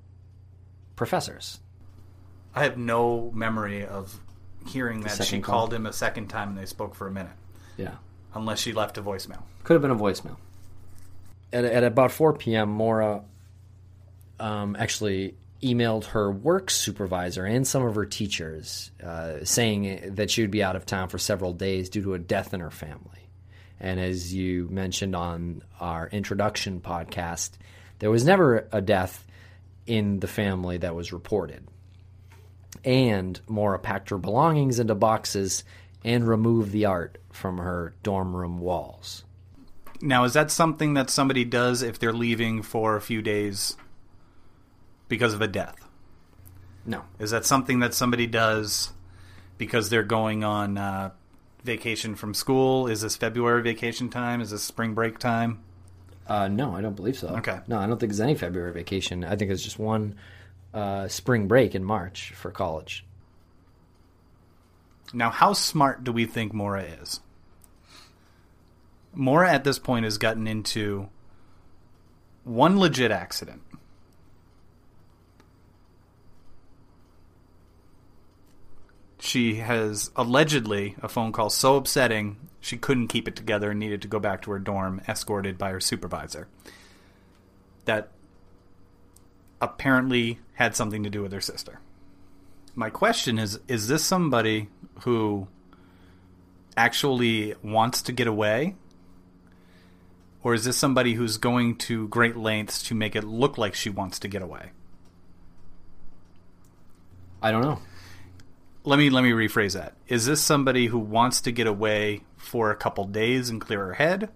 professors. 0.96 1.60
I 2.54 2.64
have 2.64 2.76
no 2.76 3.30
memory 3.34 3.86
of 3.86 4.18
hearing 4.66 5.02
that 5.02 5.24
she 5.24 5.40
call? 5.40 5.54
called 5.60 5.74
him 5.74 5.86
a 5.86 5.92
second 5.92 6.28
time 6.28 6.50
and 6.50 6.58
they 6.58 6.66
spoke 6.66 6.94
for 6.94 7.06
a 7.06 7.10
minute, 7.10 7.32
Yeah. 7.76 7.94
unless 8.34 8.58
she 8.58 8.72
left 8.72 8.98
a 8.98 9.02
voicemail. 9.02 9.42
Could 9.64 9.74
have 9.74 9.82
been 9.82 9.90
a 9.90 9.96
voicemail. 9.96 10.36
At, 11.52 11.64
at 11.64 11.84
about 11.84 12.10
4 12.12 12.34
p.m., 12.34 12.68
Maura 12.68 13.22
um, 14.40 14.76
actually 14.78 15.34
emailed 15.62 16.04
her 16.06 16.30
work 16.30 16.70
supervisor 16.70 17.44
and 17.44 17.66
some 17.66 17.84
of 17.84 17.94
her 17.96 18.06
teachers 18.06 18.90
uh, 19.02 19.44
saying 19.44 20.14
that 20.14 20.30
she 20.30 20.42
would 20.42 20.50
be 20.50 20.62
out 20.62 20.76
of 20.76 20.86
town 20.86 21.08
for 21.08 21.18
several 21.18 21.52
days 21.52 21.88
due 21.88 22.02
to 22.02 22.14
a 22.14 22.18
death 22.18 22.54
in 22.54 22.60
her 22.60 22.70
family. 22.70 23.28
And 23.80 23.98
as 23.98 24.34
you 24.34 24.68
mentioned 24.70 25.14
on 25.14 25.62
our 25.80 26.08
introduction 26.08 26.80
podcast, 26.80 27.50
there 27.98 28.10
was 28.10 28.24
never 28.24 28.68
a 28.72 28.80
death 28.80 29.24
in 29.86 30.20
the 30.20 30.26
family 30.28 30.78
that 30.78 30.94
was 30.94 31.12
reported. 31.12 31.66
And 32.84 33.40
Maura 33.48 33.78
packed 33.78 34.10
her 34.10 34.18
belongings 34.18 34.78
into 34.78 34.94
boxes 34.94 35.64
and 36.04 36.26
removed 36.26 36.70
the 36.70 36.84
art 36.84 37.18
from 37.32 37.58
her 37.58 37.94
dorm 38.02 38.34
room 38.36 38.58
walls. 38.58 39.24
Now, 40.00 40.24
is 40.24 40.34
that 40.34 40.52
something 40.52 40.94
that 40.94 41.10
somebody 41.10 41.44
does 41.44 41.82
if 41.82 41.98
they're 41.98 42.12
leaving 42.12 42.62
for 42.62 42.94
a 42.94 43.00
few 43.00 43.20
days 43.20 43.76
because 45.08 45.34
of 45.34 45.42
a 45.42 45.48
death? 45.48 45.76
No. 46.84 47.04
Is 47.18 47.30
that 47.30 47.44
something 47.44 47.80
that 47.80 47.94
somebody 47.94 48.26
does 48.26 48.92
because 49.58 49.90
they're 49.90 50.02
going 50.02 50.44
on 50.44 50.78
uh, 50.78 51.10
vacation 51.64 52.14
from 52.14 52.34
school? 52.34 52.86
Is 52.86 53.00
this 53.00 53.16
February 53.16 53.62
vacation 53.62 54.08
time? 54.08 54.40
Is 54.40 54.50
this 54.50 54.62
spring 54.62 54.94
break 54.94 55.18
time? 55.18 55.60
Uh, 56.26 56.48
no, 56.48 56.74
I 56.74 56.80
don't 56.80 56.96
believe 56.96 57.18
so. 57.18 57.28
Okay. 57.28 57.58
No, 57.66 57.78
I 57.78 57.86
don't 57.86 57.98
think 57.98 58.12
there's 58.12 58.20
any 58.20 58.34
February 58.34 58.72
vacation. 58.72 59.24
I 59.24 59.36
think 59.36 59.50
it's 59.50 59.62
just 59.62 59.78
one 59.78 60.16
uh, 60.74 61.08
spring 61.08 61.48
break 61.48 61.74
in 61.74 61.84
March 61.84 62.32
for 62.34 62.50
college. 62.50 63.04
Now, 65.14 65.30
how 65.30 65.54
smart 65.54 66.04
do 66.04 66.12
we 66.12 66.26
think 66.26 66.52
Maura 66.52 66.82
is? 66.82 67.20
Maura 69.14 69.50
at 69.50 69.64
this 69.64 69.78
point 69.78 70.04
has 70.04 70.18
gotten 70.18 70.46
into 70.46 71.08
one 72.44 72.78
legit 72.78 73.10
accident. 73.10 73.62
She 79.18 79.56
has 79.56 80.10
allegedly 80.14 80.96
a 81.02 81.08
phone 81.08 81.32
call 81.32 81.50
so 81.50 81.76
upsetting 81.76 82.36
she 82.60 82.76
couldn't 82.76 83.08
keep 83.08 83.26
it 83.28 83.36
together 83.36 83.70
and 83.70 83.80
needed 83.80 84.02
to 84.02 84.08
go 84.08 84.18
back 84.18 84.42
to 84.42 84.50
her 84.50 84.58
dorm, 84.58 85.00
escorted 85.08 85.58
by 85.58 85.70
her 85.70 85.80
supervisor. 85.80 86.48
That 87.84 88.10
apparently 89.60 90.38
had 90.54 90.76
something 90.76 91.02
to 91.02 91.10
do 91.10 91.22
with 91.22 91.32
her 91.32 91.40
sister. 91.40 91.80
My 92.74 92.90
question 92.90 93.38
is 93.38 93.58
is 93.66 93.88
this 93.88 94.04
somebody 94.04 94.68
who 95.00 95.48
actually 96.76 97.54
wants 97.62 98.02
to 98.02 98.12
get 98.12 98.26
away? 98.26 98.76
Or 100.44 100.54
is 100.54 100.64
this 100.64 100.76
somebody 100.76 101.14
who's 101.14 101.36
going 101.36 101.76
to 101.76 102.06
great 102.08 102.36
lengths 102.36 102.82
to 102.84 102.94
make 102.94 103.16
it 103.16 103.24
look 103.24 103.58
like 103.58 103.74
she 103.74 103.90
wants 103.90 104.20
to 104.20 104.28
get 104.28 104.42
away? 104.42 104.70
I 107.42 107.50
don't 107.50 107.62
know. 107.62 107.80
Let 108.88 108.98
me 108.98 109.10
let 109.10 109.22
me 109.22 109.32
rephrase 109.32 109.74
that. 109.74 109.92
Is 110.06 110.24
this 110.24 110.40
somebody 110.40 110.86
who 110.86 110.98
wants 110.98 111.42
to 111.42 111.52
get 111.52 111.66
away 111.66 112.22
for 112.38 112.70
a 112.70 112.74
couple 112.74 113.04
days 113.04 113.50
and 113.50 113.60
clear 113.60 113.84
her 113.84 113.92
head? 113.92 114.30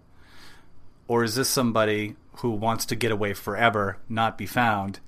Or 1.08 1.24
is 1.24 1.36
this 1.36 1.48
somebody 1.48 2.16
who 2.40 2.50
wants 2.50 2.84
to 2.86 2.94
get 2.94 3.10
away 3.10 3.32
forever, 3.32 3.96
not 4.10 4.36
be 4.36 4.44
found, 4.44 5.00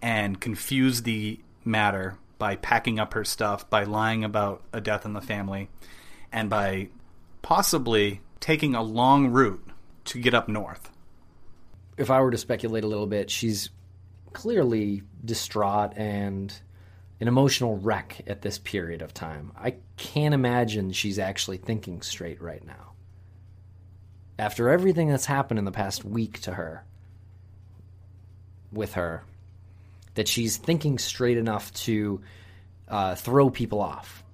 and 0.00 0.40
confuse 0.40 1.02
the 1.02 1.40
matter 1.64 2.18
by 2.38 2.54
packing 2.54 3.00
up 3.00 3.14
her 3.14 3.24
stuff, 3.24 3.68
by 3.68 3.82
lying 3.82 4.22
about 4.22 4.62
a 4.72 4.80
death 4.80 5.04
in 5.04 5.12
the 5.12 5.20
family, 5.20 5.70
and 6.30 6.48
by 6.48 6.88
possibly 7.42 8.20
taking 8.38 8.76
a 8.76 8.82
long 8.82 9.26
route 9.26 9.66
to 10.04 10.20
get 10.20 10.34
up 10.34 10.48
north? 10.48 10.88
If 11.96 12.12
I 12.12 12.20
were 12.20 12.30
to 12.30 12.38
speculate 12.38 12.84
a 12.84 12.88
little 12.88 13.08
bit, 13.08 13.28
she's 13.28 13.70
clearly 14.32 15.02
distraught 15.24 15.94
and 15.96 16.54
an 17.20 17.28
emotional 17.28 17.76
wreck 17.76 18.22
at 18.26 18.42
this 18.42 18.58
period 18.58 19.02
of 19.02 19.12
time. 19.12 19.52
I 19.56 19.74
can't 19.96 20.34
imagine 20.34 20.92
she's 20.92 21.18
actually 21.18 21.58
thinking 21.58 22.02
straight 22.02 22.40
right 22.40 22.64
now. 22.64 22.92
After 24.38 24.68
everything 24.68 25.08
that's 25.08 25.26
happened 25.26 25.58
in 25.58 25.64
the 25.64 25.72
past 25.72 26.04
week 26.04 26.40
to 26.42 26.52
her, 26.52 26.84
with 28.72 28.94
her, 28.94 29.24
that 30.14 30.28
she's 30.28 30.56
thinking 30.56 30.98
straight 30.98 31.38
enough 31.38 31.72
to 31.72 32.20
uh, 32.88 33.14
throw 33.14 33.50
people 33.50 33.80
off. 33.80 34.24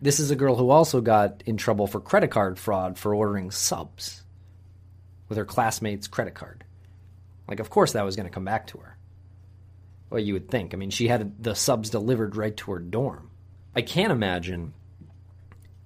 This 0.00 0.20
is 0.20 0.30
a 0.30 0.36
girl 0.36 0.56
who 0.56 0.70
also 0.70 1.00
got 1.00 1.42
in 1.46 1.56
trouble 1.56 1.86
for 1.86 2.00
credit 2.00 2.30
card 2.30 2.58
fraud 2.58 2.98
for 2.98 3.14
ordering 3.14 3.50
subs 3.50 4.22
with 5.28 5.38
her 5.38 5.44
classmate's 5.44 6.08
credit 6.08 6.34
card. 6.34 6.64
Like, 7.48 7.60
of 7.60 7.70
course, 7.70 7.92
that 7.92 8.04
was 8.04 8.16
going 8.16 8.26
to 8.26 8.32
come 8.32 8.44
back 8.44 8.66
to 8.68 8.78
her. 8.78 8.93
Well, 10.10 10.20
you 10.20 10.34
would 10.34 10.48
think. 10.48 10.74
I 10.74 10.76
mean, 10.76 10.90
she 10.90 11.08
had 11.08 11.42
the 11.42 11.54
subs 11.54 11.90
delivered 11.90 12.36
right 12.36 12.56
to 12.58 12.72
her 12.72 12.78
dorm. 12.78 13.30
I 13.74 13.82
can't 13.82 14.12
imagine 14.12 14.74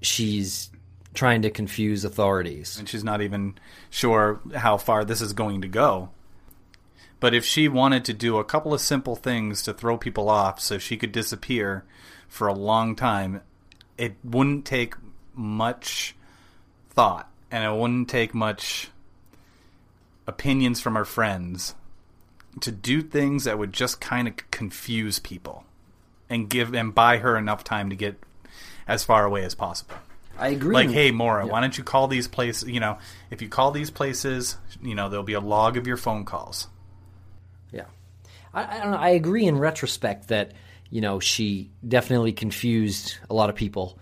she's 0.00 0.70
trying 1.14 1.42
to 1.42 1.50
confuse 1.50 2.04
authorities. 2.04 2.78
and 2.78 2.88
she's 2.88 3.04
not 3.04 3.22
even 3.22 3.58
sure 3.90 4.40
how 4.54 4.76
far 4.76 5.04
this 5.04 5.20
is 5.20 5.32
going 5.32 5.62
to 5.62 5.68
go. 5.68 6.10
But 7.20 7.34
if 7.34 7.44
she 7.44 7.66
wanted 7.68 8.04
to 8.04 8.12
do 8.14 8.38
a 8.38 8.44
couple 8.44 8.72
of 8.72 8.80
simple 8.80 9.16
things 9.16 9.62
to 9.62 9.74
throw 9.74 9.96
people 9.98 10.28
off 10.28 10.60
so 10.60 10.78
she 10.78 10.96
could 10.96 11.10
disappear 11.10 11.84
for 12.28 12.46
a 12.46 12.54
long 12.54 12.94
time, 12.94 13.40
it 13.96 14.14
wouldn't 14.22 14.64
take 14.64 14.94
much 15.34 16.14
thought 16.90 17.28
and 17.50 17.64
it 17.64 17.76
wouldn't 17.76 18.08
take 18.08 18.34
much 18.34 18.90
opinions 20.26 20.80
from 20.80 20.94
her 20.94 21.04
friends 21.04 21.74
to 22.61 22.72
do 22.72 23.02
things 23.02 23.44
that 23.44 23.59
would 23.59 23.72
just 23.72 24.00
kind 24.00 24.28
of 24.28 24.50
confuse 24.50 25.18
people 25.18 25.64
and 26.28 26.48
give 26.48 26.74
and 26.74 26.94
buy 26.94 27.18
her 27.18 27.36
enough 27.36 27.64
time 27.64 27.90
to 27.90 27.96
get 27.96 28.18
as 28.86 29.04
far 29.04 29.24
away 29.24 29.44
as 29.44 29.54
possible 29.54 29.96
I 30.38 30.48
agree. 30.48 30.74
like 30.74 30.90
hey 30.90 31.11
Maura, 31.11 31.46
why 31.46 31.61
don't 31.61 31.76
you 31.76 31.84
call 31.84 32.06
these 32.09 32.28
places 32.28 32.68
you 32.68 32.80
know 32.80 32.98
if 33.30 33.42
you 33.42 33.48
call 33.48 33.70
these 33.70 33.90
places 33.90 34.56
you 34.82 34.94
know 34.94 35.09
there'll 35.09 35.24
be 35.24 35.32
a 35.32 35.40
log 35.40 35.76
of 35.76 35.86
your 35.86 35.96
phone 35.96 36.24
calls 36.24 36.68
Yeah, 37.72 37.86
I, 38.54 38.76
I 38.76 38.80
don't 38.80 38.92
know. 38.92 38.98
I 38.98 39.11
agree 39.11 39.46
in 39.46 39.59
retrospect 39.59 40.28
that 40.28 40.52
you 40.90 41.00
know 41.00 41.20
she 41.20 41.70
definitely 41.86 42.32
confused 42.32 43.16
a 43.28 43.34
lot 43.34 43.50
of 43.50 43.56
people. 43.56 43.98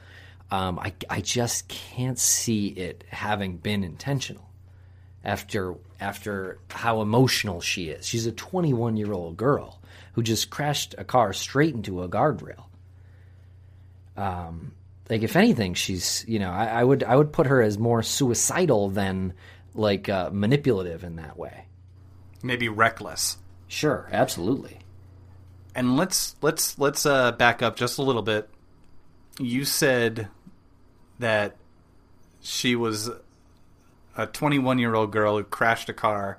Um, 0.50 0.78
I 0.78 0.92
I 1.10 1.20
just 1.20 1.68
can't 1.68 2.18
see 2.18 2.68
it 2.68 3.04
having 3.08 3.56
been 3.56 3.82
intentional. 3.82 4.45
After 5.26 5.74
after 6.00 6.58
how 6.70 7.02
emotional 7.02 7.60
she 7.60 7.88
is, 7.90 8.06
she's 8.06 8.26
a 8.26 8.32
21 8.32 8.96
year 8.96 9.12
old 9.12 9.36
girl 9.36 9.82
who 10.14 10.22
just 10.22 10.48
crashed 10.50 10.94
a 10.96 11.04
car 11.04 11.32
straight 11.34 11.74
into 11.74 12.02
a 12.02 12.08
guardrail. 12.08 12.64
Um, 14.16 14.72
like 15.10 15.22
if 15.22 15.36
anything, 15.36 15.74
she's 15.74 16.24
you 16.28 16.38
know 16.38 16.50
I, 16.50 16.66
I 16.66 16.84
would 16.84 17.02
I 17.02 17.16
would 17.16 17.32
put 17.32 17.46
her 17.48 17.60
as 17.60 17.76
more 17.76 18.02
suicidal 18.02 18.88
than 18.88 19.34
like 19.74 20.08
uh, 20.08 20.30
manipulative 20.32 21.04
in 21.04 21.16
that 21.16 21.36
way. 21.36 21.66
maybe 22.42 22.68
reckless 22.68 23.36
Sure, 23.68 24.08
absolutely. 24.12 24.78
and 25.74 25.96
let's 25.96 26.36
let's 26.40 26.78
let's 26.78 27.04
uh, 27.04 27.32
back 27.32 27.62
up 27.62 27.76
just 27.76 27.98
a 27.98 28.02
little 28.02 28.22
bit 28.22 28.48
you 29.40 29.64
said 29.64 30.28
that 31.18 31.56
she 32.40 32.76
was 32.76 33.10
a 34.16 34.26
21 34.26 34.78
year 34.78 34.94
old 34.94 35.12
girl 35.12 35.36
who 35.36 35.44
crashed 35.44 35.88
a 35.88 35.92
car 35.92 36.38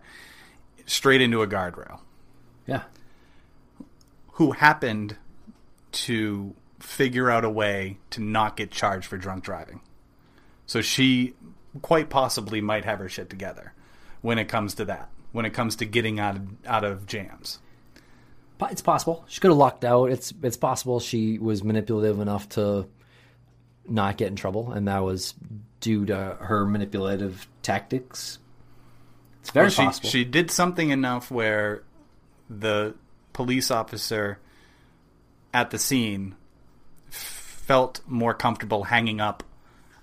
straight 0.85 1.21
into 1.21 1.41
a 1.41 1.47
guardrail 1.47 1.99
Yeah. 2.65 2.83
who 4.33 4.51
happened 4.51 5.17
to 5.91 6.55
figure 6.79 7.29
out 7.29 7.43
a 7.43 7.49
way 7.49 7.97
to 8.11 8.21
not 8.21 8.55
get 8.55 8.71
charged 8.71 9.07
for 9.07 9.17
drunk 9.17 9.43
driving. 9.43 9.81
So 10.65 10.81
she 10.81 11.33
quite 11.81 12.09
possibly 12.09 12.61
might 12.61 12.85
have 12.85 12.99
her 12.99 13.09
shit 13.09 13.29
together 13.29 13.73
when 14.21 14.37
it 14.37 14.45
comes 14.47 14.73
to 14.75 14.85
that. 14.85 15.09
When 15.31 15.45
it 15.45 15.51
comes 15.51 15.75
to 15.77 15.85
getting 15.85 16.19
out 16.19 16.35
of, 16.37 16.47
out 16.65 16.83
of 16.83 17.05
jams. 17.05 17.59
It's 18.71 18.81
possible. 18.81 19.23
She 19.27 19.39
could 19.39 19.49
have 19.51 19.57
lucked 19.57 19.85
out. 19.85 20.09
It's 20.11 20.33
it's 20.41 20.57
possible 20.57 20.99
she 20.99 21.37
was 21.37 21.63
manipulative 21.63 22.19
enough 22.19 22.49
to 22.49 22.87
not 23.87 24.17
get 24.17 24.29
in 24.29 24.35
trouble, 24.35 24.71
and 24.71 24.87
that 24.87 24.99
was 25.03 25.35
due 25.79 26.05
to 26.05 26.15
her 26.39 26.65
manipulative 26.65 27.47
tactics. 27.61 28.39
It's 29.41 29.51
very 29.51 29.65
Well, 29.65 29.71
she 29.71 29.83
possible. 29.83 30.09
she 30.09 30.23
did 30.25 30.51
something 30.51 30.89
enough 30.89 31.31
where 31.31 31.83
the 32.49 32.95
police 33.33 33.71
officer 33.71 34.39
at 35.53 35.69
the 35.71 35.77
scene 35.79 36.35
felt 37.09 38.01
more 38.07 38.33
comfortable 38.33 38.85
hanging 38.85 39.21
up 39.21 39.43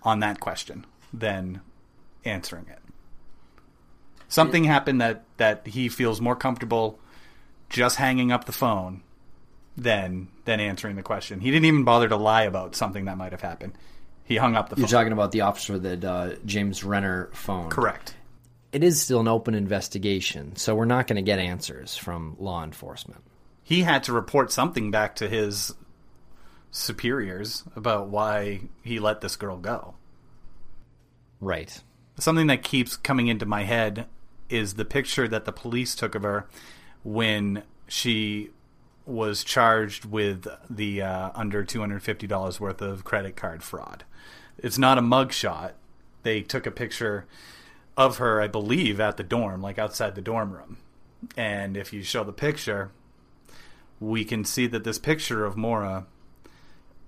on 0.03 0.21
that 0.21 0.41
question 0.41 0.85
than 1.13 1.61
answering 2.25 2.67
it. 2.69 2.79
Something 4.29 4.65
happened 4.65 5.01
that 5.01 5.25
that 5.37 5.67
he 5.67 5.89
feels 5.89 6.21
more 6.21 6.37
comfortable 6.37 6.99
just 7.69 7.97
hanging 7.97 8.33
up 8.33 8.45
the 8.45 8.53
phone 8.53 9.03
than 9.77 10.29
than 10.45 10.61
answering 10.61 10.97
the 10.97 11.03
question. 11.03 11.41
He 11.41 11.51
didn't 11.51 11.67
even 11.67 11.85
bother 11.85 12.09
to 12.09 12.17
lie 12.17 12.43
about 12.43 12.75
something 12.75 13.05
that 13.07 13.17
might 13.17 13.33
have 13.33 13.41
happened. 13.43 13.75
He 14.25 14.37
hung 14.37 14.57
up 14.57 14.69
the 14.69 14.77
phone. 14.77 14.81
You're 14.83 14.89
phone. 14.89 15.01
talking 15.01 15.13
about 15.13 15.33
the 15.33 15.43
officer 15.43 15.79
that 15.79 16.05
uh, 16.05 16.31
James 16.47 16.83
Renner 16.83 17.29
phoned. 17.33 17.71
Correct. 17.71 18.17
It 18.73 18.83
is 18.83 19.01
still 19.01 19.21
an 19.21 19.29
open 19.29 19.55
investigation, 19.55 20.57
so 20.57 20.75
we're 20.75 20.85
not 20.85 21.07
going 21.07 21.17
to 21.17 21.23
get 21.23 21.39
answers 21.39 21.97
from 21.97 22.37
law 22.41 22.65
enforcement. 22.65 23.23
he 23.63 23.83
had 23.83 24.03
to 24.05 24.13
report 24.13 24.51
something 24.51 24.91
back 24.91 25.15
to 25.17 25.29
his 25.29 25.75
superiors 26.71 27.63
about 27.77 28.09
why 28.09 28.61
he 28.83 28.99
let 28.99 29.21
this 29.21 29.37
girl 29.37 29.57
go. 29.59 29.95
Right. 31.41 31.81
Something 32.19 32.49
that 32.49 32.63
keeps 32.63 32.97
coming 32.97 33.29
into 33.29 33.47
my 33.47 33.63
head 33.65 34.07
is 34.49 34.75
the 34.75 34.85
picture 34.85 35.29
that 35.29 35.45
the 35.45 35.53
police 35.53 35.95
took 35.95 36.15
of 36.15 36.23
her 36.23 36.47
when 37.05 37.63
she 37.87 38.51
was 39.07 39.45
charged 39.45 40.05
with 40.05 40.47
the 40.71 41.03
uh, 41.03 41.31
under 41.35 41.65
$250 41.65 42.61
worth 42.61 42.83
of 42.83 43.05
credit 43.05 43.37
card 43.37 43.63
fraud. 43.63 44.05
It's 44.59 44.79
not 44.79 44.99
a 44.99 45.03
mugshot. 45.03 45.73
They 46.23 46.41
took 46.43 46.67
a 46.67 46.71
picture 46.71 47.27
of 47.97 48.19
her, 48.19 48.41
I 48.41 48.49
believe, 48.49 49.01
at 49.01 49.17
the 49.17 49.23
dorm, 49.23 49.63
like 49.63 49.79
outside 49.79 50.15
the 50.15 50.21
dorm 50.21 50.53
room. 50.53 50.79
And 51.37 51.77
if 51.77 51.93
you 51.93 52.03
show 52.03 52.25
the 52.25 52.33
picture, 52.33 52.91
we 54.01 54.25
can 54.25 54.45
see 54.45 54.67
that 54.67 54.85
this 54.85 54.99
picture 54.99 55.45
of 55.45 55.57
Maura 55.57 56.07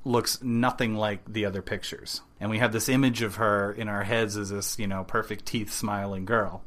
looks 0.05 0.43
nothing 0.43 0.95
like 0.95 1.21
the 1.31 1.45
other 1.45 1.63
pictures. 1.63 2.23
And 2.41 2.49
we 2.49 2.59
have 2.59 2.73
this 2.73 2.89
image 2.89 3.23
of 3.23 3.37
her 3.37 3.73
in 3.73 3.89
our 3.89 4.05
heads 4.05 4.37
as 4.37 4.51
this, 4.51 4.79
you 4.79 4.87
know, 4.87 5.05
perfect 5.05 5.47
teeth 5.47 5.73
smiling 5.73 6.25
girl. 6.25 6.63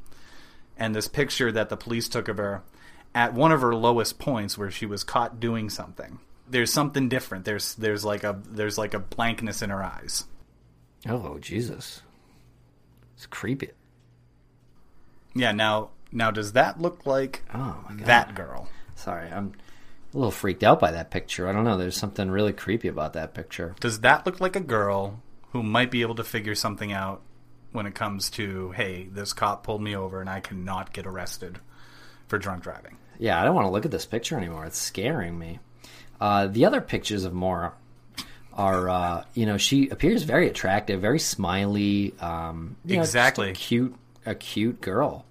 And 0.78 0.94
this 0.94 1.08
picture 1.08 1.52
that 1.52 1.70
the 1.70 1.78
police 1.78 2.10
took 2.10 2.28
of 2.28 2.38
her 2.38 2.64
at 3.16 3.34
one 3.34 3.52
of 3.52 3.62
her 3.62 3.76
lowest 3.76 4.20
points 4.20 4.58
where 4.58 4.72
she 4.72 4.86
was 4.86 5.04
caught 5.04 5.40
doing 5.40 5.70
something. 5.70 6.20
There's 6.50 6.74
something 6.74 7.10
different. 7.10 7.46
There's 7.46 7.76
there's 7.76 8.04
like 8.04 8.24
a 8.24 8.40
there's 8.46 8.78
like 8.78 8.94
a 8.94 9.00
blankness 9.00 9.62
in 9.62 9.70
her 9.70 9.84
eyes. 9.84 10.26
Oh 11.08 11.38
Jesus, 11.40 12.02
it's 13.16 13.26
creepy. 13.26 13.70
Yeah, 15.36 15.52
now 15.52 15.90
now 16.12 16.32
does 16.32 16.54
that 16.54 16.82
look 16.82 17.06
like 17.06 17.44
Oh 17.54 17.84
my 17.88 17.96
god. 17.96 18.06
that 18.08 18.36
girl? 18.36 18.68
Sorry, 18.96 19.30
I'm 19.32 19.54
a 20.14 20.18
little 20.18 20.32
freaked 20.32 20.64
out 20.64 20.80
by 20.80 20.92
that 20.92 21.12
picture. 21.12 21.48
I 21.48 21.54
don't 21.54 21.64
know. 21.64 21.78
There's 21.78 21.96
something 21.96 22.30
really 22.32 22.52
creepy 22.54 22.88
about 22.88 23.14
that 23.14 23.34
picture. 23.34 23.76
Does 23.80 24.02
that 24.02 24.26
look 24.26 24.42
like 24.42 24.56
a 24.56 24.60
girl 24.62 25.22
who 25.52 25.64
might 25.64 25.92
be 25.92 26.02
able 26.02 26.16
to 26.16 26.24
figure 26.24 26.56
something 26.56 26.92
out 26.92 27.22
when 27.72 27.86
it 27.86 27.94
comes 27.96 28.30
to, 28.32 28.72
hey, 28.72 29.08
this 29.12 29.34
cop 29.34 29.64
pulled 29.64 29.82
me 29.84 29.96
over 29.96 30.20
and 30.20 30.30
I 30.30 30.40
cannot 30.40 30.92
get 30.94 31.06
arrested 31.06 31.60
for 32.28 32.38
drunk 32.40 32.64
driving? 32.64 32.98
Yeah, 33.20 33.40
I 33.40 33.46
don't 33.46 33.56
want 33.56 33.68
to 33.68 33.72
look 33.72 33.86
at 33.86 33.92
this 33.92 34.06
picture 34.06 34.36
anymore. 34.38 34.66
It's 34.66 34.78
scaring 34.80 35.38
me. 35.38 35.60
Uh, 36.20 36.48
the 36.48 36.66
other 36.66 36.82
pictures 36.82 37.24
of 37.24 37.34
Maura 37.34 37.74
are, 38.60 38.90
uh, 38.90 39.24
you 39.34 39.46
know, 39.46 39.58
she 39.58 39.88
appears 39.90 40.24
very 40.24 40.48
attractive, 40.50 41.00
very 41.02 41.20
smiley. 41.20 42.14
Um, 42.20 42.76
you 42.86 42.98
know, 42.98 43.02
Exactly. 43.02 43.52
a 43.52 43.54
cute, 43.54 43.96
a 44.26 44.36
cute 44.36 44.82
girl. 44.82 45.26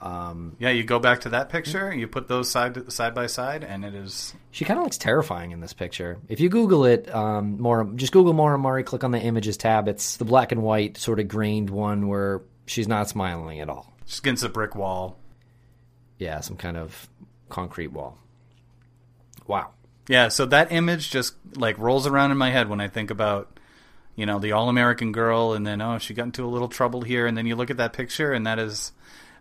Yeah, 0.00 0.70
you 0.70 0.84
go 0.84 0.98
back 1.00 1.22
to 1.22 1.30
that 1.30 1.48
picture, 1.48 1.92
you 1.92 2.06
put 2.06 2.28
those 2.28 2.48
side 2.50 2.92
side 2.92 3.14
by 3.14 3.26
side, 3.26 3.64
and 3.64 3.84
it 3.84 3.94
is 3.94 4.32
She 4.52 4.64
kind 4.64 4.78
of 4.78 4.84
looks 4.84 4.96
terrifying 4.98 5.50
in 5.50 5.60
this 5.60 5.72
picture. 5.72 6.18
If 6.28 6.38
you 6.40 6.48
Google 6.48 6.84
it, 6.84 7.12
um, 7.12 7.60
Maura, 7.60 7.84
just 7.96 8.12
Google 8.12 8.32
Maura 8.32 8.56
Murray, 8.58 8.84
click 8.84 9.02
on 9.02 9.10
the 9.10 9.18
images 9.20 9.56
tab. 9.56 9.88
It's 9.88 10.16
the 10.16 10.24
black 10.24 10.52
and 10.52 10.62
white, 10.62 10.98
sort 10.98 11.18
of 11.18 11.26
grained 11.26 11.70
one 11.70 12.06
where 12.06 12.42
she's 12.66 12.86
not 12.86 13.08
smiling 13.08 13.58
at 13.60 13.68
all. 13.68 13.92
just 14.06 14.20
against 14.20 14.44
a 14.44 14.48
brick 14.48 14.76
wall. 14.76 15.18
Yeah, 16.18 16.40
some 16.40 16.56
kind 16.56 16.76
of 16.76 17.08
concrete 17.48 17.88
wall. 17.88 18.18
Wow. 19.48 19.70
Yeah, 20.08 20.28
so 20.28 20.46
that 20.46 20.72
image 20.72 21.10
just 21.10 21.34
like 21.54 21.78
rolls 21.78 22.06
around 22.06 22.30
in 22.30 22.38
my 22.38 22.50
head 22.50 22.68
when 22.68 22.80
I 22.80 22.88
think 22.88 23.10
about, 23.10 23.60
you 24.16 24.24
know, 24.26 24.38
the 24.38 24.52
all 24.52 24.68
American 24.68 25.12
girl, 25.12 25.52
and 25.52 25.66
then 25.66 25.80
oh, 25.82 25.98
she 25.98 26.14
got 26.14 26.24
into 26.24 26.44
a 26.44 26.48
little 26.48 26.68
trouble 26.68 27.02
here, 27.02 27.26
and 27.26 27.36
then 27.36 27.46
you 27.46 27.54
look 27.56 27.70
at 27.70 27.76
that 27.76 27.92
picture, 27.92 28.32
and 28.32 28.46
that 28.46 28.58
is, 28.58 28.92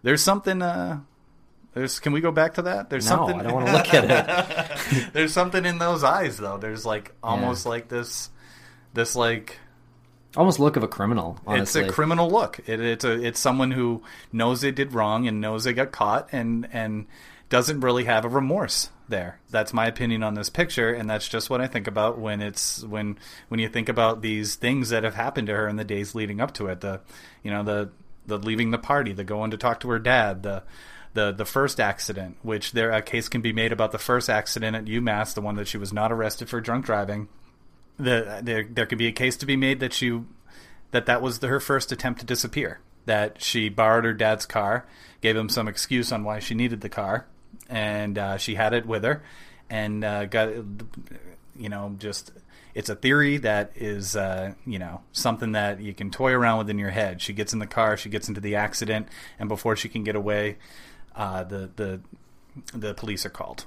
there's 0.03 0.21
something. 0.21 0.61
uh 0.61 0.99
There's 1.73 1.99
can 1.99 2.11
we 2.11 2.21
go 2.21 2.31
back 2.31 2.55
to 2.55 2.63
that? 2.63 2.89
There's 2.89 3.05
No, 3.09 3.15
something. 3.15 3.39
I 3.39 3.43
don't 3.43 3.53
want 3.53 3.67
to 3.67 3.73
look 3.77 3.93
at 3.93 4.03
it. 4.89 5.09
there's 5.13 5.33
something 5.33 5.65
in 5.65 5.77
those 5.77 6.03
eyes 6.03 6.37
though. 6.37 6.57
There's 6.57 6.85
like 6.85 7.13
almost 7.23 7.65
like 7.65 7.87
this, 7.87 8.29
this 8.93 9.15
like 9.15 9.57
Almost 10.35 10.59
look 10.59 10.75
of 10.75 10.83
a 10.83 10.87
criminal. 10.87 11.39
Honestly, 11.47 11.81
it's 11.81 11.89
a 11.89 11.93
criminal 11.93 12.29
look. 12.29 12.59
It, 12.67 12.79
it's 12.79 13.05
a 13.05 13.13
it's 13.25 13.39
someone 13.39 13.71
who 13.71 14.03
knows 14.31 14.61
they 14.61 14.71
did 14.71 14.93
wrong 14.93 15.27
and 15.27 15.41
knows 15.41 15.63
they 15.63 15.73
got 15.73 15.91
caught 15.91 16.29
and 16.31 16.67
and 16.71 17.07
doesn't 17.49 17.81
really 17.81 18.05
have 18.05 18.25
a 18.25 18.29
remorse 18.29 18.89
there. 19.07 19.39
That's 19.49 19.73
my 19.73 19.87
opinion 19.87 20.23
on 20.23 20.33
this 20.33 20.49
picture, 20.49 20.93
and 20.93 21.09
that's 21.09 21.27
just 21.27 21.49
what 21.49 21.61
I 21.61 21.67
think 21.67 21.87
about 21.87 22.19
when 22.19 22.41
it's 22.41 22.83
when 22.83 23.17
when 23.47 23.59
you 23.59 23.69
think 23.69 23.89
about 23.89 24.21
these 24.21 24.55
things 24.55 24.89
that 24.89 25.03
have 25.03 25.15
happened 25.15 25.47
to 25.47 25.55
her 25.55 25.67
in 25.67 25.77
the 25.77 25.83
days 25.83 26.15
leading 26.15 26.41
up 26.41 26.53
to 26.55 26.67
it. 26.67 26.81
The 26.81 27.01
you 27.43 27.51
know 27.51 27.63
the 27.63 27.89
the 28.25 28.37
leaving 28.37 28.71
the 28.71 28.77
party, 28.77 29.13
the 29.13 29.23
going 29.23 29.51
to 29.51 29.57
talk 29.57 29.79
to 29.81 29.89
her 29.89 29.99
dad, 29.99 30.43
the 30.43 30.63
the 31.13 31.31
the 31.31 31.45
first 31.45 31.79
accident, 31.79 32.37
which 32.41 32.73
there 32.73 32.91
a 32.91 33.01
case 33.01 33.29
can 33.29 33.41
be 33.41 33.53
made 33.53 33.71
about 33.71 33.91
the 33.91 33.97
first 33.97 34.29
accident 34.29 34.75
at 34.75 34.85
UMass, 34.85 35.33
the 35.33 35.41
one 35.41 35.55
that 35.55 35.67
she 35.67 35.77
was 35.77 35.93
not 35.93 36.11
arrested 36.11 36.49
for 36.49 36.59
drunk 36.59 36.85
driving 36.85 37.29
the 37.97 38.41
there 38.43 38.63
there 38.63 38.85
could 38.85 38.97
be 38.97 39.07
a 39.07 39.11
case 39.11 39.35
to 39.37 39.45
be 39.45 39.55
made 39.55 39.79
that 39.79 39.93
she 39.93 40.21
that 40.91 41.05
that 41.07 41.21
was 41.21 41.39
the, 41.39 41.47
her 41.47 41.59
first 41.59 41.91
attempt 41.91 42.19
to 42.19 42.25
disappear. 42.25 42.79
That 43.05 43.41
she 43.41 43.69
borrowed 43.69 44.03
her 44.03 44.13
dad's 44.13 44.45
car, 44.45 44.85
gave 45.21 45.35
him 45.35 45.49
some 45.49 45.67
excuse 45.67 46.11
on 46.11 46.23
why 46.23 46.39
she 46.39 46.53
needed 46.53 46.81
the 46.81 46.89
car, 46.89 47.25
and 47.69 48.17
uh, 48.17 48.37
she 48.37 48.55
had 48.55 48.73
it 48.73 48.85
with 48.85 49.03
her, 49.03 49.23
and 49.69 50.03
uh, 50.03 50.25
got 50.25 50.49
you 51.57 51.69
know 51.69 51.95
just 51.97 52.31
it's 52.73 52.89
a 52.89 52.95
theory 52.95 53.37
that 53.37 53.71
is 53.75 54.15
uh, 54.15 54.53
you 54.65 54.79
know 54.79 55.01
something 55.11 55.53
that 55.53 55.81
you 55.81 55.93
can 55.93 56.11
toy 56.11 56.31
around 56.31 56.59
with 56.59 56.69
in 56.69 56.77
your 56.77 56.91
head. 56.91 57.21
She 57.21 57.33
gets 57.33 57.53
in 57.53 57.59
the 57.59 57.67
car, 57.67 57.97
she 57.97 58.09
gets 58.09 58.27
into 58.27 58.41
the 58.41 58.55
accident, 58.55 59.07
and 59.39 59.49
before 59.49 59.75
she 59.75 59.89
can 59.89 60.03
get 60.03 60.15
away, 60.15 60.57
uh, 61.15 61.43
the 61.43 61.69
the 61.75 62.01
the 62.73 62.93
police 62.93 63.25
are 63.25 63.31
called. 63.31 63.65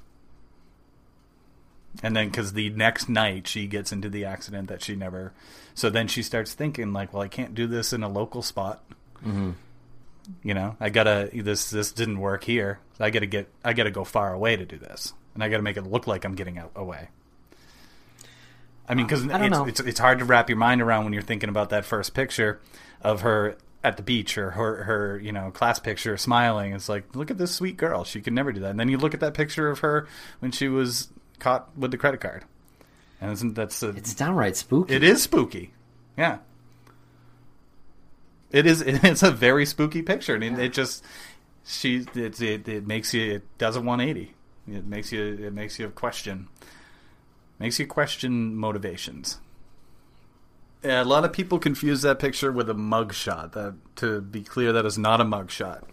And 2.04 2.14
then, 2.14 2.28
because 2.28 2.52
the 2.52 2.70
next 2.70 3.08
night 3.08 3.48
she 3.48 3.66
gets 3.66 3.90
into 3.90 4.08
the 4.08 4.24
accident 4.24 4.68
that 4.68 4.80
she 4.80 4.94
never, 4.94 5.32
so 5.74 5.90
then 5.90 6.06
she 6.06 6.22
starts 6.22 6.54
thinking 6.54 6.92
like, 6.92 7.12
well, 7.12 7.22
I 7.22 7.28
can't 7.28 7.52
do 7.52 7.66
this 7.66 7.92
in 7.92 8.04
a 8.04 8.08
local 8.08 8.42
spot. 8.42 8.84
Mm-hmm. 9.26 9.50
You 10.42 10.54
know, 10.54 10.76
I 10.80 10.90
gotta 10.90 11.30
this 11.32 11.70
this 11.70 11.92
didn't 11.92 12.20
work 12.20 12.44
here. 12.44 12.78
I 12.98 13.10
gotta 13.10 13.26
get 13.26 13.48
I 13.64 13.72
gotta 13.72 13.90
go 13.90 14.04
far 14.04 14.32
away 14.32 14.56
to 14.56 14.64
do 14.64 14.78
this, 14.78 15.12
and 15.34 15.42
I 15.42 15.48
gotta 15.48 15.62
make 15.62 15.76
it 15.76 15.82
look 15.84 16.06
like 16.06 16.24
I'm 16.24 16.34
getting 16.34 16.58
out, 16.58 16.72
away. 16.76 17.08
I 18.88 18.94
mean, 18.94 19.04
uh, 19.04 19.08
because 19.08 19.24
it's, 19.24 19.80
it's 19.80 19.88
it's 19.88 20.00
hard 20.00 20.18
to 20.18 20.24
wrap 20.24 20.48
your 20.48 20.58
mind 20.58 20.82
around 20.82 21.04
when 21.04 21.12
you're 21.12 21.22
thinking 21.22 21.48
about 21.48 21.70
that 21.70 21.84
first 21.84 22.12
picture 22.14 22.60
of 23.02 23.20
her 23.22 23.56
at 23.82 23.96
the 23.96 24.02
beach 24.02 24.36
or 24.36 24.50
her 24.50 24.84
her 24.84 25.18
you 25.18 25.32
know 25.32 25.50
class 25.50 25.78
picture 25.78 26.16
smiling. 26.16 26.72
It's 26.74 26.88
like 26.88 27.14
look 27.14 27.30
at 27.30 27.38
this 27.38 27.52
sweet 27.52 27.76
girl. 27.76 28.04
She 28.04 28.20
could 28.20 28.32
never 28.32 28.52
do 28.52 28.60
that. 28.60 28.70
And 28.70 28.80
then 28.80 28.88
you 28.88 28.98
look 28.98 29.14
at 29.14 29.20
that 29.20 29.34
picture 29.34 29.70
of 29.70 29.78
her 29.80 30.06
when 30.40 30.50
she 30.50 30.68
was 30.68 31.08
caught 31.38 31.70
with 31.76 31.90
the 31.90 31.98
credit 31.98 32.20
card, 32.20 32.44
and 33.20 33.32
isn't 33.32 33.54
that's 33.54 33.82
a, 33.82 33.90
It's 33.90 34.14
downright 34.14 34.56
spooky. 34.56 34.94
it 34.94 35.02
is 35.02 35.22
spooky. 35.22 35.72
Yeah. 36.18 36.38
It 38.50 38.66
is. 38.66 38.82
It's 38.86 39.22
a 39.22 39.30
very 39.30 39.66
spooky 39.66 40.02
picture, 40.02 40.34
and 40.34 40.44
it, 40.44 40.58
it 40.58 40.72
just 40.72 41.04
she 41.64 42.06
it, 42.14 42.40
it 42.40 42.68
it 42.68 42.86
makes 42.86 43.14
you 43.14 43.34
it 43.34 43.58
does 43.58 43.76
a 43.76 43.80
180. 43.80 44.34
It 44.68 44.86
makes 44.86 45.12
you 45.12 45.22
it 45.22 45.52
makes 45.52 45.78
you 45.78 45.88
question 45.90 46.48
makes 47.58 47.78
you 47.78 47.86
question 47.86 48.56
motivations. 48.56 49.38
Yeah, 50.82 51.02
a 51.02 51.04
lot 51.04 51.24
of 51.24 51.32
people 51.32 51.58
confuse 51.58 52.00
that 52.02 52.18
picture 52.18 52.50
with 52.50 52.70
a 52.70 52.74
mug 52.74 53.12
shot. 53.12 53.52
That 53.52 53.74
to 53.96 54.20
be 54.20 54.42
clear, 54.42 54.72
that 54.72 54.86
is 54.86 54.96
not 54.96 55.20
a 55.20 55.24
mug 55.24 55.50
shot. 55.50 55.84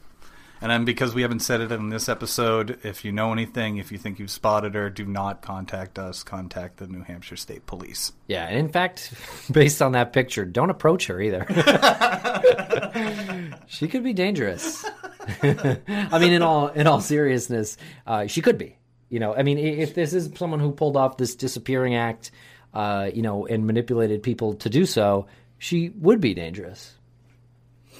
And 0.61 0.71
then 0.71 0.85
because 0.85 1.13
we 1.13 1.21
haven't 1.21 1.41
said 1.41 1.61
it 1.61 1.71
in 1.71 1.89
this 1.89 2.09
episode, 2.09 2.79
if 2.83 3.05
you 3.05 3.11
know 3.11 3.31
anything, 3.31 3.77
if 3.77 3.91
you 3.91 3.97
think 3.97 4.19
you've 4.19 4.31
spotted 4.31 4.73
her, 4.73 4.89
do 4.89 5.05
not 5.05 5.41
contact 5.41 5.99
us. 5.99 6.23
Contact 6.23 6.77
the 6.77 6.87
New 6.87 7.03
Hampshire 7.03 7.35
State 7.35 7.65
Police. 7.65 8.13
Yeah, 8.27 8.47
and 8.47 8.57
in 8.57 8.69
fact, 8.69 9.13
based 9.51 9.81
on 9.81 9.91
that 9.91 10.13
picture, 10.13 10.45
don't 10.45 10.69
approach 10.69 11.07
her 11.07 11.21
either. 11.21 11.45
she 13.67 13.87
could 13.87 14.03
be 14.03 14.13
dangerous. 14.13 14.85
I 15.43 16.19
mean, 16.19 16.33
in 16.33 16.41
all 16.41 16.69
in 16.69 16.87
all 16.87 17.01
seriousness, 17.01 17.77
uh, 18.05 18.27
she 18.27 18.41
could 18.41 18.57
be. 18.57 18.77
You 19.09 19.19
know, 19.19 19.35
I 19.35 19.43
mean, 19.43 19.57
if 19.57 19.95
this 19.95 20.13
is 20.13 20.31
someone 20.35 20.59
who 20.59 20.71
pulled 20.71 20.97
off 20.97 21.17
this 21.17 21.35
disappearing 21.35 21.95
act, 21.95 22.31
uh, 22.73 23.09
you 23.13 23.21
know, 23.21 23.45
and 23.45 23.65
manipulated 23.65 24.21
people 24.21 24.55
to 24.55 24.69
do 24.69 24.85
so, 24.85 25.27
she 25.59 25.89
would 25.89 26.19
be 26.19 26.33
dangerous. 26.33 26.96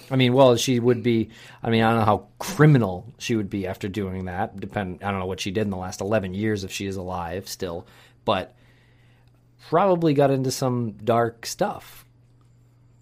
I 0.10 0.16
mean, 0.16 0.34
well, 0.34 0.56
she 0.56 0.80
would 0.80 1.04
be. 1.04 1.30
I 1.62 1.70
mean, 1.70 1.84
I 1.84 1.90
don't 1.90 2.00
know 2.00 2.06
how 2.06 2.28
criminal 2.40 3.14
she 3.18 3.36
would 3.36 3.50
be 3.50 3.68
after 3.68 3.90
doing 3.90 4.26
that. 4.26 4.58
Depend. 4.60 5.04
I 5.04 5.12
don't 5.12 5.20
know 5.20 5.26
what 5.26 5.40
she 5.40 5.52
did 5.52 5.62
in 5.62 5.70
the 5.70 5.78
last 5.78 6.02
eleven 6.02 6.34
years 6.34 6.64
if 6.64 6.72
she 6.72 6.86
is 6.86 6.96
alive 6.96 7.48
still, 7.48 7.86
but 8.24 8.56
probably 9.70 10.14
got 10.14 10.32
into 10.32 10.52
some 10.52 10.94
dark 11.04 11.46
stuff. 11.46 12.06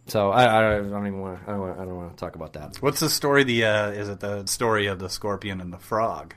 So 0.08 0.32
I, 0.32 0.76
I 0.76 0.78
don't 0.78 1.08
even 1.08 1.20
want. 1.20 1.40
I 1.48 1.52
don't 1.52 1.60
want. 1.60 1.80
I 1.80 1.86
don't 1.86 1.96
want 1.96 2.18
to 2.18 2.20
talk 2.20 2.36
about 2.36 2.54
that. 2.54 2.78
What's 2.78 3.00
the 3.00 3.10
story? 3.10 3.44
The 3.44 3.66
uh, 3.66 3.90
is 3.90 4.10
it 4.10 4.20
the 4.20 4.46
story 4.46 4.88
of 4.88 5.00
the 5.00 5.10
scorpion 5.10 5.62
and 5.62 5.72
the 5.72 5.80
frog? 5.80 6.36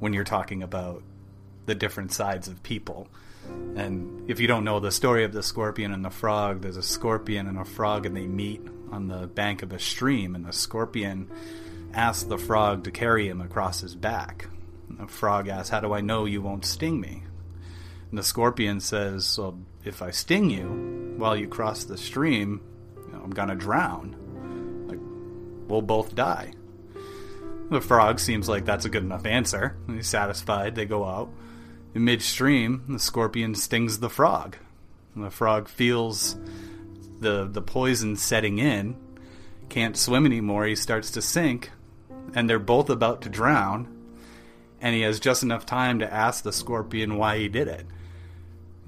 When 0.00 0.12
you're 0.12 0.24
talking 0.24 0.62
about 0.62 1.02
the 1.66 1.74
different 1.74 2.12
sides 2.12 2.46
of 2.46 2.62
people, 2.62 3.08
and 3.76 4.30
if 4.30 4.38
you 4.38 4.46
don't 4.46 4.64
know 4.64 4.78
the 4.80 4.92
story 4.92 5.24
of 5.24 5.32
the 5.32 5.42
scorpion 5.42 5.92
and 5.92 6.04
the 6.04 6.10
frog, 6.10 6.62
there's 6.62 6.76
a 6.76 6.82
scorpion 6.82 7.48
and 7.48 7.58
a 7.58 7.64
frog, 7.64 8.06
and 8.06 8.16
they 8.16 8.26
meet 8.26 8.62
on 8.92 9.08
the 9.08 9.26
bank 9.26 9.62
of 9.62 9.72
a 9.72 9.78
stream, 9.78 10.34
and 10.34 10.44
the 10.44 10.52
scorpion 10.52 11.30
asks 11.94 12.24
the 12.24 12.38
frog 12.38 12.84
to 12.84 12.90
carry 12.90 13.28
him 13.28 13.40
across 13.40 13.80
his 13.80 13.94
back. 13.94 14.48
And 14.88 14.98
the 14.98 15.06
frog 15.06 15.48
asks, 15.48 15.70
"How 15.70 15.80
do 15.80 15.92
I 15.92 16.00
know 16.00 16.24
you 16.24 16.42
won't 16.42 16.64
sting 16.64 17.00
me?" 17.00 17.24
And 18.10 18.18
the 18.18 18.22
scorpion 18.22 18.80
says, 18.80 19.36
"Well, 19.38 19.58
if 19.84 20.02
I 20.02 20.10
sting 20.10 20.50
you 20.50 21.14
while 21.16 21.36
you 21.36 21.48
cross 21.48 21.84
the 21.84 21.98
stream, 21.98 22.60
you 23.06 23.12
know, 23.12 23.20
I'm 23.22 23.30
gonna 23.30 23.56
drown. 23.56 24.16
Like, 24.88 25.00
we'll 25.68 25.82
both 25.82 26.14
die." 26.14 26.52
The 27.70 27.80
frog 27.82 28.18
seems 28.18 28.48
like 28.48 28.64
that's 28.64 28.86
a 28.86 28.90
good 28.90 29.02
enough 29.02 29.26
answer. 29.26 29.76
He's 29.88 30.06
satisfied. 30.06 30.74
They 30.74 30.86
go 30.86 31.04
out. 31.04 31.28
In 31.94 32.04
midstream, 32.04 32.82
the 32.88 32.98
scorpion 32.98 33.54
stings 33.54 33.98
the 33.98 34.08
frog. 34.08 34.56
And 35.14 35.24
the 35.24 35.30
frog 35.30 35.68
feels 35.68 36.36
the 37.20 37.48
the 37.50 37.62
poison 37.62 38.16
setting 38.16 38.58
in, 38.58 38.96
can't 39.68 39.96
swim 39.96 40.26
anymore. 40.26 40.66
He 40.66 40.76
starts 40.76 41.10
to 41.12 41.22
sink, 41.22 41.70
and 42.34 42.48
they're 42.48 42.58
both 42.58 42.90
about 42.90 43.22
to 43.22 43.28
drown. 43.28 43.94
And 44.80 44.94
he 44.94 45.02
has 45.02 45.18
just 45.18 45.42
enough 45.42 45.66
time 45.66 45.98
to 45.98 46.12
ask 46.12 46.44
the 46.44 46.52
scorpion 46.52 47.16
why 47.16 47.38
he 47.38 47.48
did 47.48 47.66
it. 47.66 47.86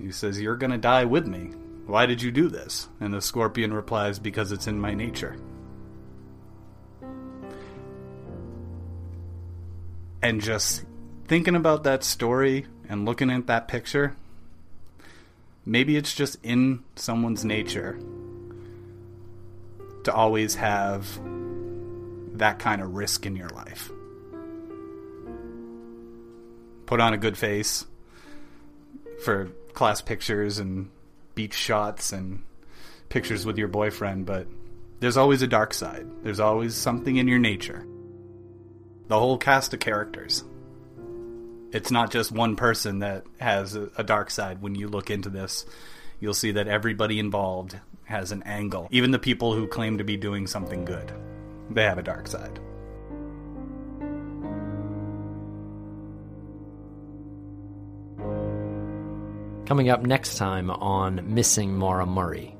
He 0.00 0.12
says, 0.12 0.40
You're 0.40 0.56
to 0.56 0.78
die 0.78 1.04
with 1.04 1.26
me. 1.26 1.52
Why 1.86 2.06
did 2.06 2.22
you 2.22 2.30
do 2.30 2.48
this? 2.48 2.88
And 3.00 3.12
the 3.12 3.20
scorpion 3.20 3.74
replies, 3.74 4.18
Because 4.18 4.52
it's 4.52 4.68
in 4.68 4.80
my 4.80 4.94
nature. 4.94 5.36
And 10.22 10.40
just 10.40 10.84
thinking 11.26 11.56
about 11.56 11.82
that 11.84 12.04
story 12.04 12.66
and 12.88 13.04
looking 13.04 13.30
at 13.30 13.46
that 13.48 13.68
picture, 13.68 14.16
maybe 15.64 15.96
it's 15.96 16.14
just 16.14 16.36
in 16.42 16.84
someone's 16.94 17.44
nature 17.44 17.98
to 20.04 20.12
always 20.12 20.54
have 20.54 21.06
that 22.38 22.58
kind 22.58 22.80
of 22.80 22.94
risk 22.94 23.26
in 23.26 23.36
your 23.36 23.50
life. 23.50 23.90
Put 26.86 27.00
on 27.00 27.12
a 27.12 27.18
good 27.18 27.36
face 27.38 27.84
for 29.24 29.50
class 29.74 30.02
pictures 30.02 30.58
and 30.58 30.90
beach 31.34 31.54
shots 31.54 32.12
and 32.12 32.42
pictures 33.08 33.46
with 33.46 33.58
your 33.58 33.68
boyfriend, 33.68 34.26
but 34.26 34.46
there's 35.00 35.16
always 35.16 35.42
a 35.42 35.46
dark 35.46 35.74
side. 35.74 36.06
There's 36.22 36.40
always 36.40 36.74
something 36.74 37.16
in 37.16 37.28
your 37.28 37.38
nature. 37.38 37.86
The 39.08 39.18
whole 39.18 39.38
cast 39.38 39.74
of 39.74 39.80
characters. 39.80 40.44
It's 41.72 41.90
not 41.90 42.10
just 42.10 42.32
one 42.32 42.56
person 42.56 43.00
that 43.00 43.24
has 43.38 43.76
a, 43.76 44.02
dark 44.02 44.30
side. 44.30 44.60
When 44.60 44.74
you 44.74 44.88
look 44.88 45.10
into 45.10 45.30
this, 45.30 45.64
you'll 46.18 46.34
see 46.34 46.52
that 46.52 46.68
everybody 46.68 47.18
involved 47.18 47.78
has 48.10 48.32
an 48.32 48.42
angle. 48.42 48.88
Even 48.90 49.12
the 49.12 49.18
people 49.18 49.54
who 49.54 49.66
claim 49.66 49.96
to 49.98 50.04
be 50.04 50.16
doing 50.16 50.46
something 50.46 50.84
good, 50.84 51.12
they 51.70 51.84
have 51.84 51.98
a 51.98 52.02
dark 52.02 52.26
side. 52.26 52.58
Coming 59.66 59.88
up 59.88 60.02
next 60.02 60.36
time 60.36 60.68
on 60.68 61.32
Missing 61.32 61.76
Maura 61.76 62.04
Murray. 62.04 62.56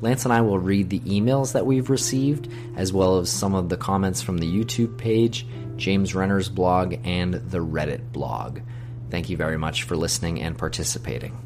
Lance 0.00 0.24
and 0.24 0.32
I 0.32 0.40
will 0.40 0.58
read 0.58 0.88
the 0.88 1.00
emails 1.00 1.52
that 1.52 1.66
we've 1.66 1.90
received, 1.90 2.50
as 2.76 2.92
well 2.92 3.18
as 3.18 3.30
some 3.30 3.54
of 3.54 3.68
the 3.68 3.76
comments 3.76 4.22
from 4.22 4.38
the 4.38 4.50
YouTube 4.50 4.96
page, 4.96 5.46
James 5.76 6.14
Renner's 6.14 6.48
blog, 6.48 6.94
and 7.04 7.34
the 7.34 7.58
Reddit 7.58 8.12
blog. 8.12 8.60
Thank 9.10 9.28
you 9.28 9.36
very 9.36 9.58
much 9.58 9.82
for 9.84 9.96
listening 9.96 10.40
and 10.40 10.56
participating. 10.56 11.45